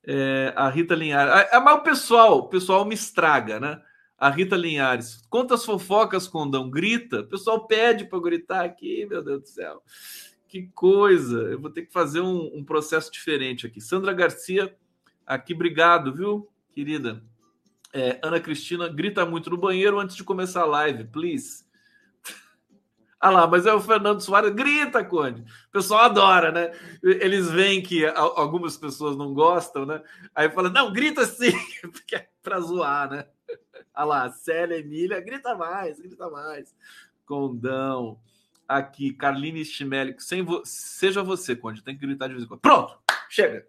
É, 0.05 0.53
a 0.57 0.69
Rita 0.69 0.95
Linhares. 0.95 1.49
É, 1.53 1.59
mas 1.59 1.75
o 1.77 1.83
pessoal, 1.83 2.39
o 2.39 2.49
pessoal 2.49 2.85
me 2.85 2.95
estraga, 2.95 3.59
né? 3.59 3.81
A 4.19 4.29
Rita 4.29 4.57
Linhares. 4.57 5.27
Quantas 5.31 5.65
fofocas, 5.65 6.29
Condão? 6.29 6.71
Grita. 6.71 7.21
O 7.21 7.27
pessoal 7.27 7.67
pede 7.67 8.05
para 8.05 8.21
gritar 8.21 8.65
aqui, 8.65 9.07
meu 9.07 9.23
Deus 9.23 9.41
do 9.41 9.49
céu. 9.49 9.83
Que 10.47 10.69
coisa. 10.75 11.43
Eu 11.43 11.61
vou 11.61 11.71
ter 11.71 11.87
que 11.87 11.93
fazer 11.93 12.21
um, 12.21 12.51
um 12.55 12.65
processo 12.65 13.11
diferente 13.11 13.67
aqui. 13.67 13.81
Sandra 13.81 14.13
Garcia, 14.13 14.77
aqui, 15.27 15.55
obrigado, 15.55 16.13
viu, 16.13 16.49
querida? 16.75 17.23
É, 17.93 18.21
Ana 18.23 18.39
Cristina, 18.39 18.89
grita 18.89 19.25
muito 19.25 19.49
no 19.49 19.57
banheiro 19.57 19.99
antes 19.99 20.15
de 20.15 20.23
começar 20.23 20.63
a 20.63 20.67
live, 20.67 21.05
please. 21.05 21.70
Ah 23.21 23.29
lá, 23.29 23.47
mas 23.47 23.67
é 23.67 23.75
o 23.75 23.81
Fernando 23.81 24.23
Soares, 24.23 24.55
grita, 24.55 25.05
Conde. 25.05 25.43
O 25.43 25.71
pessoal 25.71 26.07
adora, 26.07 26.51
né? 26.51 26.73
Eles 27.03 27.51
veem 27.51 27.83
que 27.83 28.07
algumas 28.07 28.79
pessoas 28.79 29.15
não 29.15 29.35
gostam, 29.35 29.85
né? 29.85 30.03
Aí 30.35 30.49
fala, 30.51 30.71
não, 30.71 30.91
grita 30.91 31.27
sim, 31.27 31.53
porque 31.93 32.17
é 32.17 32.29
pra 32.43 32.59
zoar, 32.61 33.11
né? 33.11 33.27
Ah 33.93 34.05
lá, 34.05 34.31
Célia 34.31 34.79
Emília, 34.79 35.21
grita 35.21 35.55
mais, 35.55 36.01
grita 36.01 36.31
mais. 36.31 36.75
Condão. 37.27 38.19
Aqui, 38.67 39.13
Carline 39.13 39.65
Stimelli, 39.65 40.15
sem 40.19 40.43
vo... 40.43 40.63
seja 40.65 41.23
você, 41.23 41.55
Conde, 41.55 41.83
tem 41.83 41.95
que 41.95 42.07
gritar 42.07 42.27
de 42.27 42.35
vez 42.35 42.45
em 42.45 42.49
quando. 42.49 42.61
Pronto, 42.61 42.99
chega. 43.29 43.67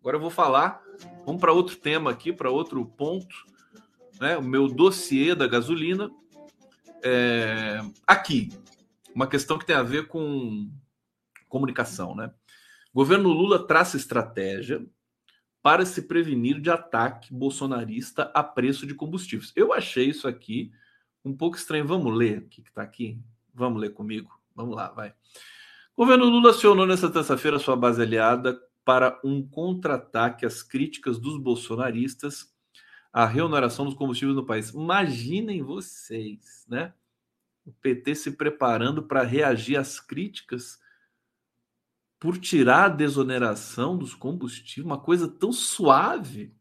Agora 0.00 0.16
eu 0.16 0.20
vou 0.20 0.30
falar, 0.30 0.82
vamos 1.26 1.40
para 1.40 1.52
outro 1.52 1.76
tema 1.76 2.10
aqui, 2.10 2.32
para 2.32 2.50
outro 2.50 2.82
ponto, 2.86 3.36
né? 4.18 4.38
O 4.38 4.42
meu 4.42 4.68
dossiê 4.68 5.34
da 5.34 5.46
gasolina 5.46 6.10
é, 7.02 7.80
aqui, 8.06 8.50
uma 9.14 9.26
questão 9.26 9.58
que 9.58 9.66
tem 9.66 9.76
a 9.76 9.82
ver 9.82 10.08
com 10.08 10.70
comunicação, 11.48 12.14
né? 12.14 12.32
O 12.92 12.98
governo 12.98 13.30
Lula 13.30 13.66
traça 13.66 13.96
estratégia 13.96 14.84
para 15.62 15.84
se 15.84 16.02
prevenir 16.02 16.60
de 16.60 16.70
ataque 16.70 17.32
bolsonarista 17.32 18.30
a 18.34 18.42
preço 18.42 18.86
de 18.86 18.94
combustíveis. 18.94 19.52
Eu 19.54 19.72
achei 19.72 20.08
isso 20.08 20.26
aqui 20.26 20.72
um 21.24 21.36
pouco 21.36 21.56
estranho. 21.56 21.86
Vamos 21.86 22.16
ler 22.16 22.38
o 22.38 22.48
que 22.48 22.60
está 22.60 22.82
aqui? 22.82 23.20
Vamos 23.54 23.80
ler 23.80 23.90
comigo? 23.90 24.30
Vamos 24.54 24.74
lá, 24.74 24.88
vai. 24.90 25.14
O 25.96 26.04
governo 26.04 26.26
Lula 26.26 26.50
acionou 26.50 26.86
nesta 26.86 27.10
terça-feira 27.10 27.58
sua 27.58 27.76
base 27.76 28.00
aliada 28.00 28.58
para 28.84 29.20
um 29.24 29.46
contra-ataque 29.46 30.46
às 30.46 30.62
críticas 30.62 31.18
dos 31.18 31.36
bolsonaristas 31.36 32.52
à 33.18 33.26
reoneração 33.26 33.84
dos 33.84 33.94
combustíveis 33.94 34.36
no 34.36 34.46
país. 34.46 34.68
Imaginem 34.68 35.60
vocês, 35.60 36.64
né? 36.68 36.94
O 37.66 37.72
PT 37.72 38.14
se 38.14 38.30
preparando 38.30 39.02
para 39.02 39.24
reagir 39.24 39.76
às 39.76 39.98
críticas 39.98 40.78
por 42.20 42.38
tirar 42.38 42.84
a 42.84 42.88
desoneração 42.88 43.98
dos 43.98 44.14
combustíveis, 44.14 44.86
uma 44.86 45.00
coisa 45.00 45.26
tão 45.26 45.52
suave. 45.52 46.54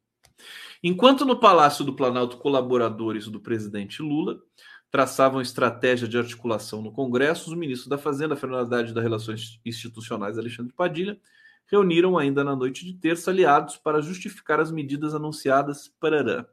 Enquanto 0.81 1.25
no 1.25 1.39
Palácio 1.39 1.85
do 1.85 1.95
Planalto 1.95 2.37
colaboradores 2.37 3.27
do 3.27 3.39
presidente 3.39 4.01
Lula 4.01 4.41
traçavam 4.89 5.39
estratégia 5.39 6.07
de 6.07 6.17
articulação 6.17 6.81
no 6.81 6.91
Congresso, 6.91 7.51
os 7.51 7.55
ministros 7.55 7.87
da 7.87 7.99
Fazenda, 7.99 8.35
Fernando 8.35 8.61
Haddad, 8.61 8.95
das 8.95 9.03
Relações 9.03 9.61
Institucionais, 9.63 10.39
Alexandre 10.39 10.73
Padilha, 10.73 11.21
reuniram 11.67 12.17
ainda 12.17 12.43
na 12.43 12.55
noite 12.55 12.85
de 12.85 12.93
terça 12.93 13.31
aliados 13.31 13.77
para 13.77 14.01
justificar 14.01 14.59
as 14.59 14.71
medidas 14.71 15.13
anunciadas. 15.13 15.87
Parará. 15.99 16.45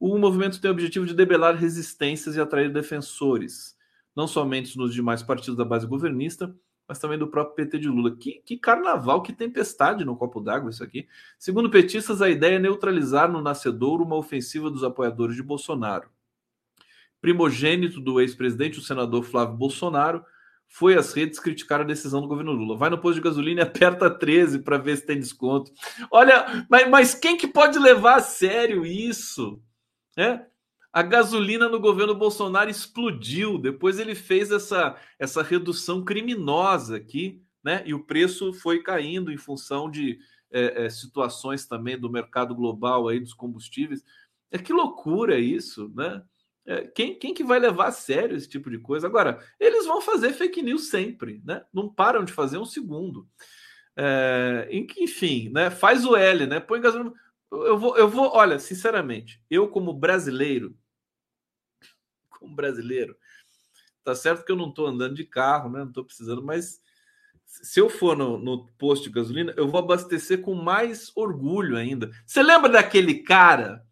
O 0.00 0.16
movimento 0.16 0.60
tem 0.60 0.70
o 0.70 0.72
objetivo 0.72 1.06
de 1.06 1.14
debelar 1.14 1.56
resistências 1.56 2.36
e 2.36 2.40
atrair 2.40 2.72
defensores, 2.72 3.76
não 4.14 4.28
somente 4.28 4.76
nos 4.78 4.94
demais 4.94 5.22
partidos 5.22 5.56
da 5.56 5.64
base 5.64 5.86
governista, 5.86 6.54
mas 6.86 6.98
também 6.98 7.18
do 7.18 7.28
próprio 7.28 7.56
PT 7.56 7.78
de 7.80 7.88
Lula. 7.88 8.16
Que, 8.16 8.40
que 8.44 8.56
carnaval, 8.56 9.22
que 9.22 9.32
tempestade 9.32 10.04
no 10.04 10.16
copo 10.16 10.40
d'água 10.40 10.70
isso 10.70 10.82
aqui. 10.82 11.06
Segundo 11.38 11.68
petistas, 11.68 12.22
a 12.22 12.30
ideia 12.30 12.56
é 12.56 12.58
neutralizar 12.58 13.30
no 13.30 13.42
nascedouro 13.42 14.04
uma 14.04 14.16
ofensiva 14.16 14.70
dos 14.70 14.82
apoiadores 14.82 15.36
de 15.36 15.42
Bolsonaro. 15.42 16.08
Primogênito 17.20 18.00
do 18.00 18.20
ex-presidente, 18.20 18.78
o 18.78 18.82
senador 18.82 19.24
Flávio 19.24 19.56
Bolsonaro, 19.56 20.24
foi 20.68 20.94
às 20.96 21.12
redes 21.14 21.40
criticar 21.40 21.80
a 21.80 21.84
decisão 21.84 22.20
do 22.20 22.28
governo 22.28 22.52
Lula. 22.52 22.76
Vai 22.76 22.90
no 22.90 22.98
posto 22.98 23.16
de 23.16 23.22
gasolina 23.22 23.62
e 23.62 23.64
aperta 23.64 24.10
13 24.10 24.60
para 24.60 24.76
ver 24.76 24.98
se 24.98 25.06
tem 25.06 25.18
desconto. 25.18 25.72
Olha, 26.10 26.66
mas, 26.68 26.88
mas 26.88 27.14
quem 27.14 27.36
que 27.36 27.48
pode 27.48 27.78
levar 27.78 28.16
a 28.16 28.22
sério 28.22 28.84
isso? 28.84 29.60
É? 30.16 30.46
A 30.92 31.02
gasolina 31.02 31.68
no 31.68 31.80
governo 31.80 32.14
Bolsonaro 32.14 32.70
explodiu. 32.70 33.58
Depois 33.58 33.98
ele 33.98 34.14
fez 34.14 34.50
essa, 34.50 34.96
essa 35.18 35.42
redução 35.42 36.04
criminosa 36.04 36.96
aqui, 36.96 37.42
né? 37.64 37.82
E 37.86 37.94
o 37.94 38.04
preço 38.04 38.52
foi 38.52 38.82
caindo 38.82 39.32
em 39.32 39.36
função 39.36 39.90
de 39.90 40.18
é, 40.50 40.84
é, 40.84 40.90
situações 40.90 41.66
também 41.66 41.98
do 41.98 42.10
mercado 42.10 42.54
global 42.54 43.08
aí 43.08 43.20
dos 43.20 43.34
combustíveis. 43.34 44.02
É 44.50 44.58
que 44.58 44.72
loucura 44.72 45.38
isso, 45.38 45.90
né? 45.94 46.22
É, 46.68 46.86
quem, 46.86 47.18
quem 47.18 47.32
que 47.32 47.42
vai 47.42 47.58
levar 47.58 47.86
a 47.86 47.92
sério 47.92 48.36
esse 48.36 48.46
tipo 48.46 48.68
de 48.68 48.78
coisa? 48.78 49.06
Agora, 49.06 49.42
eles 49.58 49.86
vão 49.86 50.02
fazer 50.02 50.34
fake 50.34 50.60
news 50.60 50.90
sempre, 50.90 51.40
né? 51.42 51.64
Não 51.72 51.88
param 51.88 52.22
de 52.22 52.30
fazer 52.30 52.58
um 52.58 52.66
segundo. 52.66 53.26
É, 53.96 54.68
enfim, 54.70 55.48
né? 55.48 55.70
Faz 55.70 56.04
o 56.04 56.14
L, 56.14 56.46
né? 56.46 56.60
Põe 56.60 56.82
gasolina. 56.82 57.10
Eu 57.50 57.78
vou, 57.78 57.96
eu 57.96 58.06
vou, 58.06 58.30
olha, 58.34 58.58
sinceramente, 58.58 59.42
eu 59.50 59.66
como 59.68 59.94
brasileiro, 59.94 60.76
como 62.28 62.54
brasileiro, 62.54 63.16
tá 64.04 64.14
certo 64.14 64.44
que 64.44 64.52
eu 64.52 64.56
não 64.56 64.68
estou 64.68 64.86
andando 64.86 65.14
de 65.14 65.24
carro, 65.24 65.70
né? 65.70 65.78
Não 65.78 65.88
estou 65.88 66.04
precisando, 66.04 66.42
mas 66.42 66.82
se 67.46 67.80
eu 67.80 67.88
for 67.88 68.14
no, 68.14 68.36
no, 68.36 68.68
posto 68.72 69.04
de 69.04 69.10
gasolina, 69.10 69.54
eu 69.56 69.66
vou 69.66 69.80
abastecer 69.80 70.42
com 70.42 70.54
mais 70.54 71.10
orgulho 71.16 71.78
ainda. 71.78 72.10
Você 72.26 72.42
lembra 72.42 72.68
daquele 72.68 73.22
cara? 73.22 73.87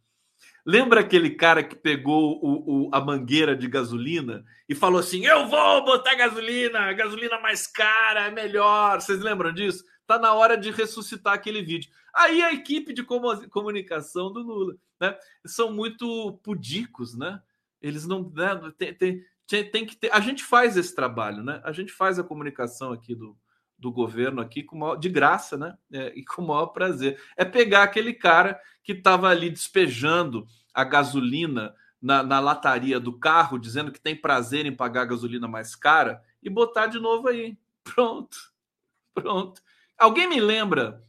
Lembra 0.67 1.01
aquele 1.01 1.31
cara 1.31 1.63
que 1.63 1.77
pegou 1.77 2.41
o, 2.43 2.89
o, 2.89 2.91
a 2.93 3.01
mangueira 3.01 3.57
de 3.57 3.69
gasolina 3.69 4.45
e 4.69 4.75
falou 4.75 4.99
assim: 4.99 5.25
Eu 5.25 5.47
vou 5.47 5.85
botar 5.85 6.17
gasolina, 6.17 6.93
gasolina 6.93 7.41
mais 7.41 7.69
cara, 7.69 8.27
é 8.27 8.31
melhor. 8.33 9.01
Vocês 9.01 9.21
lembram 9.21 9.53
disso? 9.53 9.85
Tá 10.09 10.19
na 10.19 10.35
hora 10.35 10.57
de 10.57 10.73
ressuscitar 10.73 11.35
aquele 11.35 11.63
vídeo. 11.63 11.89
Aí 12.13 12.43
a 12.43 12.53
equipe 12.53 12.93
de 12.93 13.05
comunicação 13.05 14.33
do 14.33 14.41
Lula, 14.41 14.75
né? 15.01 15.17
São 15.47 15.73
muito 15.73 16.41
pudicos, 16.43 17.17
né? 17.17 17.41
Eles 17.81 18.05
não. 18.05 18.29
Né? 18.31 18.73
Tem, 18.77 19.23
tem, 19.47 19.71
tem 19.71 19.87
que 19.87 19.95
ter. 19.95 20.13
A 20.13 20.19
gente 20.19 20.43
faz 20.43 20.77
esse 20.77 20.93
trabalho, 20.93 21.45
né? 21.45 21.61
A 21.63 21.71
gente 21.71 21.93
faz 21.93 22.19
a 22.19 22.25
comunicação 22.25 22.93
aqui 22.93 23.15
do, 23.15 23.39
do 23.79 23.93
governo 23.93 24.41
aqui 24.41 24.63
com 24.63 24.77
maior, 24.77 24.97
de 24.97 25.09
graça, 25.09 25.57
né? 25.57 25.77
É, 25.93 26.13
e 26.17 26.25
com 26.25 26.43
o 26.43 26.47
maior 26.47 26.67
prazer. 26.69 27.21
É 27.37 27.45
pegar 27.45 27.83
aquele 27.83 28.15
cara 28.15 28.61
que 28.83 28.93
estava 28.93 29.29
ali 29.29 29.51
despejando 29.51 30.47
a 30.73 30.85
gasolina 30.85 31.75
na, 32.01 32.23
na, 32.23 32.41
lataria 32.41 33.01
do 33.01 33.19
carro, 33.19 33.59
dizendo 33.59 33.91
que 33.91 34.01
tem 34.01 34.15
prazer 34.15 34.67
em 34.67 34.75
pagar 34.75 35.03
a 35.03 35.07
gasolina 35.07 35.49
mais 35.49 35.75
cara, 35.75 36.23
e 36.43 36.49
botar 36.49 36.87
de 36.87 36.99
novo 36.99 37.29
aí. 37.29 37.59
Pronto. 37.83 38.37
Pronto. 39.15 39.61
Alguém 39.99 40.29
me 40.29 40.41
lembra 40.41 41.03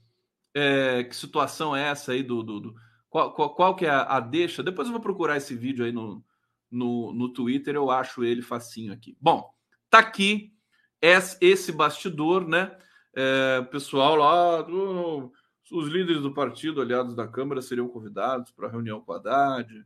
é, 0.54 1.04
que 1.04 1.16
situação 1.16 1.76
é 1.76 1.84
essa 1.90 2.12
aí 2.12 2.24
do. 2.24 2.42
do, 2.42 2.60
do 2.60 2.76
qual, 3.10 3.34
qual, 3.34 3.56
qual, 3.56 3.76
que 3.76 3.86
é 3.86 3.90
a, 3.90 4.04
a, 4.04 4.20
deixa? 4.20 4.64
Depois 4.64 4.88
eu 4.88 4.92
vou 4.92 5.02
procurar 5.02 5.38
esse 5.38 5.56
vídeo 5.56 5.86
aí 5.86 5.92
no, 5.92 6.24
no, 6.70 7.14
no 7.14 7.30
Twitter, 7.32 7.76
eu 7.76 7.90
acho 7.90 8.24
ele 8.24 8.42
facinho 8.42 8.92
aqui. 8.92 9.18
Bom, 9.20 9.50
tá 9.90 10.00
aqui 10.00 10.57
esse 11.02 11.72
bastidor, 11.72 12.48
né? 12.48 12.76
É, 13.14 13.62
pessoal 13.72 14.16
lá, 14.16 14.66
os 15.72 15.88
líderes 15.88 16.22
do 16.22 16.34
partido, 16.34 16.82
aliados 16.82 17.16
da 17.16 17.28
Câmara, 17.28 17.62
seriam 17.62 17.88
convidados 17.88 18.52
para 18.52 18.68
a 18.68 18.72
reunião 18.72 19.02
com 19.02 19.14
a 19.14 19.18
Haddad. 19.18 19.86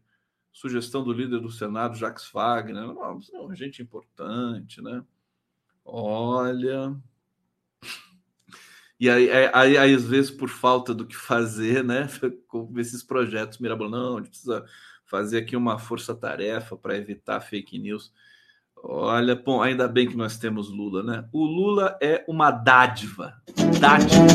Sugestão 0.51 1.03
do 1.03 1.13
líder 1.13 1.39
do 1.39 1.49
Senado, 1.49 1.95
Jacques 1.95 2.29
Wagner. 2.31 2.93
Não, 2.93 3.55
gente 3.55 3.81
importante, 3.81 4.81
né? 4.81 5.01
Olha, 5.85 6.95
e 9.01 9.09
aí, 9.09 9.29
é, 9.29 9.49
aí, 9.51 9.79
aí, 9.79 9.95
às 9.95 10.05
vezes, 10.05 10.29
por 10.29 10.47
falta 10.47 10.93
do 10.93 11.07
que 11.07 11.15
fazer, 11.15 11.83
né? 11.83 12.07
Com 12.47 12.71
esses 12.77 13.01
projetos 13.01 13.57
mirabolantes, 13.57 13.99
não, 13.99 14.13
a 14.13 14.19
gente 14.19 14.29
precisa 14.29 14.63
fazer 15.05 15.39
aqui 15.39 15.55
uma 15.55 15.79
força-tarefa 15.79 16.77
para 16.77 16.95
evitar 16.95 17.41
fake 17.41 17.79
news. 17.79 18.13
Olha, 18.83 19.35
bom, 19.35 19.61
ainda 19.61 19.87
bem 19.87 20.07
que 20.07 20.17
nós 20.17 20.37
temos 20.37 20.69
Lula, 20.69 21.03
né? 21.03 21.25
O 21.31 21.45
Lula 21.45 21.97
é 22.01 22.23
uma 22.27 22.51
dádiva. 22.51 23.33
Dádiva. 23.79 24.25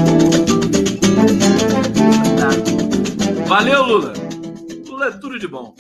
dádiva. 2.39 3.45
Valeu, 3.47 3.83
Lula. 3.85 4.13
Lula 4.87 5.07
é 5.09 5.11
tudo 5.13 5.39
de 5.39 5.49
bom. 5.49 5.75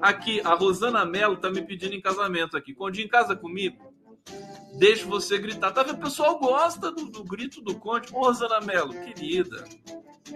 Aqui, 0.00 0.40
a 0.44 0.54
Rosana 0.54 1.04
Mello 1.04 1.36
tá 1.36 1.50
me 1.50 1.62
pedindo 1.62 1.94
em 1.94 2.00
casamento 2.00 2.56
aqui. 2.56 2.74
Condinho 2.74 3.06
em 3.06 3.08
casa 3.08 3.34
comigo? 3.34 3.94
deixe 4.74 5.04
você 5.04 5.38
gritar. 5.38 5.72
Tá 5.72 5.82
vendo? 5.82 5.96
O 5.96 6.02
pessoal 6.02 6.38
gosta 6.38 6.90
do, 6.90 7.06
do 7.06 7.24
grito 7.24 7.60
do 7.60 7.74
Conde. 7.74 8.08
Ô, 8.12 8.26
Rosana 8.26 8.60
Mello, 8.60 8.92
querida, 8.92 9.64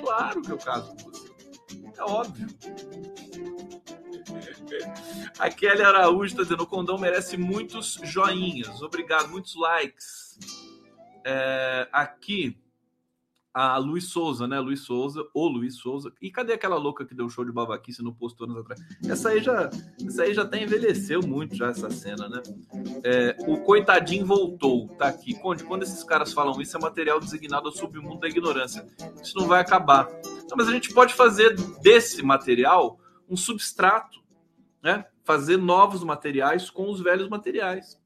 claro 0.01 0.43
que 0.43 0.51
eu 0.51 0.59
caso 0.59 0.95
com 0.97 1.11
você. 1.11 1.29
É 1.97 2.03
óbvio. 2.03 2.49
A 5.39 5.51
Kelly 5.51 5.83
Araújo 5.83 6.27
está 6.27 6.43
dizendo: 6.43 6.63
o 6.63 6.67
condão 6.67 6.99
merece 6.99 7.37
muitos 7.37 7.99
joinhas. 8.03 8.83
Obrigado, 8.83 9.29
muitos 9.29 9.55
likes. 9.57 10.39
É, 11.25 11.89
aqui 11.93 12.57
a 13.53 13.77
Luiz 13.77 14.05
Souza, 14.05 14.47
né? 14.47 14.61
Luiz 14.61 14.83
Souza, 14.83 15.27
ou 15.35 15.49
Luiz 15.49 15.77
Souza. 15.77 16.13
E 16.23 16.31
cadê 16.31 16.53
aquela 16.53 16.77
louca 16.77 17.05
que 17.05 17.13
deu 17.13 17.29
show 17.29 17.45
de 17.45 17.51
babaquice 17.51 18.03
no 18.03 18.15
posto 18.15 18.45
anos 18.45 18.59
atrás? 18.59 18.81
Essa 19.05 19.31
aí 19.31 19.43
já, 19.43 19.69
essa 20.07 20.23
aí 20.23 20.33
já 20.33 20.43
até 20.43 20.63
envelheceu 20.63 21.21
muito 21.27 21.57
já 21.57 21.69
essa 21.71 21.91
cena, 21.91 22.29
né? 22.29 22.41
É, 23.03 23.37
o 23.49 23.59
coitadinho 23.59 24.25
voltou, 24.25 24.87
tá 24.91 25.09
aqui. 25.09 25.35
Quando, 25.35 25.65
quando 25.65 25.83
esses 25.83 26.05
caras 26.05 26.33
falam 26.33 26.61
isso, 26.61 26.77
é 26.77 26.81
material 26.81 27.19
designado 27.19 27.67
ao 27.67 27.75
submundo 27.75 28.21
da 28.21 28.29
ignorância. 28.29 28.87
Isso 29.21 29.37
não 29.37 29.49
vai 29.49 29.61
acabar. 29.61 30.09
Não, 30.49 30.57
mas 30.57 30.69
a 30.69 30.73
gente 30.73 30.95
pode 30.95 31.13
fazer 31.15 31.57
desse 31.83 32.23
material 32.23 33.01
um 33.29 33.37
substrato, 33.37 34.21
né? 34.89 35.05
Fazer 35.23 35.59
novos 35.59 36.03
materiais 36.03 36.71
com 36.71 36.91
os 36.91 37.01
velhos 37.01 37.29
materiais. 37.29 38.01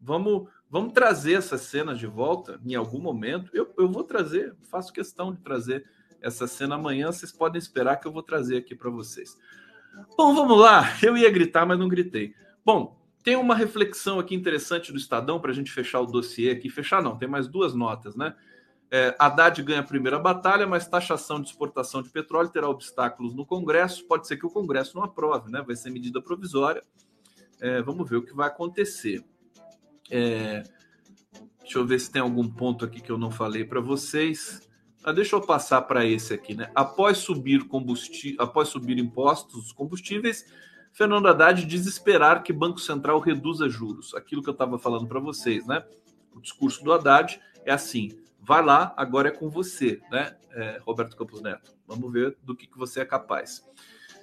Vamos 0.00 0.48
Vamos 0.70 0.92
trazer 0.92 1.32
essas 1.32 1.62
cenas 1.62 1.98
de 1.98 2.06
volta 2.06 2.60
em 2.62 2.74
algum 2.74 3.00
momento. 3.00 3.50
Eu, 3.54 3.72
eu 3.78 3.88
vou 3.88 4.04
trazer, 4.04 4.54
faço 4.70 4.92
questão 4.92 5.32
de 5.32 5.40
trazer 5.40 5.82
essa 6.20 6.46
cena 6.46 6.74
amanhã. 6.74 7.10
Vocês 7.10 7.32
podem 7.32 7.58
esperar 7.58 7.96
que 7.96 8.06
eu 8.06 8.12
vou 8.12 8.22
trazer 8.22 8.58
aqui 8.58 8.74
para 8.74 8.90
vocês. 8.90 9.34
Bom, 10.14 10.34
vamos 10.34 10.60
lá. 10.60 10.84
Eu 11.02 11.16
ia 11.16 11.30
gritar, 11.30 11.64
mas 11.64 11.78
não 11.78 11.88
gritei. 11.88 12.34
Bom, 12.62 13.00
tem 13.24 13.34
uma 13.34 13.54
reflexão 13.54 14.18
aqui 14.18 14.34
interessante 14.34 14.92
do 14.92 14.98
Estadão 14.98 15.40
para 15.40 15.52
a 15.52 15.54
gente 15.54 15.72
fechar 15.72 16.00
o 16.00 16.06
dossiê 16.06 16.50
aqui. 16.50 16.68
Fechar 16.68 17.02
não, 17.02 17.16
tem 17.16 17.28
mais 17.28 17.48
duas 17.48 17.74
notas, 17.74 18.14
né? 18.14 18.36
É, 18.90 19.14
Haddad 19.18 19.62
ganha 19.62 19.80
a 19.80 19.84
primeira 19.84 20.18
batalha, 20.18 20.66
mas 20.66 20.88
taxação 20.88 21.40
de 21.40 21.48
exportação 21.48 22.02
de 22.02 22.08
petróleo 22.08 22.48
terá 22.48 22.68
obstáculos 22.68 23.34
no 23.34 23.44
Congresso. 23.44 24.06
Pode 24.06 24.26
ser 24.26 24.38
que 24.38 24.46
o 24.46 24.50
Congresso 24.50 24.96
não 24.96 25.04
aprove, 25.04 25.50
né? 25.50 25.62
Vai 25.66 25.76
ser 25.76 25.90
medida 25.90 26.22
provisória. 26.22 26.82
É, 27.60 27.82
vamos 27.82 28.08
ver 28.08 28.16
o 28.16 28.22
que 28.22 28.34
vai 28.34 28.48
acontecer. 28.48 29.22
É, 30.10 30.62
deixa 31.60 31.78
eu 31.78 31.86
ver 31.86 31.98
se 31.98 32.10
tem 32.10 32.22
algum 32.22 32.48
ponto 32.48 32.84
aqui 32.84 33.00
que 33.00 33.10
eu 33.10 33.18
não 33.18 33.30
falei 33.30 33.64
para 33.64 33.80
vocês. 33.80 34.66
Ah, 35.04 35.12
deixa 35.12 35.36
eu 35.36 35.40
passar 35.40 35.82
para 35.82 36.04
esse 36.06 36.32
aqui, 36.32 36.54
né? 36.54 36.70
Após 36.74 37.18
subir 37.18 37.64
combustível, 37.68 38.42
após 38.42 38.68
subir 38.68 38.98
impostos 38.98 39.64
dos 39.64 39.72
combustíveis, 39.72 40.46
Fernando 40.92 41.28
Haddad 41.28 41.64
diz 41.64 41.86
esperar 41.86 42.42
que 42.42 42.52
Banco 42.52 42.80
Central 42.80 43.20
reduza 43.20 43.68
juros. 43.68 44.14
Aquilo 44.14 44.42
que 44.42 44.48
eu 44.48 44.52
estava 44.52 44.78
falando 44.78 45.06
para 45.06 45.20
vocês, 45.20 45.66
né? 45.66 45.84
O 46.34 46.40
discurso 46.40 46.82
do 46.82 46.92
Haddad 46.92 47.40
é 47.64 47.72
assim: 47.72 48.18
vai 48.48 48.64
lá, 48.64 48.94
agora 48.96 49.28
é 49.28 49.30
com 49.30 49.50
você, 49.50 50.00
né, 50.10 50.34
é, 50.52 50.80
Roberto 50.80 51.14
Campos 51.14 51.42
Neto? 51.42 51.76
Vamos 51.86 52.10
ver 52.10 52.34
do 52.42 52.56
que, 52.56 52.66
que 52.66 52.78
você 52.78 53.00
é 53.00 53.04
capaz. 53.04 53.62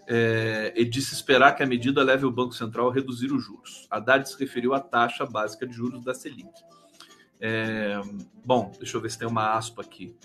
É, 0.07 0.73
ele 0.75 0.89
disse 0.89 1.13
esperar 1.13 1.55
que 1.55 1.61
a 1.61 1.65
medida 1.67 2.01
leve 2.03 2.25
o 2.25 2.31
Banco 2.31 2.53
Central 2.53 2.89
a 2.89 2.93
reduzir 2.93 3.31
os 3.31 3.43
juros. 3.43 3.87
Haddad 3.89 4.27
se 4.27 4.35
referiu 4.39 4.73
à 4.73 4.79
taxa 4.79 5.27
básica 5.27 5.67
de 5.67 5.75
juros 5.75 6.03
da 6.03 6.15
Selic. 6.15 6.49
É, 7.39 8.01
bom, 8.43 8.71
deixa 8.79 8.97
eu 8.97 9.01
ver 9.01 9.11
se 9.11 9.19
tem 9.19 9.27
uma 9.27 9.53
aspa 9.53 9.83
aqui. 9.83 10.15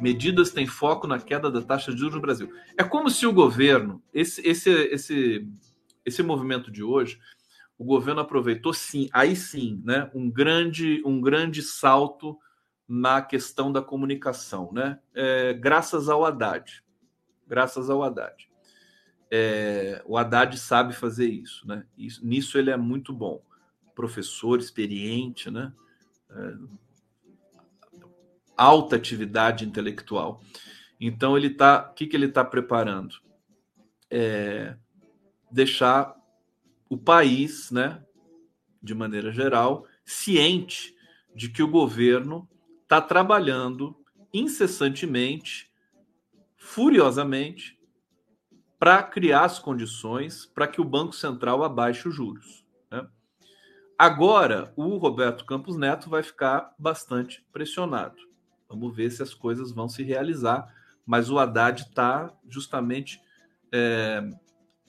Medidas 0.00 0.50
têm 0.50 0.66
foco 0.66 1.06
na 1.06 1.18
queda 1.18 1.50
da 1.50 1.60
taxa 1.60 1.92
de 1.92 1.98
juros 1.98 2.14
no 2.14 2.22
Brasil. 2.22 2.50
É 2.78 2.82
como 2.82 3.10
se 3.10 3.26
o 3.26 3.32
governo, 3.32 4.02
esse, 4.12 4.40
esse, 4.40 4.70
esse, 4.70 5.46
esse 6.02 6.22
movimento 6.22 6.70
de 6.70 6.82
hoje, 6.82 7.20
o 7.76 7.84
governo 7.84 8.22
aproveitou 8.22 8.72
sim, 8.72 9.10
aí 9.12 9.36
sim, 9.36 9.82
né, 9.84 10.10
um 10.14 10.30
grande, 10.30 11.02
um 11.04 11.20
grande 11.20 11.60
salto 11.62 12.38
na 12.88 13.22
questão 13.22 13.72
da 13.72 13.82
comunicação, 13.82 14.70
né? 14.72 14.98
É, 15.14 15.54
graças 15.54 16.08
ao 16.08 16.24
Haddad. 16.24 16.82
Graças 17.46 17.88
ao 17.88 18.02
Haddad. 18.02 18.48
É, 19.30 20.02
o 20.06 20.16
Haddad 20.16 20.58
sabe 20.58 20.94
fazer 20.94 21.28
isso, 21.28 21.66
né? 21.66 21.86
Isso, 21.96 22.24
nisso 22.24 22.58
ele 22.58 22.70
é 22.70 22.76
muito 22.76 23.12
bom. 23.12 23.42
Professor 23.94 24.58
experiente, 24.58 25.50
né? 25.50 25.72
É, 26.30 26.54
alta 28.56 28.96
atividade 28.96 29.64
intelectual. 29.64 30.40
Então 31.00 31.36
ele 31.36 31.50
tá, 31.50 31.88
o 31.90 31.94
que, 31.94 32.06
que 32.06 32.16
ele 32.16 32.26
está 32.26 32.44
preparando? 32.44 33.16
É, 34.10 34.76
deixar 35.50 36.14
o 36.88 36.96
país, 36.96 37.70
né, 37.70 38.02
de 38.82 38.94
maneira 38.94 39.32
geral, 39.32 39.86
ciente 40.04 40.94
de 41.34 41.48
que 41.48 41.62
o 41.62 41.68
governo 41.68 42.48
está 42.84 43.00
trabalhando 43.00 43.96
incessantemente, 44.32 45.70
furiosamente, 46.56 47.78
para 48.78 49.02
criar 49.02 49.44
as 49.44 49.58
condições 49.58 50.46
para 50.46 50.68
que 50.68 50.80
o 50.80 50.84
Banco 50.84 51.14
Central 51.14 51.64
abaixe 51.64 52.08
os 52.08 52.14
juros. 52.14 52.64
Né? 52.90 53.06
Agora, 53.98 54.72
o 54.76 54.96
Roberto 54.96 55.44
Campos 55.44 55.76
Neto 55.76 56.08
vai 56.08 56.22
ficar 56.22 56.74
bastante 56.78 57.44
pressionado. 57.52 58.16
Vamos 58.68 58.94
ver 58.94 59.10
se 59.10 59.22
as 59.22 59.32
coisas 59.32 59.72
vão 59.72 59.88
se 59.88 60.02
realizar. 60.02 60.72
Mas 61.06 61.30
o 61.30 61.38
Haddad 61.38 61.82
está 61.82 62.32
justamente 62.48 63.20
é, 63.72 64.26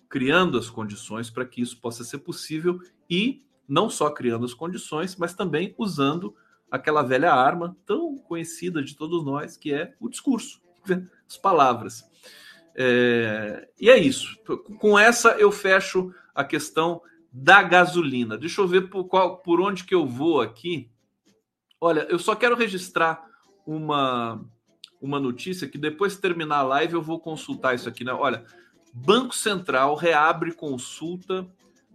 criando 0.10 0.58
as 0.58 0.70
condições 0.70 1.30
para 1.30 1.46
que 1.46 1.62
isso 1.62 1.80
possa 1.80 2.04
ser 2.04 2.20
possível 2.20 2.80
e 3.10 3.46
não 3.68 3.90
só 3.90 4.10
criando 4.10 4.46
as 4.46 4.54
condições, 4.54 5.16
mas 5.16 5.34
também 5.34 5.76
usando 5.78 6.36
aquela 6.70 7.02
velha 7.02 7.34
arma 7.34 7.76
tão 7.86 8.18
conhecida 8.18 8.84
de 8.84 8.96
todos 8.96 9.24
nós, 9.24 9.58
que 9.58 9.74
é 9.74 9.94
o 10.00 10.10
discurso, 10.10 10.62
as 11.28 11.38
palavras. 11.38 12.04
É, 12.76 13.68
e 13.80 13.90
é 13.90 13.98
isso. 13.98 14.38
Com 14.80 15.00
essa 15.00 15.30
eu 15.32 15.52
fecho 15.52 16.14
a 16.34 16.44
questão 16.44 17.02
da 17.32 17.64
gasolina. 17.64 18.38
Deixa 18.38 18.62
eu 18.62 18.68
ver 18.68 18.90
por, 18.90 19.06
qual, 19.06 19.38
por 19.38 19.62
onde 19.62 19.84
que 19.84 19.96
eu 19.96 20.06
vou 20.06 20.42
aqui. 20.42 20.90
Olha, 21.80 22.08
eu 22.10 22.20
só 22.20 22.36
quero 22.36 22.56
registrar 22.56 23.26
uma, 23.66 24.44
uma 25.02 25.20
notícia 25.20 25.68
que 25.68 25.78
depois 25.78 26.14
de 26.14 26.22
terminar 26.22 26.58
a 26.58 26.64
live 26.64 26.94
eu 26.94 27.02
vou 27.02 27.20
consultar 27.20 27.76
isso 27.76 27.88
aqui. 27.88 28.04
Né? 28.04 28.14
Olha, 28.14 28.46
Banco 28.94 29.36
Central 29.36 29.96
reabre 29.96 30.54
consulta 30.54 31.48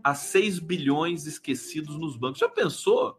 a 0.03 0.15
6 0.15 0.59
bilhões 0.59 1.27
esquecidos 1.27 1.97
nos 1.97 2.17
bancos. 2.17 2.41
Já 2.41 2.49
pensou 2.49 3.19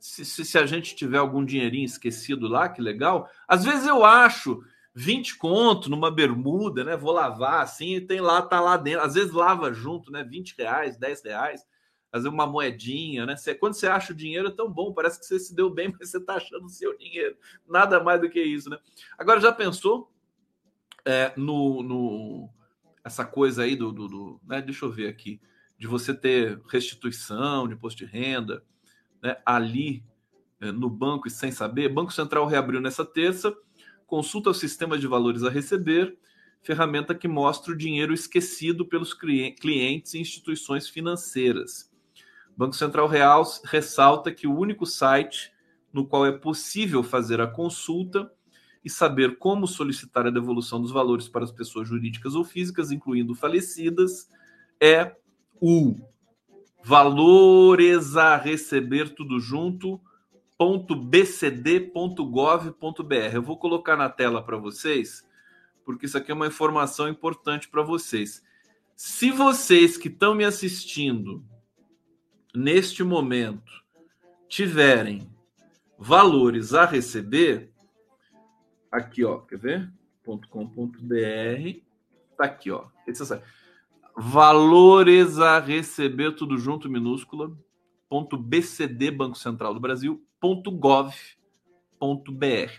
se, 0.00 0.24
se, 0.24 0.44
se, 0.44 0.58
a 0.58 0.66
gente 0.66 0.96
tiver 0.96 1.18
algum 1.18 1.44
dinheirinho 1.44 1.84
esquecido 1.84 2.48
lá? 2.48 2.68
Que 2.68 2.80
legal. 2.80 3.28
Às 3.46 3.64
vezes 3.64 3.86
eu 3.86 4.04
acho 4.04 4.62
20 4.94 5.36
conto 5.36 5.90
numa 5.90 6.10
bermuda, 6.10 6.84
né? 6.84 6.96
Vou 6.96 7.12
lavar 7.12 7.62
assim 7.62 7.96
e 7.96 8.00
tem 8.00 8.20
lá, 8.20 8.42
tá 8.42 8.60
lá 8.60 8.76
dentro. 8.76 9.02
Às 9.04 9.14
vezes 9.14 9.32
lava 9.32 9.72
junto, 9.72 10.10
né? 10.10 10.24
20 10.24 10.54
reais, 10.58 10.96
10 10.96 11.22
reais 11.24 11.66
fazer 12.10 12.28
uma 12.28 12.46
moedinha, 12.46 13.24
né? 13.24 13.36
Você, 13.36 13.54
quando 13.54 13.74
você 13.74 13.86
acha 13.86 14.12
o 14.12 14.16
dinheiro 14.16 14.48
é 14.48 14.50
tão 14.50 14.70
bom, 14.70 14.92
parece 14.92 15.20
que 15.20 15.26
você 15.26 15.38
se 15.38 15.54
deu 15.54 15.70
bem, 15.70 15.92
mas 15.98 16.10
você 16.10 16.18
está 16.18 16.34
achando 16.34 16.66
o 16.66 16.70
seu 16.70 16.96
dinheiro. 16.98 17.36
Nada 17.68 18.02
mais 18.02 18.20
do 18.20 18.28
que 18.28 18.42
isso, 18.42 18.68
né? 18.68 18.78
Agora, 19.16 19.40
já 19.40 19.52
pensou 19.52 20.12
é, 21.04 21.32
no, 21.36 21.82
no, 21.82 22.50
essa 23.04 23.24
coisa 23.24 23.62
aí 23.62 23.76
do, 23.76 23.92
do, 23.92 24.08
do, 24.08 24.40
né? 24.44 24.60
Deixa 24.60 24.84
eu 24.84 24.90
ver 24.90 25.08
aqui, 25.08 25.40
de 25.78 25.86
você 25.86 26.12
ter 26.12 26.60
restituição 26.68 27.68
de 27.68 27.74
imposto 27.74 28.04
de 28.04 28.10
renda, 28.10 28.64
né? 29.22 29.36
Ali 29.44 30.04
é, 30.60 30.70
no 30.70 30.90
banco 30.90 31.28
e 31.28 31.30
sem 31.30 31.50
saber. 31.50 31.88
Banco 31.88 32.12
Central 32.12 32.46
reabriu 32.46 32.80
nessa 32.80 33.04
terça, 33.04 33.56
consulta 34.06 34.50
o 34.50 34.54
sistema 34.54 34.98
de 34.98 35.06
valores 35.06 35.42
a 35.42 35.50
receber, 35.50 36.16
ferramenta 36.62 37.14
que 37.14 37.26
mostra 37.26 37.72
o 37.72 37.76
dinheiro 37.76 38.12
esquecido 38.12 38.84
pelos 38.84 39.14
clientes 39.14 40.14
e 40.14 40.18
instituições 40.18 40.88
financeiras. 40.88 41.90
Banco 42.56 42.76
Central 42.76 43.08
Real 43.08 43.42
ressalta 43.64 44.30
que 44.32 44.46
o 44.46 44.54
único 44.54 44.84
site 44.84 45.52
no 45.92 46.06
qual 46.06 46.26
é 46.26 46.32
possível 46.32 47.02
fazer 47.02 47.40
a 47.40 47.46
consulta 47.46 48.30
e 48.84 48.90
saber 48.90 49.38
como 49.38 49.66
solicitar 49.66 50.26
a 50.26 50.30
devolução 50.30 50.80
dos 50.80 50.90
valores 50.90 51.28
para 51.28 51.44
as 51.44 51.52
pessoas 51.52 51.88
jurídicas 51.88 52.34
ou 52.34 52.44
físicas, 52.44 52.90
incluindo 52.90 53.34
falecidas, 53.34 54.28
é 54.80 55.16
o 55.60 55.96
valores 56.82 58.16
a 58.16 58.36
receber 58.36 59.14
tudo 59.14 59.38
junto 59.38 60.00
bcd.gov.br. 60.94 62.14
Eu 63.32 63.42
vou 63.42 63.56
colocar 63.56 63.96
na 63.96 64.10
tela 64.10 64.42
para 64.42 64.58
vocês, 64.58 65.26
porque 65.84 66.04
isso 66.06 66.18
aqui 66.18 66.30
é 66.30 66.34
uma 66.34 66.46
informação 66.46 67.08
importante 67.08 67.68
para 67.68 67.82
vocês. 67.82 68.42
Se 68.94 69.30
vocês 69.30 69.96
que 69.96 70.08
estão 70.08 70.34
me 70.34 70.44
assistindo 70.44 71.42
neste 72.54 73.02
momento 73.02 73.72
tiverem 74.48 75.30
valores 75.98 76.74
a 76.74 76.84
receber, 76.84 77.72
aqui 78.90 79.24
ó, 79.24 79.38
quer 79.38 79.58
ver? 79.58 79.92
.com.br, 80.22 81.80
tá 82.36 82.44
aqui 82.44 82.70
ó. 82.70 82.84
Valores 84.16 85.38
a 85.38 85.58
receber 85.58 86.34
tudo 86.34 86.58
junto 86.58 86.88
minúscula. 86.88 87.50
Ponto 88.08 88.36
BCD 88.36 89.10
Banco 89.10 89.38
Central 89.38 89.74
do 89.74 89.80
Brasil. 89.80 90.24
Ponto 90.40 90.70
gov. 90.70 91.14
Ponto 91.98 92.32
br. 92.32 92.70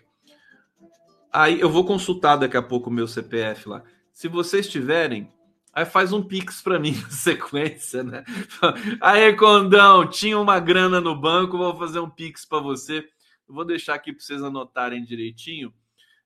Aí 1.32 1.60
eu 1.60 1.70
vou 1.70 1.86
consultar 1.86 2.36
daqui 2.36 2.58
a 2.58 2.62
pouco 2.62 2.90
o 2.90 2.94
meu 2.94 3.08
CPF 3.08 3.70
lá. 3.70 3.84
Se 4.12 4.28
vocês 4.28 4.68
tiverem 4.68 5.32
Aí 5.74 5.86
faz 5.86 6.12
um 6.12 6.22
pix 6.22 6.62
para 6.62 6.78
mim 6.78 6.92
na 6.92 7.08
sequência, 7.10 8.04
né? 8.04 8.26
Aí, 9.00 9.34
Condão, 9.36 10.08
tinha 10.08 10.38
uma 10.38 10.60
grana 10.60 11.00
no 11.00 11.16
banco, 11.16 11.58
vou 11.58 11.76
fazer 11.78 12.00
um 12.00 12.10
pix 12.10 12.46
para 12.46 12.60
você. 12.60 13.08
vou 13.48 13.64
deixar 13.64 13.96
aqui 13.96 14.12
para 14.12 14.22
vocês 14.22 14.44
anotarem 14.44 15.04
direitinho. 15.04 15.74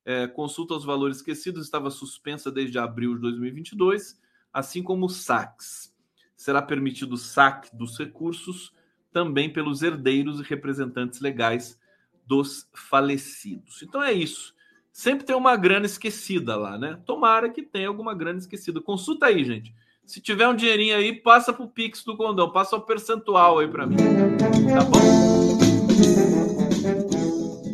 É, 0.03 0.28
consulta 0.28 0.74
aos 0.74 0.84
valores 0.84 1.18
esquecidos 1.18 1.64
estava 1.64 1.89
suspensa 1.91 2.51
desde 2.51 2.78
abril 2.78 3.16
de 3.16 3.22
2022, 3.22 4.20
assim 4.60 4.82
como 4.82 5.10
saques. 5.10 5.93
Será 6.36 6.62
permitido 6.62 7.14
o 7.14 7.18
saque 7.18 7.76
dos 7.76 7.97
recursos 7.97 8.74
também 9.12 9.51
pelos 9.51 9.82
herdeiros 9.82 10.39
e 10.39 10.43
representantes 10.43 11.20
legais 11.20 11.80
dos 12.26 12.68
falecidos. 12.74 13.82
Então 13.84 14.01
é 14.01 14.14
isso 14.14 14.56
sempre 14.95 15.26
tem 15.26 15.36
uma 15.36 15.58
grana 15.58 15.86
esquecida 15.86 16.56
lá, 16.56 16.78
né? 16.78 16.97
Tomara 17.06 17.49
que 17.49 17.62
tenha 17.62 17.89
alguma 17.89 18.16
grana 18.16 18.39
esquecida. 18.39 18.80
Consulta 18.80 19.26
aí, 19.26 19.43
gente. 19.43 19.76
Se 20.06 20.22
tiver 20.22 20.47
um 20.47 20.56
dinheirinho 20.56 20.95
aí, 20.95 21.12
passa 21.12 21.51
pro 21.51 21.68
Pix 21.68 22.01
do 22.06 22.16
Condão, 22.16 22.49
passa 22.49 22.78
o 22.78 22.82
percentual 22.82 23.60
aí 23.60 23.68
para 23.68 23.86
mim. 23.86 23.97
Tá 23.97 24.86
bom? 24.86 25.01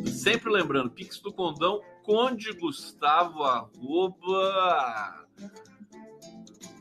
Sempre 0.08 0.52
lembrando, 0.52 0.90
Pix 0.90 1.20
do 1.20 1.32
Condão, 1.32 1.82
Conde 2.02 2.54
Gustavo, 2.54 3.44
arroba 3.44 5.28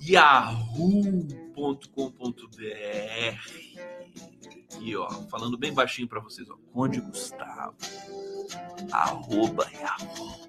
yahoo.com.br 0.00 1.50
Aqui, 4.72 4.96
ó, 4.96 5.08
falando 5.28 5.58
bem 5.58 5.72
baixinho 5.74 6.08
para 6.08 6.20
vocês, 6.20 6.48
ó, 6.48 6.56
Conde 6.72 7.00
Gustavo 7.00 7.76
arroba 8.92 9.66
yahoo.com.br. 9.72 10.40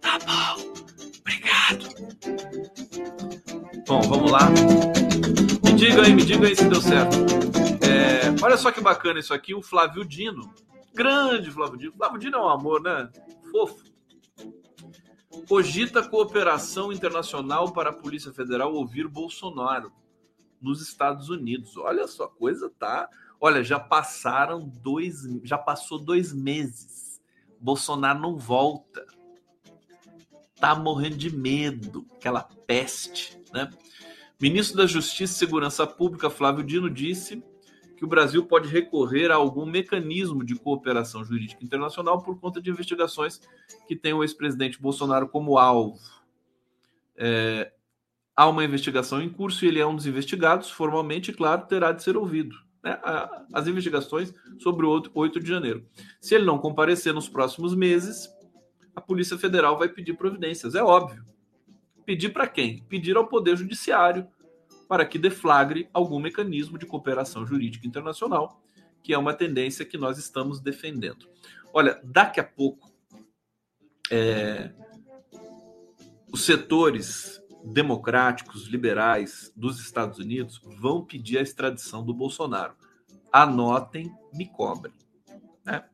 Tá 0.00 0.18
bom, 0.18 0.74
obrigado. 1.20 1.88
Bom, 3.86 4.00
vamos 4.02 4.30
lá. 4.30 4.50
Me 5.64 5.72
diga 5.74 6.02
aí, 6.02 6.14
me 6.14 6.24
diga 6.24 6.46
aí 6.46 6.56
se 6.56 6.68
deu 6.68 6.80
certo. 6.80 7.16
É, 7.84 8.44
olha 8.44 8.56
só 8.56 8.70
que 8.70 8.80
bacana 8.80 9.20
isso 9.20 9.34
aqui, 9.34 9.54
o 9.54 9.62
Flávio 9.62 10.04
Dino. 10.04 10.52
Grande 10.94 11.50
Flávio 11.50 11.78
Dino. 11.78 11.92
Flávio 11.96 12.18
Dino 12.18 12.36
é 12.36 12.40
um 12.40 12.48
amor, 12.48 12.82
né? 12.82 13.08
Fofo. 13.50 13.87
Cogita 15.46 16.08
cooperação 16.08 16.92
internacional 16.92 17.72
para 17.72 17.90
a 17.90 17.92
Polícia 17.92 18.32
Federal 18.32 18.74
ouvir 18.74 19.06
Bolsonaro. 19.08 19.92
nos 20.60 20.82
Estados 20.82 21.28
Unidos. 21.28 21.76
Olha 21.76 22.06
só, 22.08 22.24
a 22.24 22.28
coisa 22.28 22.70
tá. 22.78 23.08
Olha, 23.40 23.62
já 23.62 23.78
passaram 23.78 24.68
dois, 24.68 25.22
já 25.44 25.56
passou 25.56 25.98
dois 25.98 26.32
meses. 26.32 27.20
Bolsonaro 27.60 28.18
não 28.18 28.36
volta. 28.36 29.06
Tá 30.60 30.74
morrendo 30.74 31.16
de 31.16 31.34
medo, 31.34 32.04
aquela 32.16 32.42
peste, 32.66 33.40
né? 33.52 33.70
Ministro 34.40 34.76
da 34.76 34.86
Justiça 34.86 35.34
e 35.34 35.38
Segurança 35.38 35.86
Pública 35.86 36.30
Flávio 36.30 36.64
Dino 36.64 36.90
disse 36.90 37.42
que 37.98 38.04
o 38.04 38.08
Brasil 38.08 38.46
pode 38.46 38.68
recorrer 38.68 39.32
a 39.32 39.34
algum 39.34 39.66
mecanismo 39.66 40.44
de 40.44 40.54
cooperação 40.54 41.24
jurídica 41.24 41.64
internacional 41.64 42.22
por 42.22 42.38
conta 42.38 42.62
de 42.62 42.70
investigações 42.70 43.40
que 43.88 43.96
tem 43.96 44.12
o 44.12 44.22
ex-presidente 44.22 44.80
Bolsonaro 44.80 45.28
como 45.28 45.58
alvo. 45.58 45.98
É, 47.16 47.72
há 48.36 48.48
uma 48.48 48.64
investigação 48.64 49.20
em 49.20 49.28
curso 49.28 49.64
e 49.64 49.68
ele 49.68 49.80
é 49.80 49.86
um 49.86 49.96
dos 49.96 50.06
investigados, 50.06 50.70
formalmente, 50.70 51.32
claro, 51.32 51.66
terá 51.66 51.90
de 51.90 52.04
ser 52.04 52.16
ouvido. 52.16 52.54
Né? 52.84 52.96
As 53.52 53.66
investigações 53.66 54.32
sobre 54.60 54.86
o 54.86 55.02
8 55.12 55.40
de 55.40 55.48
janeiro. 55.48 55.84
Se 56.20 56.36
ele 56.36 56.44
não 56.44 56.56
comparecer 56.56 57.12
nos 57.12 57.28
próximos 57.28 57.74
meses, 57.74 58.28
a 58.94 59.00
Polícia 59.00 59.36
Federal 59.36 59.76
vai 59.76 59.88
pedir 59.88 60.14
providências, 60.14 60.76
é 60.76 60.82
óbvio. 60.84 61.26
Pedir 62.06 62.28
para 62.28 62.46
quem? 62.46 62.84
Pedir 62.84 63.16
ao 63.16 63.26
Poder 63.26 63.56
Judiciário 63.56 64.28
para 64.88 65.04
que 65.04 65.18
deflagre 65.18 65.88
algum 65.92 66.18
mecanismo 66.18 66.78
de 66.78 66.86
cooperação 66.86 67.46
jurídica 67.46 67.86
internacional, 67.86 68.60
que 69.02 69.12
é 69.12 69.18
uma 69.18 69.34
tendência 69.34 69.84
que 69.84 69.98
nós 69.98 70.18
estamos 70.18 70.60
defendendo. 70.60 71.28
Olha, 71.72 72.00
daqui 72.02 72.40
a 72.40 72.44
pouco, 72.44 72.90
é, 74.10 74.72
os 76.32 76.42
setores 76.44 77.40
democráticos, 77.64 78.66
liberais 78.66 79.52
dos 79.54 79.78
Estados 79.78 80.18
Unidos 80.18 80.60
vão 80.80 81.04
pedir 81.04 81.38
a 81.38 81.42
extradição 81.42 82.02
do 82.02 82.14
Bolsonaro. 82.14 82.74
Anotem, 83.30 84.10
me 84.32 84.46
cobrem. 84.46 84.94
Né? 85.64 85.84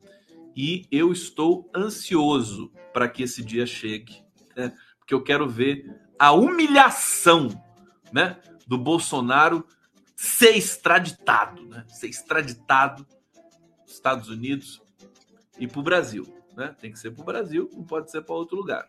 E 0.55 0.86
eu 0.90 1.12
estou 1.12 1.68
ansioso 1.74 2.70
para 2.92 3.09
que 3.09 3.24
esse 3.24 3.42
dia 3.42 3.66
chegue, 3.66 4.22
né? 4.57 4.72
porque 4.99 5.12
eu 5.12 5.22
quero 5.22 5.49
ver 5.49 6.01
a 6.16 6.32
humilhação 6.32 7.49
né, 8.12 8.38
do 8.67 8.79
Bolsonaro 8.79 9.67
ser 10.17 10.57
extraditado, 10.57 11.62
né? 11.67 11.85
ser 11.89 12.09
extraditado 12.09 13.07
dos 13.85 13.95
Estados 13.95 14.29
Unidos 14.29 14.81
e 15.59 15.67
para 15.67 15.81
o 15.81 15.83
Brasil. 15.83 16.27
Né? 16.57 16.75
Tem 16.81 16.93
que 16.93 16.99
ser 16.99 17.11
para 17.11 17.23
o 17.23 17.25
Brasil, 17.25 17.71
não 17.73 17.85
pode 17.85 18.11
ser 18.11 18.23
para 18.23 18.35
outro 18.35 18.57
lugar 18.57 18.89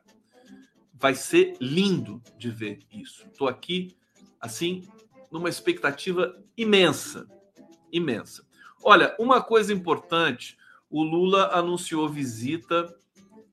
vai 0.97 1.13
ser 1.13 1.55
lindo 1.59 2.21
de 2.38 2.49
ver 2.49 2.80
isso. 2.91 3.28
Estou 3.28 3.47
aqui, 3.47 3.95
assim, 4.39 4.88
numa 5.30 5.49
expectativa 5.49 6.36
imensa, 6.57 7.28
imensa. 7.91 8.45
Olha, 8.84 9.15
uma 9.19 9.41
coisa 9.41 9.73
importante: 9.73 10.57
o 10.89 11.03
Lula 11.03 11.49
anunciou 11.53 12.07
visita 12.07 12.95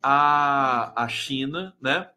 à, 0.01 1.03
à 1.03 1.09
China, 1.09 1.77
né? 1.81 2.11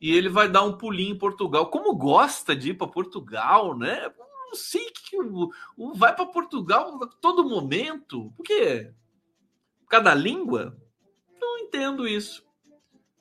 E 0.00 0.14
ele 0.14 0.28
vai 0.28 0.48
dar 0.48 0.62
um 0.62 0.76
pulinho 0.76 1.14
em 1.14 1.18
Portugal. 1.18 1.66
Como 1.70 1.96
gosta 1.96 2.54
de 2.54 2.70
ir 2.70 2.74
para 2.74 2.86
Portugal, 2.86 3.76
né? 3.76 4.12
Não 4.46 4.54
sei 4.54 4.90
que 4.90 5.16
o, 5.20 5.50
vai 5.94 6.14
para 6.14 6.26
Portugal 6.26 6.98
todo 7.20 7.48
momento. 7.48 8.32
Por 8.36 8.44
quê? 8.44 8.92
Por 9.80 9.88
causa 9.88 10.04
da 10.04 10.14
língua? 10.14 10.76
Não 11.40 11.58
entendo 11.58 12.06
isso. 12.06 12.46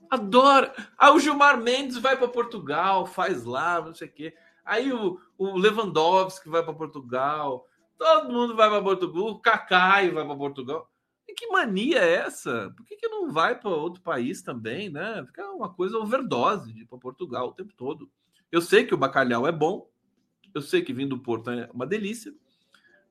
Adora. 0.10 0.74
Ah, 0.98 1.12
o 1.12 1.20
Gilmar 1.20 1.60
Mendes 1.60 1.98
vai 1.98 2.16
para 2.16 2.28
Portugal, 2.28 3.06
faz 3.06 3.44
lá, 3.44 3.82
não 3.82 3.94
sei 3.94 4.08
o 4.08 4.12
quê. 4.12 4.34
Aí 4.64 4.92
o, 4.94 5.20
o 5.38 5.58
Lewandowski 5.58 6.50
vai 6.50 6.64
para 6.64 6.74
Portugal. 6.74 7.68
Todo 7.98 8.32
mundo 8.32 8.56
vai 8.56 8.70
para 8.70 8.82
Portugal. 8.82 9.28
O 9.28 9.40
Cacai 9.40 10.12
vai 10.12 10.26
para 10.26 10.36
Portugal. 10.36 10.90
E 11.28 11.34
que 11.34 11.48
mania 11.48 12.00
é 12.00 12.16
essa? 12.16 12.74
Por 12.76 12.86
que, 12.86 12.96
que 12.96 13.08
não 13.08 13.32
vai 13.32 13.60
para 13.60 13.70
outro 13.70 14.02
país 14.02 14.42
também, 14.42 14.90
né? 14.90 15.24
Fica 15.26 15.52
uma 15.52 15.74
coisa 15.74 15.98
overdose 15.98 16.72
de 16.72 16.82
ir 16.82 16.86
para 16.86 16.98
Portugal 16.98 17.50
o 17.50 17.54
tempo 17.54 17.74
todo. 17.76 18.10
Eu 18.52 18.62
sei 18.62 18.86
que 18.86 18.94
o 18.94 18.98
bacalhau 18.98 19.46
é 19.46 19.52
bom. 19.52 19.90
Eu 20.54 20.62
sei 20.62 20.82
que 20.82 20.94
vindo 20.94 21.16
do 21.16 21.22
Porto 21.22 21.50
é 21.50 21.70
uma 21.74 21.86
delícia. 21.86 22.34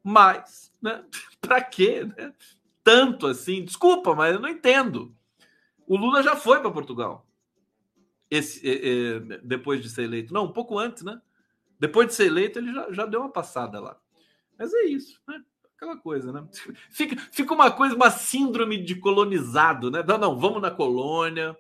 Mas, 0.03 0.73
né? 0.81 1.05
Para 1.41 1.61
quê? 1.63 2.05
Né? 2.05 2.33
Tanto 2.83 3.27
assim? 3.27 3.65
Desculpa, 3.65 4.15
mas 4.15 4.35
eu 4.35 4.41
não 4.41 4.49
entendo. 4.49 5.15
O 5.87 5.97
Lula 5.97 6.23
já 6.23 6.37
foi 6.37 6.61
para 6.61 6.71
Portugal. 6.71 7.27
Esse, 8.31 8.67
é, 8.69 8.89
é, 8.89 9.21
depois 9.43 9.83
de 9.83 9.91
ser 9.91 10.05
eleito. 10.05 10.33
Não, 10.33 10.45
um 10.45 10.53
pouco 10.53 10.79
antes, 10.79 11.03
né? 11.03 11.21
Depois 11.79 12.09
de 12.09 12.15
ser 12.15 12.27
eleito, 12.27 12.59
ele 12.59 12.73
já, 12.73 12.93
já 12.93 13.07
deu 13.07 13.21
uma 13.21 13.31
passada 13.31 13.79
lá. 13.79 14.01
Mas 14.59 14.73
é 14.73 14.85
isso, 14.85 15.21
né? 15.29 15.43
Aquela 15.77 15.97
coisa, 15.97 16.33
né? 16.33 16.43
Fica, 16.91 17.17
fica 17.31 17.53
uma 17.53 17.71
coisa, 17.71 17.95
uma 17.95 18.11
síndrome 18.11 18.83
de 18.83 18.95
colonizado, 18.95 19.91
né? 19.91 20.03
Não, 20.07 20.17
não, 20.17 20.39
vamos 20.39 20.63
na 20.63 20.71
colônia, 20.71 21.57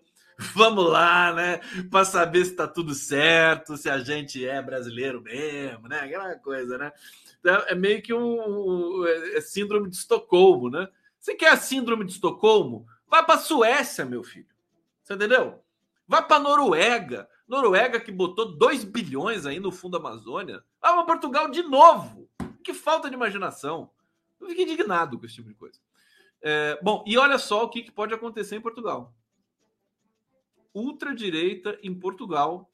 vamos 0.54 0.90
lá, 0.90 1.34
né? 1.34 1.60
Para 1.90 2.04
saber 2.04 2.44
se 2.44 2.52
está 2.52 2.66
tudo 2.66 2.94
certo, 2.94 3.76
se 3.76 3.90
a 3.90 3.98
gente 3.98 4.44
é 4.44 4.62
brasileiro 4.62 5.20
mesmo, 5.20 5.86
né? 5.86 6.00
Aquela 6.00 6.34
coisa, 6.36 6.78
né? 6.78 6.92
Então, 7.40 7.62
é 7.68 7.74
meio 7.74 8.02
que 8.02 8.14
um, 8.14 9.00
um 9.00 9.06
é 9.06 9.40
síndrome 9.42 9.90
de 9.90 9.96
Estocolmo, 9.96 10.70
né? 10.70 10.88
Você 11.20 11.34
quer 11.34 11.50
a 11.50 11.56
síndrome 11.56 12.04
de 12.04 12.12
Estocolmo? 12.12 12.86
Vai 13.06 13.24
para 13.24 13.38
Suécia, 13.38 14.04
meu 14.04 14.24
filho. 14.24 14.46
Você 15.02 15.14
entendeu? 15.14 15.62
Vai 16.08 16.26
para 16.26 16.40
Noruega. 16.40 17.28
Noruega 17.46 18.00
que 18.00 18.10
botou 18.10 18.56
2 18.56 18.84
bilhões 18.84 19.44
aí 19.44 19.60
no 19.60 19.70
fundo 19.70 19.92
da 19.92 20.08
Amazônia. 20.08 20.62
Para 20.80 21.04
Portugal 21.04 21.50
de 21.50 21.62
novo. 21.62 22.28
Que 22.64 22.72
falta 22.72 23.08
de 23.08 23.14
imaginação. 23.14 23.90
Eu 24.40 24.48
fiquei 24.48 24.64
indignado 24.64 25.18
com 25.18 25.26
esse 25.26 25.36
tipo 25.36 25.48
de 25.48 25.54
coisa. 25.54 25.80
É, 26.42 26.78
bom, 26.82 27.02
e 27.06 27.16
olha 27.16 27.38
só 27.38 27.64
o 27.64 27.68
que, 27.68 27.82
que 27.82 27.90
pode 27.90 28.14
acontecer 28.14 28.56
em 28.56 28.60
Portugal. 28.60 29.14
Ultradireita 30.74 31.78
em 31.82 31.94
Portugal 31.94 32.70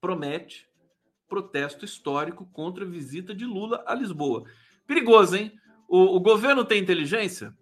promete 0.00 0.68
protesto 1.28 1.84
histórico 1.84 2.46
contra 2.52 2.84
a 2.84 2.88
visita 2.88 3.34
de 3.34 3.44
Lula 3.44 3.82
a 3.86 3.94
Lisboa. 3.94 4.44
Perigoso, 4.86 5.36
hein? 5.36 5.58
O, 5.88 6.16
o 6.16 6.20
governo 6.20 6.64
tem 6.64 6.82
inteligência? 6.82 7.56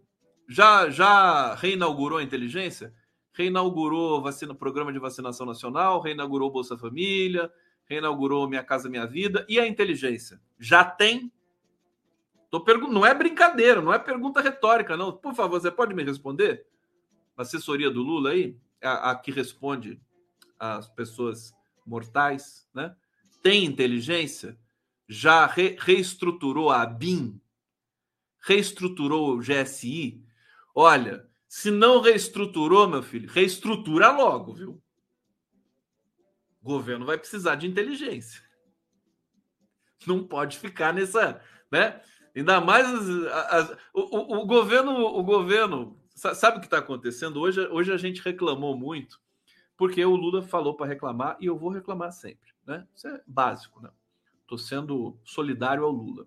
já, 0.53 0.91
já 0.91 1.55
reinaugurou 1.55 2.19
a 2.19 2.23
inteligência? 2.23 2.95
Reinaugurou 3.33 4.21
vacina, 4.21 4.55
programa 4.55 4.93
de 4.93 4.99
vacinação 4.99 5.47
nacional, 5.47 6.01
reinaugurou 6.01 6.51
Bolsa 6.51 6.77
Família, 6.77 7.51
reinaugurou 7.87 8.47
Minha 8.49 8.63
Casa 8.63 8.89
Minha 8.89 9.07
Vida. 9.07 9.47
E 9.49 9.59
a 9.59 9.67
inteligência? 9.67 10.41
Já 10.59 10.85
tem? 10.85 11.33
Tô 12.53 12.61
pergun 12.61 12.89
não 12.93 13.07
é 13.07 13.15
brincadeira, 13.15 13.81
não 13.81 13.95
é 13.95 13.99
pergunta 13.99 14.43
retórica, 14.43 14.95
não. 14.95 15.11
Por 15.11 15.35
favor, 15.35 15.59
você 15.59 15.71
pode 15.71 15.95
me 15.95 16.05
responder? 16.05 16.67
A 17.35 17.41
assessoria 17.41 17.91
do 17.91 18.03
Lula 18.03 18.33
aí, 18.33 18.55
a, 18.83 19.13
a 19.13 19.17
que 19.17 19.31
responde 19.31 19.99
às 20.59 20.87
pessoas 20.87 21.55
mortais, 21.87 22.69
né? 22.75 22.95
Tem 23.43 23.65
inteligência? 23.65 24.59
Já 25.09 25.47
re, 25.47 25.79
reestruturou 25.81 26.69
a 26.69 26.85
BIM? 26.85 27.41
Reestruturou 28.43 29.31
o 29.31 29.39
GSI? 29.39 30.23
Olha, 30.75 31.27
se 31.49 31.71
não 31.71 32.03
reestruturou, 32.03 32.87
meu 32.87 33.03
filho, 33.03 33.31
reestrutura 33.31 34.11
logo, 34.11 34.53
viu? 34.53 34.83
O 36.61 36.65
governo 36.65 37.07
vai 37.07 37.17
precisar 37.17 37.55
de 37.55 37.67
inteligência. 37.67 38.43
Não 40.07 40.23
pode 40.23 40.59
ficar 40.59 40.93
nessa, 40.93 41.43
né? 41.71 42.03
Ainda 42.35 42.61
mais 42.61 42.87
as, 42.89 43.09
as, 43.51 43.79
o, 43.93 44.01
o, 44.01 44.43
o, 44.43 44.47
governo, 44.47 44.93
o 44.93 45.23
governo, 45.23 45.97
sabe 46.15 46.57
o 46.57 46.61
que 46.61 46.67
está 46.67 46.79
acontecendo 46.79 47.41
hoje? 47.41 47.61
Hoje 47.69 47.93
a 47.93 47.97
gente 47.97 48.23
reclamou 48.23 48.77
muito 48.77 49.21
porque 49.77 50.05
o 50.05 50.15
Lula 50.15 50.43
falou 50.43 50.75
para 50.75 50.87
reclamar 50.87 51.37
e 51.41 51.47
eu 51.47 51.57
vou 51.57 51.69
reclamar 51.69 52.13
sempre, 52.13 52.51
né? 52.65 52.87
Isso 52.95 53.09
é 53.09 53.21
básico, 53.27 53.83
né? 53.83 53.91
Estou 54.43 54.57
sendo 54.57 55.19
solidário 55.25 55.85
ao 55.85 55.91
Lula. 55.91 56.27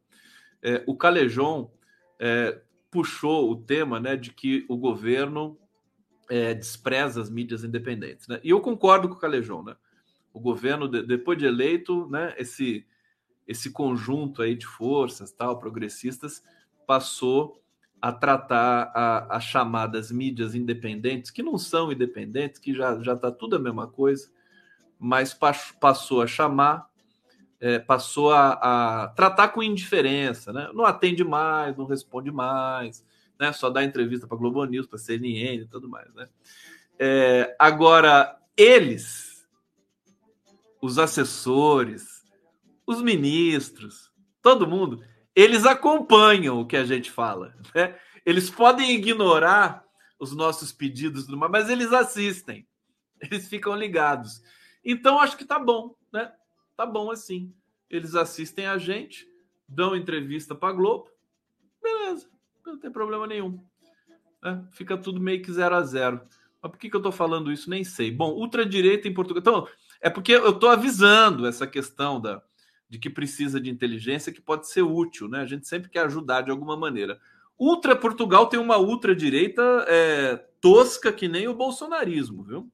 É, 0.61 0.83
o 0.85 0.95
Calejão 0.95 1.71
é, 2.19 2.59
puxou 2.91 3.51
o 3.51 3.55
tema 3.55 3.99
né, 3.99 4.17
de 4.17 4.31
que 4.31 4.65
o 4.67 4.75
governo 4.75 5.57
é, 6.29 6.53
despreza 6.53 7.21
as 7.21 7.29
mídias 7.29 7.63
independentes. 7.63 8.27
Né? 8.27 8.39
E 8.43 8.49
eu 8.49 8.59
concordo 8.59 9.07
com 9.07 9.15
o 9.15 9.19
Calejão. 9.19 9.63
Né? 9.63 9.75
O 10.33 10.39
governo, 10.39 10.87
de, 10.87 11.03
depois 11.03 11.37
de 11.37 11.45
eleito, 11.45 12.09
né, 12.09 12.33
esse, 12.37 12.85
esse 13.47 13.71
conjunto 13.71 14.41
aí 14.41 14.55
de 14.55 14.65
forças 14.65 15.31
tal 15.31 15.59
progressistas 15.59 16.43
passou 16.87 17.61
a 18.01 18.11
tratar 18.11 18.91
as 19.29 19.43
chamadas 19.43 20.11
mídias 20.11 20.53
independentes, 20.53 21.31
que 21.31 21.41
não 21.41 21.57
são 21.57 21.91
independentes, 21.91 22.59
que 22.59 22.73
já 22.73 23.13
está 23.13 23.31
tudo 23.31 23.55
a 23.55 23.59
mesma 23.59 23.87
coisa, 23.87 24.29
mas 24.99 25.37
passou 25.79 26.21
a 26.21 26.27
chamar 26.27 26.89
é, 27.59 27.79
passou 27.79 28.31
a, 28.31 28.51
a, 29.03 29.07
tratar 29.07 29.47
com 29.49 29.63
indiferença, 29.63 30.53
né? 30.53 30.69
Não 30.71 30.85
atende 30.85 31.23
mais, 31.23 31.75
não 31.75 31.85
responde 31.85 32.31
mais, 32.31 33.03
né? 33.39 33.51
Só 33.53 33.71
dá 33.71 33.83
entrevista 33.83 34.27
para 34.27 34.37
Globo 34.37 34.63
News, 34.65 34.85
para 34.85 34.99
CNN 34.99 35.63
e 35.63 35.67
tudo 35.67 35.89
mais, 35.89 36.13
né? 36.13 36.27
É, 36.99 37.55
agora, 37.57 38.37
eles, 38.55 39.47
os 40.79 40.99
assessores, 40.99 42.14
os 42.85 43.01
ministros, 43.01 44.11
todo 44.41 44.67
mundo, 44.67 45.03
eles 45.35 45.65
acompanham 45.65 46.59
o 46.59 46.65
que 46.65 46.77
a 46.77 46.85
gente 46.85 47.11
fala. 47.11 47.55
Né? 47.73 47.97
Eles 48.25 48.49
podem 48.49 48.91
ignorar 48.91 49.83
os 50.19 50.33
nossos 50.33 50.71
pedidos, 50.71 51.27
mas 51.27 51.69
eles 51.69 51.91
assistem, 51.91 52.67
eles 53.19 53.47
ficam 53.47 53.75
ligados. 53.75 54.41
Então, 54.83 55.19
acho 55.19 55.37
que 55.37 55.45
tá 55.45 55.59
bom, 55.59 55.95
né? 56.13 56.31
Tá 56.77 56.85
bom 56.85 57.11
assim. 57.11 57.53
Eles 57.89 58.15
assistem 58.15 58.67
a 58.67 58.77
gente, 58.77 59.27
dão 59.67 59.95
entrevista 59.95 60.55
para 60.55 60.73
Globo, 60.73 61.09
beleza, 61.81 62.29
não 62.65 62.77
tem 62.77 62.91
problema 62.91 63.27
nenhum. 63.27 63.63
É, 64.43 64.59
fica 64.71 64.97
tudo 64.97 65.19
meio 65.19 65.41
que 65.41 65.51
zero 65.51 65.75
a 65.75 65.81
zero. 65.81 66.21
Mas 66.61 66.71
por 66.71 66.77
que, 66.77 66.89
que 66.89 66.95
eu 66.95 66.99
estou 66.99 67.11
falando 67.11 67.51
isso? 67.51 67.69
Nem 67.69 67.83
sei. 67.83 68.11
Bom, 68.11 68.31
ultradireita 68.31 69.07
em 69.07 69.13
Portugal. 69.13 69.39
Então, 69.39 69.67
é 70.01 70.09
porque 70.09 70.33
eu 70.33 70.51
estou 70.51 70.69
avisando 70.69 71.47
essa 71.47 71.65
questão 71.65 72.21
da, 72.21 72.41
de 72.89 72.99
que 72.99 73.09
precisa 73.09 73.59
de 73.59 73.69
inteligência 73.69 74.31
que 74.31 74.41
pode 74.41 74.69
ser 74.69 74.81
útil, 74.81 75.27
né? 75.27 75.41
A 75.41 75.45
gente 75.45 75.67
sempre 75.67 75.89
quer 75.89 76.05
ajudar 76.05 76.41
de 76.41 76.51
alguma 76.51 76.77
maneira. 76.77 77.19
Ultra 77.57 77.95
Portugal 77.95 78.47
tem 78.47 78.59
uma 78.59 78.77
ultradireita 78.77 79.85
é, 79.87 80.37
tosca 80.59 81.11
que 81.11 81.27
nem 81.27 81.47
o 81.47 81.53
bolsonarismo, 81.53 82.43
viu? 82.43 82.71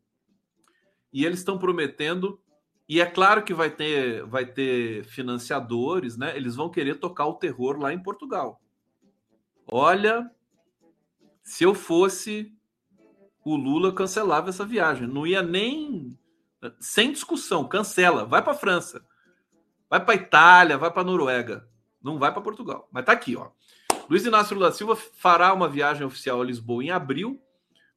E 1.14 1.26
eles 1.26 1.39
estão 1.39 1.57
prometendo, 1.57 2.41
e 2.88 2.99
é 2.99 3.05
claro 3.05 3.43
que 3.43 3.53
vai 3.53 3.70
ter, 3.70 4.26
vai 4.26 4.45
ter 4.45 5.05
financiadores, 5.05 6.18
né? 6.18 6.36
Eles 6.36 6.55
vão 6.55 6.70
querer 6.70 6.95
tocar 6.95 7.26
o 7.26 7.36
terror 7.36 7.78
lá 7.80 7.93
em 7.93 8.01
Portugal. 8.01 8.62
Olha, 9.68 10.30
se 11.43 11.64
eu 11.64 11.74
fosse 11.74 12.53
o 13.43 13.55
Lula, 13.55 13.93
cancelava 13.93 14.49
essa 14.49 14.66
viagem. 14.66 15.07
Não 15.07 15.26
ia 15.26 15.41
nem. 15.41 16.18
Sem 16.80 17.12
discussão, 17.12 17.68
cancela. 17.68 18.26
Vai 18.26 18.43
para 18.43 18.53
França. 18.53 19.03
Vai 19.92 20.06
para 20.06 20.16
Itália, 20.16 20.78
vai 20.78 20.89
para 20.89 21.04
Noruega. 21.04 21.68
Não 22.02 22.18
vai 22.18 22.32
para 22.32 22.42
Portugal. 22.42 22.88
Mas 22.94 23.04
tá 23.04 23.12
aqui, 23.12 23.36
ó. 23.36 23.50
Luiz 24.10 24.26
Inácio 24.26 24.56
Lula 24.56 24.72
Silva 24.72 24.96
fará 24.96 25.54
uma 25.54 25.68
viagem 25.68 26.08
oficial 26.08 26.42
a 26.42 26.46
Lisboa 26.46 26.82
em 26.82 26.92
abril, 26.92 27.42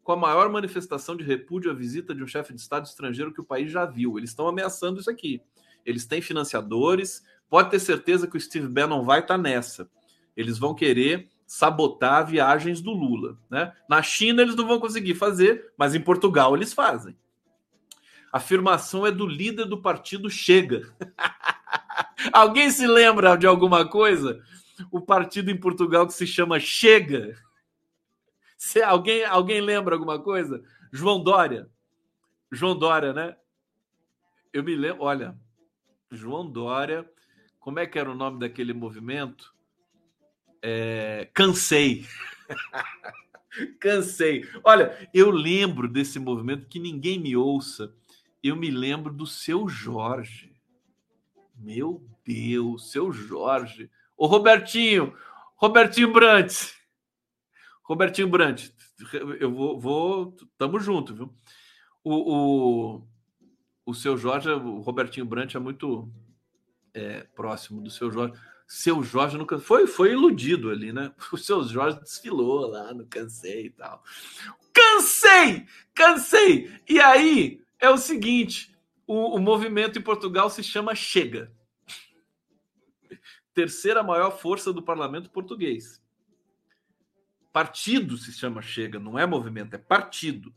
com 0.03 0.11
a 0.11 0.17
maior 0.17 0.51
manifestação 0.51 1.17
de 1.17 1.23
repúdio 1.23 1.71
à 1.71 1.75
visita 1.75 2.13
de 2.13 2.21
um 2.21 2.27
chefe 2.27 2.53
de 2.53 2.61
Estado 2.61 2.87
estrangeiro 2.87 3.33
que 3.33 3.41
o 3.41 3.45
país 3.45 3.71
já 3.71 3.87
viu. 3.87 4.19
Eles 4.19 4.31
estão 4.31 4.49
ameaçando 4.49 4.99
isso 4.99 5.09
aqui. 5.09 5.41
Eles 5.87 6.05
têm 6.05 6.21
financiadores. 6.21 7.23
Pode 7.49 7.71
ter 7.71 7.79
certeza 7.79 8.27
que 8.27 8.37
o 8.37 8.41
Steve 8.41 8.67
Bannon 8.67 9.05
vai 9.05 9.21
estar 9.21 9.37
tá 9.37 9.41
nessa. 9.41 9.89
Eles 10.37 10.59
vão 10.59 10.75
querer 10.75 11.29
sabotar 11.47 12.27
viagens 12.27 12.81
do 12.81 12.91
Lula. 12.91 13.39
Né? 13.49 13.73
Na 13.89 14.03
China 14.03 14.43
eles 14.43 14.57
não 14.57 14.67
vão 14.67 14.81
conseguir 14.81 15.15
fazer, 15.15 15.73
mas 15.79 15.95
em 15.95 16.01
Portugal 16.01 16.57
eles 16.57 16.73
fazem. 16.73 17.17
A 18.33 18.39
afirmação 18.39 19.07
é 19.07 19.13
do 19.13 19.29
líder 19.29 19.67
do 19.67 19.81
partido 19.81 20.29
Chega. 20.29 20.93
Alguém 22.33 22.71
se 22.71 22.87
lembra 22.87 23.37
de 23.37 23.47
alguma 23.47 23.89
coisa? 23.89 24.43
O 24.91 25.01
partido 25.01 25.51
em 25.51 25.57
Portugal 25.57 26.07
que 26.07 26.15
se 26.15 26.27
chama 26.27 26.59
Chega. 26.59 27.37
Se 28.57 28.83
alguém, 28.83 29.25
alguém 29.25 29.61
lembra 29.61 29.95
alguma 29.95 30.19
coisa? 30.19 30.63
João 30.93 31.23
Dória. 31.23 31.69
João 32.51 32.77
Dória, 32.79 33.13
né? 33.13 33.37
Eu 34.53 34.63
me 34.63 34.77
lembro, 34.77 35.03
olha, 35.03 35.37
João 36.11 36.49
Dória, 36.49 37.09
como 37.59 37.79
é 37.79 37.87
que 37.87 37.99
era 37.99 38.11
o 38.11 38.15
nome 38.15 38.39
daquele 38.39 38.73
movimento? 38.73 39.53
É, 40.63 41.29
cansei. 41.35 42.07
cansei. 43.81 44.49
Olha, 44.63 45.09
eu 45.13 45.31
lembro 45.31 45.89
desse 45.89 46.19
movimento 46.19 46.69
que 46.69 46.79
ninguém 46.79 47.19
me 47.19 47.37
ouça. 47.37 47.93
Eu 48.43 48.57
me 48.57 48.71
lembro 48.71 49.13
do 49.13 49.27
seu 49.27 49.69
Jorge. 49.69 50.54
Meu 51.65 52.07
Deus, 52.25 52.91
seu 52.93 53.11
Jorge. 53.11 53.91
O 54.17 54.27
Robertinho, 54.27 55.17
Robertinho 55.57 56.13
Brandt. 56.13 56.75
Robertinho 57.83 58.29
Brandt, 58.29 58.75
eu 59.41 59.53
vou, 59.53 59.81
vou, 59.81 60.37
tamo 60.57 60.79
junto, 60.79 61.15
viu? 61.15 61.35
O, 62.03 62.35
o, 62.35 63.07
o 63.87 63.95
seu 63.95 64.17
Jorge, 64.17 64.51
o 64.51 64.81
Robertinho 64.81 65.27
Brandt 65.27 65.57
é 65.57 65.61
muito 65.61 66.11
é, 66.93 67.25
próximo 67.35 67.81
do 67.81 67.91
seu 67.91 68.11
Jorge 68.11 68.35
seu 68.67 69.03
Jorge 69.03 69.37
nunca 69.37 69.59
foi 69.59 69.87
foi 69.87 70.13
iludido 70.13 70.71
ali, 70.71 70.93
né? 70.93 71.13
O 71.33 71.37
seu 71.37 71.63
Jorge 71.65 72.01
desfilou 72.01 72.67
lá 72.67 72.93
no 72.93 73.07
cansei 73.07 73.67
e 73.67 73.71
tal. 73.71 74.03
Cansei! 74.73 75.67
Cansei! 75.95 76.81
E 76.89 76.99
aí 77.01 77.61
é 77.79 77.89
o 77.91 77.97
seguinte: 77.97 78.74
o, 79.07 79.37
o 79.37 79.41
movimento 79.41 79.99
em 79.99 80.03
Portugal 80.03 80.51
se 80.51 80.63
chama 80.63 80.95
Chega. 80.95 81.53
Terceira 83.53 84.03
maior 84.03 84.39
força 84.39 84.73
do 84.73 84.83
parlamento 84.83 85.31
português. 85.31 86.03
Partido 87.53 88.17
se 88.17 88.33
chama 88.33 88.61
Chega, 88.61 88.99
não 88.99 89.19
é 89.19 89.27
movimento, 89.27 89.75
é 89.75 89.79
partido. 89.79 90.55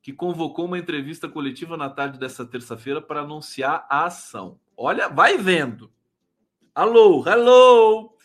Que 0.00 0.12
convocou 0.12 0.66
uma 0.66 0.78
entrevista 0.78 1.28
coletiva 1.28 1.76
na 1.76 1.90
tarde 1.90 2.18
dessa 2.18 2.46
terça-feira 2.46 3.02
para 3.02 3.22
anunciar 3.22 3.86
a 3.90 4.04
ação. 4.04 4.60
Olha, 4.76 5.08
vai 5.08 5.36
vendo 5.36 5.92
Alô, 6.78 7.24
hello! 7.26 8.16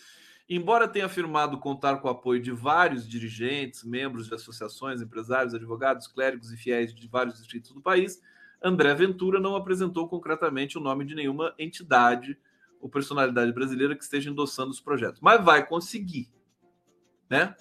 Embora 0.48 0.88
tenha 0.88 1.08
afirmado 1.08 1.58
contar 1.58 1.98
com 1.98 2.08
o 2.08 2.12
apoio 2.12 2.40
de 2.40 2.52
vários 2.52 3.10
dirigentes, 3.10 3.84
membros 3.84 4.28
de 4.28 4.36
associações, 4.36 5.02
empresários, 5.02 5.56
advogados, 5.56 6.06
clérigos 6.06 6.52
e 6.52 6.58
fiéis 6.58 6.94
de 6.94 7.08
vários 7.08 7.40
distritos 7.40 7.72
do 7.72 7.82
país, 7.82 8.22
André 8.64 8.94
Ventura 8.94 9.40
não 9.40 9.56
apresentou 9.56 10.08
concretamente 10.08 10.78
o 10.78 10.82
nome 10.82 11.04
de 11.04 11.14
nenhuma 11.14 11.54
entidade 11.60 12.38
ou 12.80 12.90
personalidade 12.90 13.52
brasileira 13.52 13.96
que 13.96 14.04
esteja 14.04 14.30
endossando 14.30 14.72
os 14.72 14.80
projetos. 14.80 15.20
Mas 15.22 15.44
vai 15.44 15.66
conseguir, 15.66 16.32
né? 17.30 17.56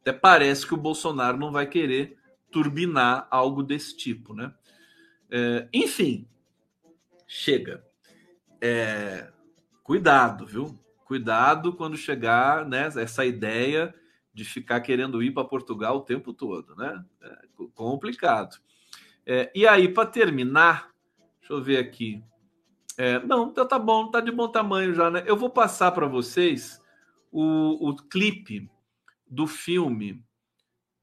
Até 0.00 0.12
parece 0.12 0.66
que 0.66 0.74
o 0.74 0.78
Bolsonaro 0.78 1.36
não 1.36 1.52
vai 1.52 1.66
querer 1.66 2.18
turbinar 2.50 3.28
algo 3.30 3.62
desse 3.62 3.96
tipo, 3.96 4.34
né? 4.34 4.52
É, 5.30 5.68
enfim, 5.72 6.26
chega. 7.26 7.84
É, 8.60 9.30
cuidado, 9.82 10.46
viu? 10.46 10.78
Cuidado 11.04 11.72
quando 11.74 11.96
chegar 11.96 12.66
né, 12.66 12.86
essa 12.96 13.24
ideia 13.24 13.94
de 14.32 14.44
ficar 14.44 14.80
querendo 14.80 15.22
ir 15.22 15.32
para 15.32 15.44
Portugal 15.44 15.96
o 15.98 16.04
tempo 16.04 16.32
todo, 16.32 16.74
né? 16.76 17.04
É 17.20 17.38
complicado. 17.74 18.56
É, 19.32 19.48
e 19.54 19.64
aí, 19.64 19.88
para 19.88 20.08
terminar, 20.08 20.90
deixa 21.38 21.52
eu 21.52 21.62
ver 21.62 21.76
aqui. 21.76 22.20
É, 22.98 23.20
não, 23.20 23.52
tá, 23.52 23.64
tá 23.64 23.78
bom, 23.78 24.10
tá 24.10 24.20
de 24.20 24.32
bom 24.32 24.48
tamanho 24.48 24.92
já, 24.92 25.08
né? 25.08 25.22
Eu 25.24 25.36
vou 25.36 25.48
passar 25.48 25.92
para 25.92 26.08
vocês 26.08 26.82
o, 27.30 27.90
o 27.90 27.94
clipe 27.94 28.68
do 29.24 29.46
filme 29.46 30.20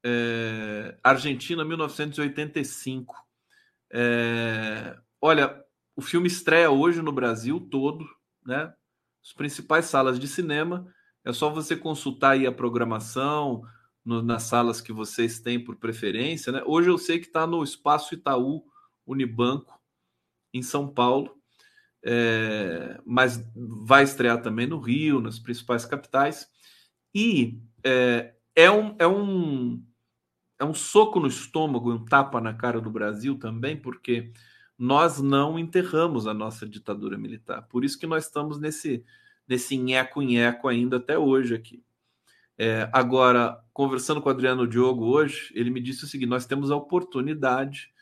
é, 0.04 0.94
Argentina 1.02 1.64
1985. 1.64 3.16
É, 3.90 4.94
olha, 5.22 5.64
o 5.96 6.02
filme 6.02 6.28
estreia 6.28 6.70
hoje 6.70 7.00
no 7.00 7.12
Brasil 7.12 7.58
todo, 7.58 8.06
né? 8.44 8.74
as 9.24 9.32
principais 9.32 9.86
salas 9.86 10.18
de 10.20 10.28
cinema. 10.28 10.86
É 11.24 11.32
só 11.32 11.48
você 11.48 11.74
consultar 11.74 12.32
aí 12.32 12.46
a 12.46 12.52
programação 12.52 13.62
no, 14.08 14.22
nas 14.22 14.44
salas 14.44 14.80
que 14.80 14.90
vocês 14.90 15.38
têm 15.38 15.62
por 15.62 15.76
preferência. 15.76 16.50
Né? 16.50 16.62
Hoje 16.64 16.88
eu 16.88 16.96
sei 16.96 17.18
que 17.18 17.26
está 17.26 17.46
no 17.46 17.62
Espaço 17.62 18.14
Itaú 18.14 18.64
Unibanco, 19.06 19.78
em 20.52 20.62
São 20.62 20.88
Paulo, 20.88 21.36
é, 22.02 22.98
mas 23.04 23.44
vai 23.54 24.04
estrear 24.04 24.40
também 24.40 24.66
no 24.66 24.80
Rio, 24.80 25.20
nas 25.20 25.38
principais 25.38 25.84
capitais. 25.84 26.48
E 27.14 27.60
é, 27.84 28.34
é, 28.56 28.70
um, 28.70 28.96
é, 28.98 29.06
um, 29.06 29.84
é 30.58 30.64
um 30.64 30.72
soco 30.72 31.20
no 31.20 31.28
estômago, 31.28 31.92
um 31.92 32.02
tapa 32.02 32.40
na 32.40 32.54
cara 32.54 32.80
do 32.80 32.90
Brasil 32.90 33.38
também, 33.38 33.76
porque 33.76 34.32
nós 34.78 35.20
não 35.20 35.58
enterramos 35.58 36.26
a 36.26 36.32
nossa 36.32 36.66
ditadura 36.66 37.18
militar. 37.18 37.68
Por 37.68 37.84
isso 37.84 37.98
que 37.98 38.06
nós 38.06 38.24
estamos 38.24 38.58
nesse, 38.58 39.04
nesse 39.46 39.76
nheco-nheco 39.76 40.66
ainda 40.66 40.96
até 40.96 41.18
hoje 41.18 41.54
aqui. 41.54 41.84
É, 42.56 42.88
agora, 42.92 43.62
conversando 43.78 44.20
com 44.20 44.28
o 44.28 44.32
Adriano 44.32 44.66
Diogo 44.66 45.04
hoje, 45.04 45.52
ele 45.54 45.70
me 45.70 45.80
disse 45.80 46.02
o 46.02 46.08
seguinte: 46.08 46.28
nós 46.28 46.44
temos 46.44 46.72
a 46.72 46.76
oportunidade 46.76 47.92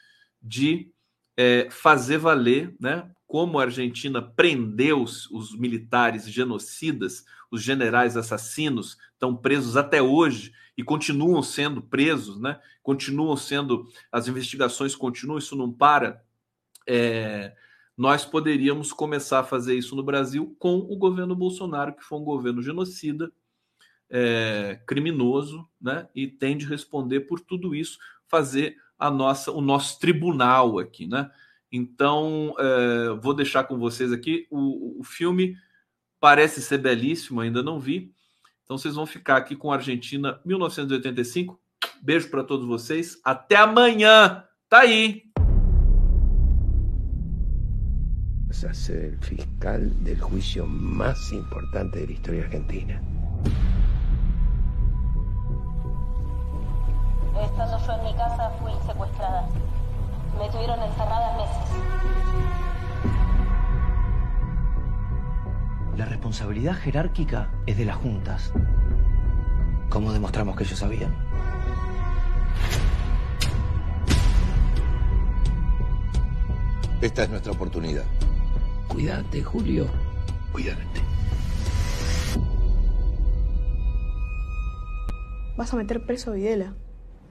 de 0.40 0.90
é, 1.36 1.68
fazer 1.70 2.16
valer, 2.16 2.74
né? 2.80 3.10
Como 3.26 3.58
a 3.58 3.64
Argentina 3.64 4.22
prendeu 4.22 5.02
os, 5.02 5.30
os 5.30 5.54
militares 5.54 6.30
genocidas, 6.30 7.26
os 7.50 7.62
generais 7.62 8.16
assassinos 8.16 8.96
estão 9.12 9.36
presos 9.36 9.76
até 9.76 10.00
hoje 10.00 10.50
e 10.78 10.82
continuam 10.82 11.42
sendo 11.42 11.82
presos, 11.82 12.40
né? 12.40 12.58
Continuam 12.82 13.36
sendo, 13.36 13.86
as 14.10 14.28
investigações 14.28 14.96
continuam, 14.96 15.36
isso 15.36 15.54
não 15.54 15.70
para 15.70 16.24
é, 16.88 17.54
nós 17.94 18.24
poderíamos 18.24 18.94
começar 18.94 19.40
a 19.40 19.44
fazer 19.44 19.76
isso 19.76 19.94
no 19.94 20.02
Brasil 20.02 20.56
com 20.58 20.78
o 20.78 20.96
governo 20.96 21.36
Bolsonaro, 21.36 21.94
que 21.94 22.02
foi 22.02 22.18
um 22.18 22.24
governo 22.24 22.62
genocida, 22.62 23.30
é, 24.10 24.80
criminoso, 24.86 25.66
né? 25.80 26.08
E 26.14 26.26
tem 26.26 26.56
de 26.56 26.66
responder 26.66 27.20
por 27.20 27.40
tudo 27.40 27.74
isso, 27.74 27.98
fazer 28.28 28.76
a 28.98 29.10
nossa, 29.10 29.50
o 29.52 29.60
nosso 29.60 29.98
tribunal 29.98 30.78
aqui, 30.78 31.06
né? 31.06 31.30
Então, 31.70 32.54
é, 32.58 33.08
vou 33.20 33.34
deixar 33.34 33.64
com 33.64 33.78
vocês 33.78 34.12
aqui. 34.12 34.46
O, 34.50 35.00
o 35.00 35.04
filme 35.04 35.56
parece 36.20 36.62
ser 36.62 36.78
belíssimo, 36.78 37.40
ainda 37.40 37.62
não 37.62 37.78
vi. 37.78 38.12
Então, 38.64 38.78
vocês 38.78 38.94
vão 38.94 39.06
ficar 39.06 39.36
aqui 39.36 39.54
com 39.54 39.72
Argentina 39.72 40.40
1985. 40.44 41.58
Beijo 42.02 42.30
para 42.30 42.44
todos 42.44 42.66
vocês. 42.66 43.20
Até 43.24 43.56
amanhã. 43.56 44.44
Tá 44.68 44.80
aí. 44.80 45.26
a 48.64 48.72
ser 48.72 49.04
el 49.04 49.18
fiscal 49.18 49.82
del 50.02 50.18
juicio 50.18 50.66
más 50.66 51.30
importante 51.30 52.00
de 52.00 52.06
la 52.06 52.12
historia 52.12 52.44
argentina. 52.44 53.02
Estando 57.56 57.86
yo 57.86 57.92
en 57.94 58.04
mi 58.04 58.12
casa 58.12 58.50
fui 58.60 58.70
secuestrada. 58.86 59.48
Me 60.38 60.46
tuvieron 60.50 60.78
encerrada 60.78 61.38
meses. 61.38 61.72
La 65.96 66.04
responsabilidad 66.04 66.74
jerárquica 66.74 67.48
es 67.64 67.78
de 67.78 67.86
las 67.86 67.96
juntas. 67.96 68.52
¿Cómo 69.88 70.12
demostramos 70.12 70.54
que 70.54 70.64
ellos 70.64 70.78
sabían? 70.78 71.16
Esta 77.00 77.22
es 77.22 77.30
nuestra 77.30 77.52
oportunidad. 77.52 78.04
Cuídate, 78.86 79.42
Julio. 79.42 79.86
Cuídate. 80.52 80.84
Vas 85.56 85.72
a 85.72 85.76
meter 85.78 86.04
preso 86.04 86.32
a 86.32 86.34
Videla. 86.34 86.74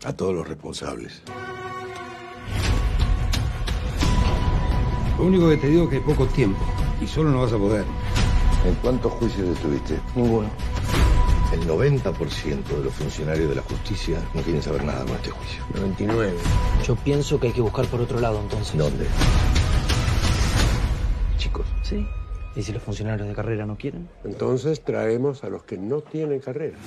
A 0.06 0.14
todos 0.14 0.36
los 0.36 0.48
responsables. 0.48 1.22
Lo 5.18 5.26
único 5.26 5.50
que 5.50 5.58
te 5.58 5.68
digo 5.68 5.86
es 5.86 5.90
que 5.90 5.96
hay 5.96 6.02
poco 6.02 6.28
tiempo 6.28 6.60
y 7.02 7.08
solo 7.08 7.32
no 7.32 7.42
vas 7.42 7.54
a 7.54 7.58
poder. 7.58 7.86
¿En 8.66 8.76
cuántos 8.76 9.12
juicios 9.14 9.50
estuviste? 9.50 10.00
Ninguno. 10.16 10.50
El 11.54 11.68
90% 11.68 12.64
de 12.64 12.84
los 12.84 12.94
funcionarios 12.94 13.50
de 13.50 13.56
la 13.56 13.62
justicia 13.64 14.20
no 14.34 14.42
quieren 14.42 14.62
saber 14.62 14.84
nada 14.84 15.06
con 15.06 15.16
este 15.16 15.32
juicio. 15.32 15.64
99. 15.74 16.34
Yo 16.86 16.96
pienso 16.98 17.40
que 17.40 17.48
hay 17.48 17.54
que 17.54 17.62
buscar 17.62 17.86
por 17.88 18.02
otro 18.02 18.20
lado 18.20 18.40
entonces. 18.42 18.78
¿Dónde? 18.78 19.06
Chicos. 21.38 21.66
Sí. 21.82 22.06
¿Y 22.56 22.62
si 22.62 22.74
los 22.74 22.84
funcionarios 22.84 23.28
de 23.28 23.34
carrera 23.34 23.66
no 23.66 23.76
quieren? 23.76 24.08
Entonces 24.24 24.84
traemos 24.84 25.44
a 25.44 25.50
los 25.50 25.64
que 25.64 25.78
no 25.78 26.02
tienen 26.02 26.40
carrera. 26.40 26.78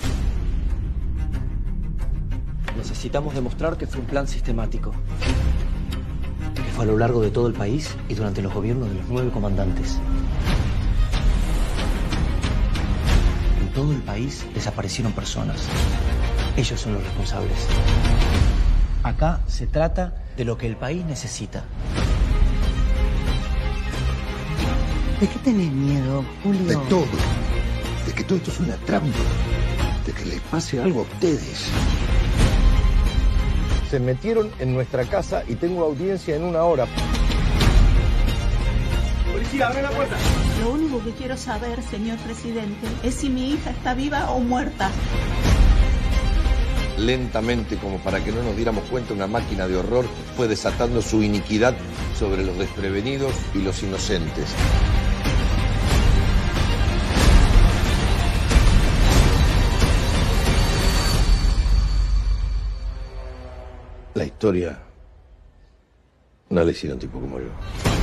Necesitamos 2.78 3.34
demostrar 3.34 3.76
que 3.76 3.88
fue 3.88 4.00
un 4.00 4.06
plan 4.06 4.28
sistemático. 4.28 4.92
Que 6.54 6.62
fue 6.62 6.84
a 6.84 6.86
lo 6.86 6.96
largo 6.96 7.20
de 7.20 7.30
todo 7.30 7.48
el 7.48 7.52
país 7.52 7.94
y 8.08 8.14
durante 8.14 8.40
los 8.40 8.54
gobiernos 8.54 8.88
de 8.88 8.94
los 8.94 9.04
nueve 9.08 9.30
comandantes. 9.30 9.98
En 13.60 13.68
todo 13.72 13.92
el 13.92 14.00
país 14.02 14.46
desaparecieron 14.54 15.12
personas. 15.12 15.66
Ellos 16.56 16.80
son 16.80 16.94
los 16.94 17.02
responsables. 17.02 17.66
Acá 19.02 19.40
se 19.48 19.66
trata 19.66 20.14
de 20.36 20.44
lo 20.44 20.56
que 20.56 20.68
el 20.68 20.76
país 20.76 21.04
necesita. 21.04 21.64
¿De 25.20 25.28
qué 25.28 25.38
tenés 25.40 25.72
miedo, 25.72 26.24
Julio? 26.44 26.64
De 26.64 26.76
todo. 26.88 27.06
De 28.06 28.12
que 28.12 28.22
todo 28.22 28.38
esto 28.38 28.52
es 28.52 28.60
una 28.60 28.76
trampa. 28.76 29.18
De 30.06 30.12
que 30.12 30.24
les 30.26 30.40
pase 30.42 30.80
algo 30.80 31.00
a 31.00 31.02
ustedes. 31.02 31.70
Se 33.90 33.98
metieron 34.00 34.50
en 34.58 34.74
nuestra 34.74 35.04
casa 35.04 35.44
y 35.48 35.54
tengo 35.54 35.84
audiencia 35.84 36.36
en 36.36 36.44
una 36.44 36.62
hora. 36.64 36.86
Lo 40.60 40.70
único 40.70 41.02
que 41.02 41.12
quiero 41.12 41.36
saber, 41.36 41.82
señor 41.82 42.18
presidente, 42.18 42.86
es 43.02 43.14
si 43.14 43.30
mi 43.30 43.52
hija 43.52 43.70
está 43.70 43.94
viva 43.94 44.30
o 44.30 44.40
muerta. 44.40 44.90
Lentamente, 46.98 47.76
como 47.76 47.98
para 47.98 48.22
que 48.22 48.32
no 48.32 48.42
nos 48.42 48.56
diéramos 48.56 48.84
cuenta, 48.84 49.14
una 49.14 49.26
máquina 49.26 49.68
de 49.68 49.76
horror 49.76 50.04
fue 50.36 50.48
desatando 50.48 51.00
su 51.00 51.22
iniquidad 51.22 51.74
sobre 52.18 52.44
los 52.44 52.58
desprevenidos 52.58 53.32
y 53.54 53.62
los 53.62 53.82
inocentes. 53.82 54.54
Historia 64.38 64.78
no 66.50 66.62
le 66.62 66.70
hicieron 66.70 66.96
tipo 66.96 67.18
como 67.18 67.40
yo. 67.40 67.97